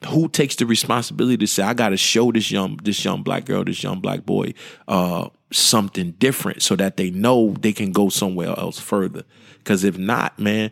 who 0.07 0.27
takes 0.27 0.55
the 0.55 0.65
responsibility 0.65 1.37
to 1.37 1.47
say 1.47 1.63
I 1.63 1.73
got 1.73 1.89
to 1.89 1.97
show 1.97 2.31
this 2.31 2.51
young 2.51 2.77
this 2.77 3.03
young 3.03 3.23
black 3.23 3.45
girl, 3.45 3.63
this 3.63 3.83
young 3.83 3.99
black 3.99 4.25
boy, 4.25 4.53
uh, 4.87 5.29
something 5.51 6.11
different 6.11 6.61
so 6.61 6.75
that 6.75 6.97
they 6.97 7.11
know 7.11 7.55
they 7.59 7.73
can 7.73 7.91
go 7.91 8.09
somewhere 8.09 8.49
else 8.49 8.79
further. 8.79 9.23
Because 9.59 9.83
if 9.83 9.97
not, 9.97 10.39
man, 10.39 10.71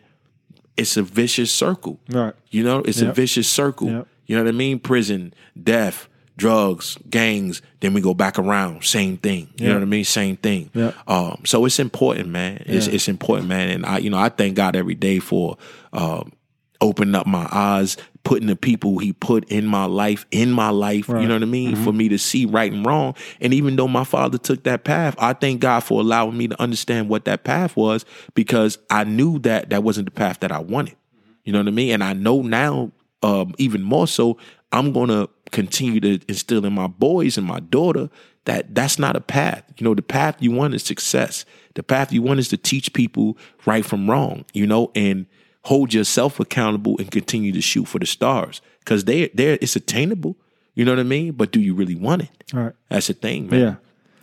it's 0.76 0.96
a 0.96 1.02
vicious 1.02 1.52
circle. 1.52 2.00
Right. 2.08 2.34
You 2.50 2.64
know, 2.64 2.78
it's 2.80 3.00
yep. 3.00 3.10
a 3.10 3.14
vicious 3.14 3.48
circle. 3.48 3.88
Yep. 3.88 4.08
You 4.26 4.36
know 4.36 4.44
what 4.44 4.48
I 4.48 4.52
mean? 4.52 4.78
Prison, 4.80 5.34
death, 5.60 6.08
drugs, 6.36 6.98
gangs. 7.08 7.62
Then 7.80 7.94
we 7.94 8.00
go 8.00 8.14
back 8.14 8.38
around, 8.38 8.84
same 8.84 9.16
thing. 9.16 9.50
You 9.56 9.66
yep. 9.66 9.68
know 9.68 9.74
what 9.74 9.82
I 9.82 9.86
mean? 9.86 10.04
Same 10.04 10.36
thing. 10.36 10.70
Um, 11.06 11.42
so 11.44 11.64
it's 11.66 11.78
important, 11.78 12.28
man. 12.28 12.62
It's 12.66 12.86
it's 12.88 13.08
important, 13.08 13.48
man. 13.48 13.70
And 13.70 13.86
I, 13.86 13.98
you 13.98 14.10
know, 14.10 14.18
I 14.18 14.28
thank 14.28 14.56
God 14.56 14.74
every 14.74 14.96
day 14.96 15.20
for. 15.20 15.56
Um, 15.92 16.32
opening 16.80 17.14
up 17.14 17.26
my 17.26 17.48
eyes, 17.52 17.96
putting 18.24 18.46
the 18.46 18.56
people 18.56 18.98
he 18.98 19.12
put 19.12 19.44
in 19.50 19.66
my 19.66 19.84
life 19.84 20.26
in 20.30 20.50
my 20.50 20.70
life, 20.70 21.08
right. 21.08 21.22
you 21.22 21.28
know 21.28 21.34
what 21.34 21.42
I 21.42 21.46
mean, 21.46 21.74
mm-hmm. 21.74 21.84
for 21.84 21.92
me 21.92 22.08
to 22.08 22.18
see 22.18 22.46
right 22.46 22.72
and 22.72 22.84
wrong. 22.84 23.14
And 23.40 23.52
even 23.54 23.76
though 23.76 23.88
my 23.88 24.04
father 24.04 24.38
took 24.38 24.64
that 24.64 24.84
path, 24.84 25.14
I 25.18 25.32
thank 25.32 25.60
God 25.60 25.80
for 25.80 26.00
allowing 26.00 26.36
me 26.36 26.48
to 26.48 26.60
understand 26.60 27.08
what 27.08 27.24
that 27.26 27.44
path 27.44 27.76
was 27.76 28.04
because 28.34 28.78
I 28.88 29.04
knew 29.04 29.38
that 29.40 29.70
that 29.70 29.82
wasn't 29.82 30.06
the 30.06 30.12
path 30.12 30.40
that 30.40 30.52
I 30.52 30.58
wanted. 30.58 30.96
You 31.44 31.52
know 31.52 31.58
what 31.58 31.68
I 31.68 31.72
mean? 31.72 31.92
And 31.92 32.04
I 32.04 32.12
know 32.12 32.42
now 32.42 32.92
um, 33.22 33.54
even 33.58 33.82
more 33.82 34.06
so 34.06 34.38
I'm 34.72 34.92
going 34.92 35.08
to 35.08 35.28
continue 35.50 36.00
to 36.00 36.20
instill 36.28 36.64
in 36.64 36.72
my 36.72 36.86
boys 36.86 37.36
and 37.36 37.46
my 37.46 37.60
daughter 37.60 38.08
that 38.44 38.74
that's 38.74 38.98
not 38.98 39.16
a 39.16 39.20
path. 39.20 39.64
You 39.76 39.84
know, 39.84 39.94
the 39.94 40.02
path 40.02 40.36
you 40.40 40.50
want 40.50 40.74
is 40.74 40.82
success. 40.82 41.44
The 41.74 41.82
path 41.82 42.12
you 42.12 42.22
want 42.22 42.40
is 42.40 42.48
to 42.48 42.56
teach 42.56 42.92
people 42.92 43.36
right 43.66 43.84
from 43.84 44.08
wrong, 44.08 44.44
you 44.52 44.66
know, 44.66 44.90
and 44.94 45.26
hold 45.62 45.92
yourself 45.92 46.40
accountable 46.40 46.96
and 46.98 47.10
continue 47.10 47.52
to 47.52 47.60
shoot 47.60 47.86
for 47.86 47.98
the 47.98 48.06
stars 48.06 48.60
because 48.80 49.04
they 49.04 49.28
they 49.28 49.54
it's 49.54 49.76
attainable. 49.76 50.36
You 50.74 50.84
know 50.84 50.92
what 50.92 51.00
I 51.00 51.04
mean? 51.04 51.32
But 51.32 51.50
do 51.50 51.60
you 51.60 51.74
really 51.74 51.96
want 51.96 52.22
it? 52.22 52.30
All 52.54 52.60
right. 52.60 52.72
That's 52.88 53.08
the 53.08 53.14
thing, 53.14 53.48
man. 53.48 53.60
Yeah. 53.60 53.74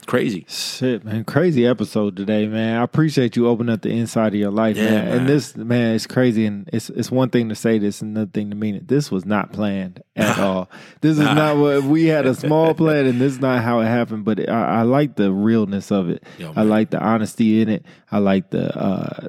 Crazy. 0.07 0.45
Shit, 0.47 1.03
man. 1.03 1.25
Crazy 1.25 1.67
episode 1.67 2.15
today, 2.15 2.47
man. 2.47 2.79
I 2.79 2.83
appreciate 2.83 3.35
you 3.35 3.49
opening 3.49 3.73
up 3.73 3.81
the 3.81 3.89
inside 3.89 4.27
of 4.27 4.39
your 4.39 4.51
life, 4.51 4.77
yeah, 4.77 4.85
man. 4.85 5.05
man. 5.05 5.17
And 5.17 5.29
this, 5.29 5.57
man, 5.57 5.95
it's 5.95 6.07
crazy. 6.07 6.45
And 6.45 6.69
it's 6.71 6.89
it's 6.89 7.11
one 7.11 7.29
thing 7.29 7.49
to 7.49 7.55
say 7.55 7.77
this, 7.77 8.01
and 8.01 8.15
another 8.15 8.31
thing 8.31 8.49
to 8.49 8.55
mean 8.55 8.75
it. 8.75 8.87
This 8.87 9.11
was 9.11 9.25
not 9.25 9.51
planned 9.51 10.01
at 10.15 10.39
all. 10.39 10.69
This 11.01 11.19
is 11.19 11.25
not 11.25 11.57
what 11.57 11.83
we 11.83 12.05
had 12.05 12.25
a 12.25 12.33
small 12.33 12.73
plan, 12.73 13.05
and 13.05 13.19
this 13.19 13.33
is 13.33 13.39
not 13.41 13.61
how 13.61 13.81
it 13.81 13.87
happened. 13.87 14.23
But 14.23 14.39
it, 14.39 14.49
I, 14.49 14.79
I, 14.79 14.81
like 14.83 15.17
the 15.17 15.29
realness 15.29 15.91
of 15.91 16.09
it. 16.09 16.23
Yo, 16.37 16.53
I 16.55 16.61
like 16.61 16.89
the 16.89 17.03
honesty 17.03 17.61
in 17.61 17.67
it. 17.67 17.85
I 18.09 18.19
like 18.19 18.49
the 18.49 18.75
uh, 18.79 19.27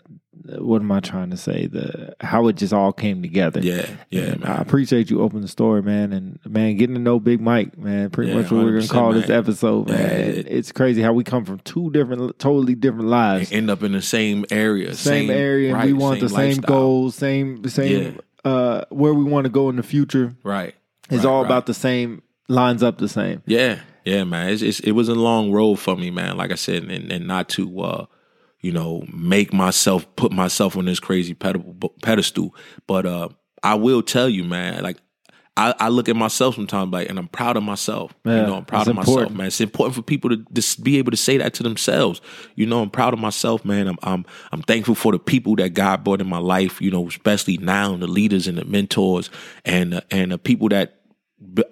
what 0.57 0.81
am 0.81 0.91
I 0.91 1.01
trying 1.01 1.31
to 1.31 1.37
say? 1.37 1.67
The 1.67 2.15
how 2.21 2.49
it 2.49 2.57
just 2.57 2.73
all 2.73 2.93
came 2.93 3.23
together. 3.23 3.61
Yeah, 3.61 3.89
yeah. 4.11 4.37
I 4.43 4.57
appreciate 4.57 5.11
you 5.11 5.21
opening 5.21 5.43
the 5.43 5.49
story, 5.49 5.83
man, 5.83 6.13
and 6.13 6.39
man, 6.47 6.77
getting 6.77 6.95
to 6.95 7.01
know 7.01 7.21
Big 7.21 7.41
Mike, 7.41 7.77
man. 7.77 8.11
Pretty 8.11 8.31
yeah, 8.31 8.39
much 8.39 8.51
what 8.51 8.65
we're 8.65 8.79
gonna 8.79 8.89
call 8.89 9.13
man. 9.13 9.21
this 9.21 9.31
episode, 9.31 9.89
man. 9.89 9.99
Yeah, 9.99 10.43
it's 10.47 10.73
crazy 10.73 11.03
how 11.03 11.13
we 11.13 11.25
come 11.25 11.45
from 11.45 11.59
two 11.61 11.91
different, 11.91 12.39
totally 12.39 12.75
different 12.75 13.09
lives, 13.09 13.53
end 13.53 13.71
up 13.71 13.83
in 13.83 13.93
the 13.93 14.03
same 14.03 14.45
area, 14.51 14.95
same, 14.95 15.29
same 15.29 15.31
area, 15.31 15.75
right, 15.75 15.87
we 15.87 15.93
want 15.93 16.21
the 16.21 16.29
same 16.29 16.57
lifestyle. 16.57 16.77
goals, 16.77 17.15
same, 17.15 17.69
same, 17.69 18.19
yeah. 18.45 18.51
uh, 18.51 18.85
where 18.91 19.15
we 19.15 19.25
want 19.25 19.45
to 19.45 19.51
go 19.51 19.69
in 19.69 19.77
the 19.77 19.83
future. 19.83 20.35
Right, 20.43 20.75
it's 21.11 21.25
right, 21.25 21.25
all 21.27 21.43
right. 21.43 21.47
about 21.47 21.67
the 21.67 21.75
same, 21.75 22.23
lines 22.49 22.83
up 22.83 22.99
the 22.99 23.09
same. 23.09 23.43
Yeah, 23.47 23.81
yeah, 24.05 24.25
man. 24.25 24.51
It's, 24.51 24.63
it's, 24.63 24.81
it 24.81 24.93
was 24.93 25.09
a 25.09 25.15
long 25.15 25.53
road 25.53 25.77
for 25.77 25.97
me, 25.97 26.11
man. 26.11 26.37
Like 26.37 26.53
I 26.53 26.57
said, 26.57 26.85
and, 26.85 27.13
and 27.13 27.27
not 27.27 27.49
to. 27.51 27.81
Uh, 27.81 28.07
you 28.61 28.73
know, 28.73 29.05
make 29.13 29.53
myself 29.53 30.07
put 30.17 30.33
myself 30.33 30.77
on 30.77 30.85
this 30.85 31.01
crazy 31.01 31.35
pedestal. 31.35 32.55
But 32.87 33.07
uh, 33.07 33.29
I 33.63 33.75
will 33.75 34.03
tell 34.03 34.29
you, 34.29 34.45
man, 34.45 34.83
like 34.83 34.99
I, 35.59 35.75
I, 35.81 35.89
look 35.89 36.09
at 36.09 36.15
myself 36.15 36.55
sometimes 36.55 36.93
like, 36.93 37.09
and 37.11 37.19
I'm 37.19 37.27
proud 37.27 37.57
of 37.57 37.65
myself. 37.65 38.15
Yeah, 38.25 38.43
you 38.43 38.47
know, 38.47 38.57
I'm 38.59 38.65
proud 38.65 38.87
of 38.87 38.95
myself, 38.95 39.33
man. 39.33 39.49
It's 39.49 39.61
important 39.61 39.97
for 39.97 40.03
people 40.03 40.31
to 40.31 40.45
just 40.53 40.85
be 40.85 40.99
able 40.99 41.11
to 41.11 41.17
say 41.17 41.37
that 41.37 41.53
to 41.55 41.65
themselves. 41.65 42.21
You 42.55 42.65
know, 42.67 42.81
I'm 42.81 42.91
proud 42.91 43.13
of 43.13 43.19
myself, 43.19 43.65
man. 43.65 43.89
I'm 43.89 43.99
I'm 44.05 44.25
I'm 44.53 44.63
thankful 44.63 44.95
for 44.95 45.11
the 45.11 45.19
people 45.19 45.57
that 45.57 45.71
God 45.71 46.05
brought 46.05 46.21
in 46.21 46.29
my 46.29 46.39
life. 46.39 46.81
You 46.81 46.93
know, 46.93 47.09
especially 47.09 47.59
now 47.59 47.97
the 47.97 48.07
leaders 48.07 48.47
and 48.47 48.57
the 48.57 48.65
mentors 48.65 49.31
and 49.65 49.95
uh, 49.95 50.01
and 50.13 50.31
the 50.31 50.39
people 50.39 50.69
that 50.69 50.98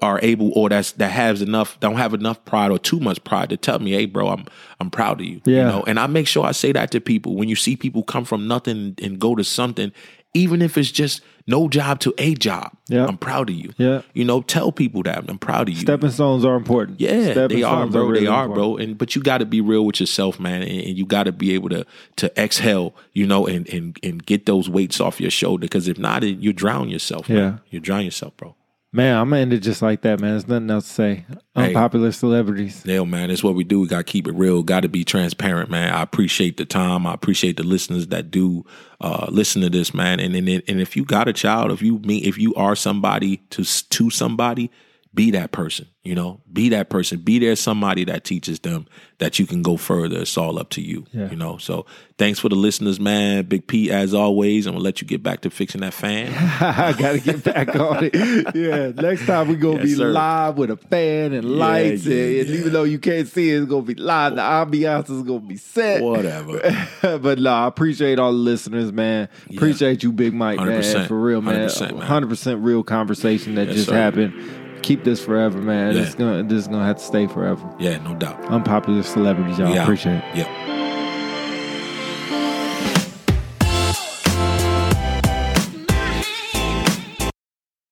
are 0.00 0.20
able 0.22 0.52
or 0.54 0.68
that's 0.68 0.92
that 0.92 1.10
has 1.10 1.42
enough 1.42 1.78
don't 1.80 1.96
have 1.96 2.14
enough 2.14 2.44
pride 2.44 2.70
or 2.70 2.78
too 2.78 3.00
much 3.00 3.22
pride 3.24 3.50
to 3.50 3.56
tell 3.56 3.80
me 3.80 3.92
hey 3.92 4.06
bro 4.06 4.28
i'm 4.28 4.44
i'm 4.78 4.90
proud 4.90 5.20
of 5.20 5.26
you 5.26 5.40
yeah. 5.44 5.58
you 5.58 5.64
know 5.64 5.84
and 5.88 5.98
i 5.98 6.06
make 6.06 6.28
sure 6.28 6.46
i 6.46 6.52
say 6.52 6.70
that 6.70 6.92
to 6.92 7.00
people 7.00 7.34
when 7.34 7.48
you 7.48 7.56
see 7.56 7.76
people 7.76 8.04
come 8.04 8.24
from 8.24 8.46
nothing 8.46 8.94
and 9.02 9.18
go 9.18 9.34
to 9.34 9.42
something 9.42 9.92
even 10.34 10.62
if 10.62 10.78
it's 10.78 10.90
just 10.90 11.20
no 11.48 11.68
job 11.68 11.98
to 11.98 12.14
a 12.18 12.34
job 12.34 12.70
yeah. 12.88 13.06
i'm 13.06 13.18
proud 13.18 13.50
of 13.50 13.56
you 13.56 13.72
yeah 13.76 14.02
you 14.14 14.24
know 14.24 14.40
tell 14.42 14.70
people 14.70 15.02
that 15.02 15.24
i'm 15.28 15.38
proud 15.38 15.68
of 15.68 15.74
you 15.74 15.80
stepping 15.80 16.10
stones 16.10 16.44
are 16.44 16.54
important 16.54 17.00
yeah 17.00 17.32
stepping 17.32 17.56
they 17.56 17.62
are 17.64 17.86
bro 17.88 18.02
are 18.02 18.06
really 18.06 18.20
they 18.20 18.26
are 18.28 18.44
important. 18.44 18.54
bro 18.54 18.76
and 18.76 18.96
but 18.96 19.16
you 19.16 19.22
got 19.22 19.38
to 19.38 19.46
be 19.46 19.60
real 19.60 19.84
with 19.84 19.98
yourself 19.98 20.38
man 20.38 20.62
and, 20.62 20.70
and 20.70 20.96
you 20.96 21.04
got 21.04 21.24
to 21.24 21.32
be 21.32 21.52
able 21.52 21.68
to 21.68 21.84
to 22.14 22.32
exhale 22.40 22.94
you 23.14 23.26
know 23.26 23.46
and 23.48 23.68
and 23.70 23.98
and 24.04 24.24
get 24.26 24.46
those 24.46 24.70
weights 24.70 25.00
off 25.00 25.20
your 25.20 25.30
shoulder 25.30 25.62
because 25.62 25.88
if 25.88 25.98
not 25.98 26.22
you 26.22 26.52
drown 26.52 26.88
yourself 26.88 27.28
man. 27.28 27.38
Yeah. 27.38 27.58
you 27.70 27.80
drown 27.80 28.04
yourself 28.04 28.36
bro 28.36 28.54
Man, 28.96 29.14
I'm 29.14 29.28
gonna 29.28 29.42
end 29.42 29.52
it 29.52 29.58
just 29.58 29.82
like 29.82 30.00
that, 30.02 30.20
man. 30.20 30.30
There's 30.30 30.48
nothing 30.48 30.70
else 30.70 30.86
to 30.88 30.94
say. 30.94 31.26
Unpopular 31.54 32.12
celebrities. 32.12 32.80
Yeah, 32.86 33.04
man, 33.04 33.30
it's 33.30 33.44
what 33.44 33.54
we 33.54 33.62
do. 33.62 33.80
We 33.80 33.88
gotta 33.88 34.04
keep 34.04 34.26
it 34.26 34.32
real. 34.32 34.62
Got 34.62 34.80
to 34.80 34.88
be 34.88 35.04
transparent, 35.04 35.68
man. 35.68 35.92
I 35.92 36.00
appreciate 36.00 36.56
the 36.56 36.64
time. 36.64 37.06
I 37.06 37.12
appreciate 37.12 37.58
the 37.58 37.62
listeners 37.62 38.06
that 38.06 38.30
do 38.30 38.64
uh, 39.02 39.26
listen 39.28 39.60
to 39.60 39.68
this, 39.68 39.92
man. 39.92 40.18
And 40.18 40.34
and 40.34 40.48
and 40.48 40.80
if 40.80 40.96
you 40.96 41.04
got 41.04 41.28
a 41.28 41.34
child, 41.34 41.72
if 41.72 41.82
you 41.82 41.98
mean 41.98 42.24
if 42.24 42.38
you 42.38 42.54
are 42.54 42.74
somebody 42.74 43.36
to 43.50 43.64
to 43.64 44.08
somebody, 44.08 44.70
be 45.16 45.30
that 45.32 45.50
person, 45.50 45.88
you 46.04 46.14
know, 46.14 46.40
be 46.52 46.68
that 46.68 46.90
person. 46.90 47.18
Be 47.20 47.38
there 47.38 47.56
somebody 47.56 48.04
that 48.04 48.22
teaches 48.22 48.60
them 48.60 48.86
that 49.18 49.38
you 49.38 49.46
can 49.46 49.62
go 49.62 49.78
further. 49.78 50.20
It's 50.20 50.36
all 50.36 50.58
up 50.58 50.68
to 50.70 50.82
you, 50.82 51.06
Yeah. 51.10 51.30
you 51.30 51.36
know. 51.36 51.56
So 51.56 51.86
thanks 52.18 52.38
for 52.38 52.50
the 52.50 52.54
listeners, 52.54 53.00
man. 53.00 53.46
Big 53.46 53.66
P, 53.66 53.90
as 53.90 54.12
always. 54.12 54.66
I'm 54.66 54.74
gonna 54.74 54.84
let 54.84 55.00
you 55.00 55.06
get 55.08 55.22
back 55.22 55.40
to 55.40 55.50
fixing 55.50 55.80
that 55.80 55.94
fan. 55.94 56.34
I 56.60 56.92
gotta 56.92 57.18
get 57.18 57.42
back 57.42 57.74
on 57.74 58.10
it. 58.12 58.54
Yeah, 58.54 58.92
next 59.00 59.24
time 59.24 59.48
we 59.48 59.56
gonna 59.56 59.76
Yes, 59.76 59.84
be 59.84 59.94
sir. 59.94 60.10
live 60.10 60.58
with 60.58 60.70
a 60.70 60.76
fan 60.76 61.32
and 61.32 61.58
lights, 61.58 62.04
yeah, 62.04 62.14
and, 62.14 62.36
and 62.40 62.48
yeah. 62.50 62.54
even 62.56 62.72
though 62.74 62.84
you 62.84 62.98
can't 62.98 63.26
see 63.26 63.50
it, 63.52 63.62
it's 63.62 63.70
gonna 63.70 63.82
be 63.82 63.94
live. 63.94 64.34
The 64.36 64.42
ambiance 64.42 65.08
is 65.08 65.22
gonna 65.22 65.40
be 65.40 65.56
set. 65.56 66.02
Whatever. 66.02 66.60
but 67.22 67.38
no, 67.38 67.52
I 67.54 67.66
appreciate 67.66 68.18
all 68.18 68.32
the 68.32 68.38
listeners, 68.38 68.92
man. 68.92 69.30
Appreciate 69.50 70.02
you, 70.02 70.12
Big 70.12 70.34
Mike, 70.34 70.58
man, 70.58 70.82
100%. 70.82 71.08
for 71.08 71.18
real, 71.18 71.40
man. 71.40 71.66
100%, 71.68 71.92
man. 71.92 72.00
Hundred 72.02 72.28
percent 72.28 72.60
real 72.62 72.82
conversation 72.84 73.54
that 73.54 73.68
Yes, 73.68 73.76
just 73.76 73.88
sir. 73.88 73.94
happened. 73.94 74.34
Keep 74.82 75.04
this 75.04 75.24
forever, 75.24 75.58
man. 75.58 75.94
Yeah. 75.94 76.02
It's 76.02 76.14
gonna 76.14 76.42
this 76.42 76.58
is 76.62 76.68
gonna 76.68 76.84
have 76.84 76.96
to 76.96 77.02
stay 77.02 77.26
forever. 77.26 77.62
Yeah, 77.78 77.98
no 77.98 78.14
doubt. 78.14 78.40
Unpopular 78.44 79.02
celebrities, 79.02 79.58
y'all. 79.58 79.68
Out. 79.68 79.78
Appreciate 79.78 80.16
it. 80.16 80.36
Yep. 80.36 80.48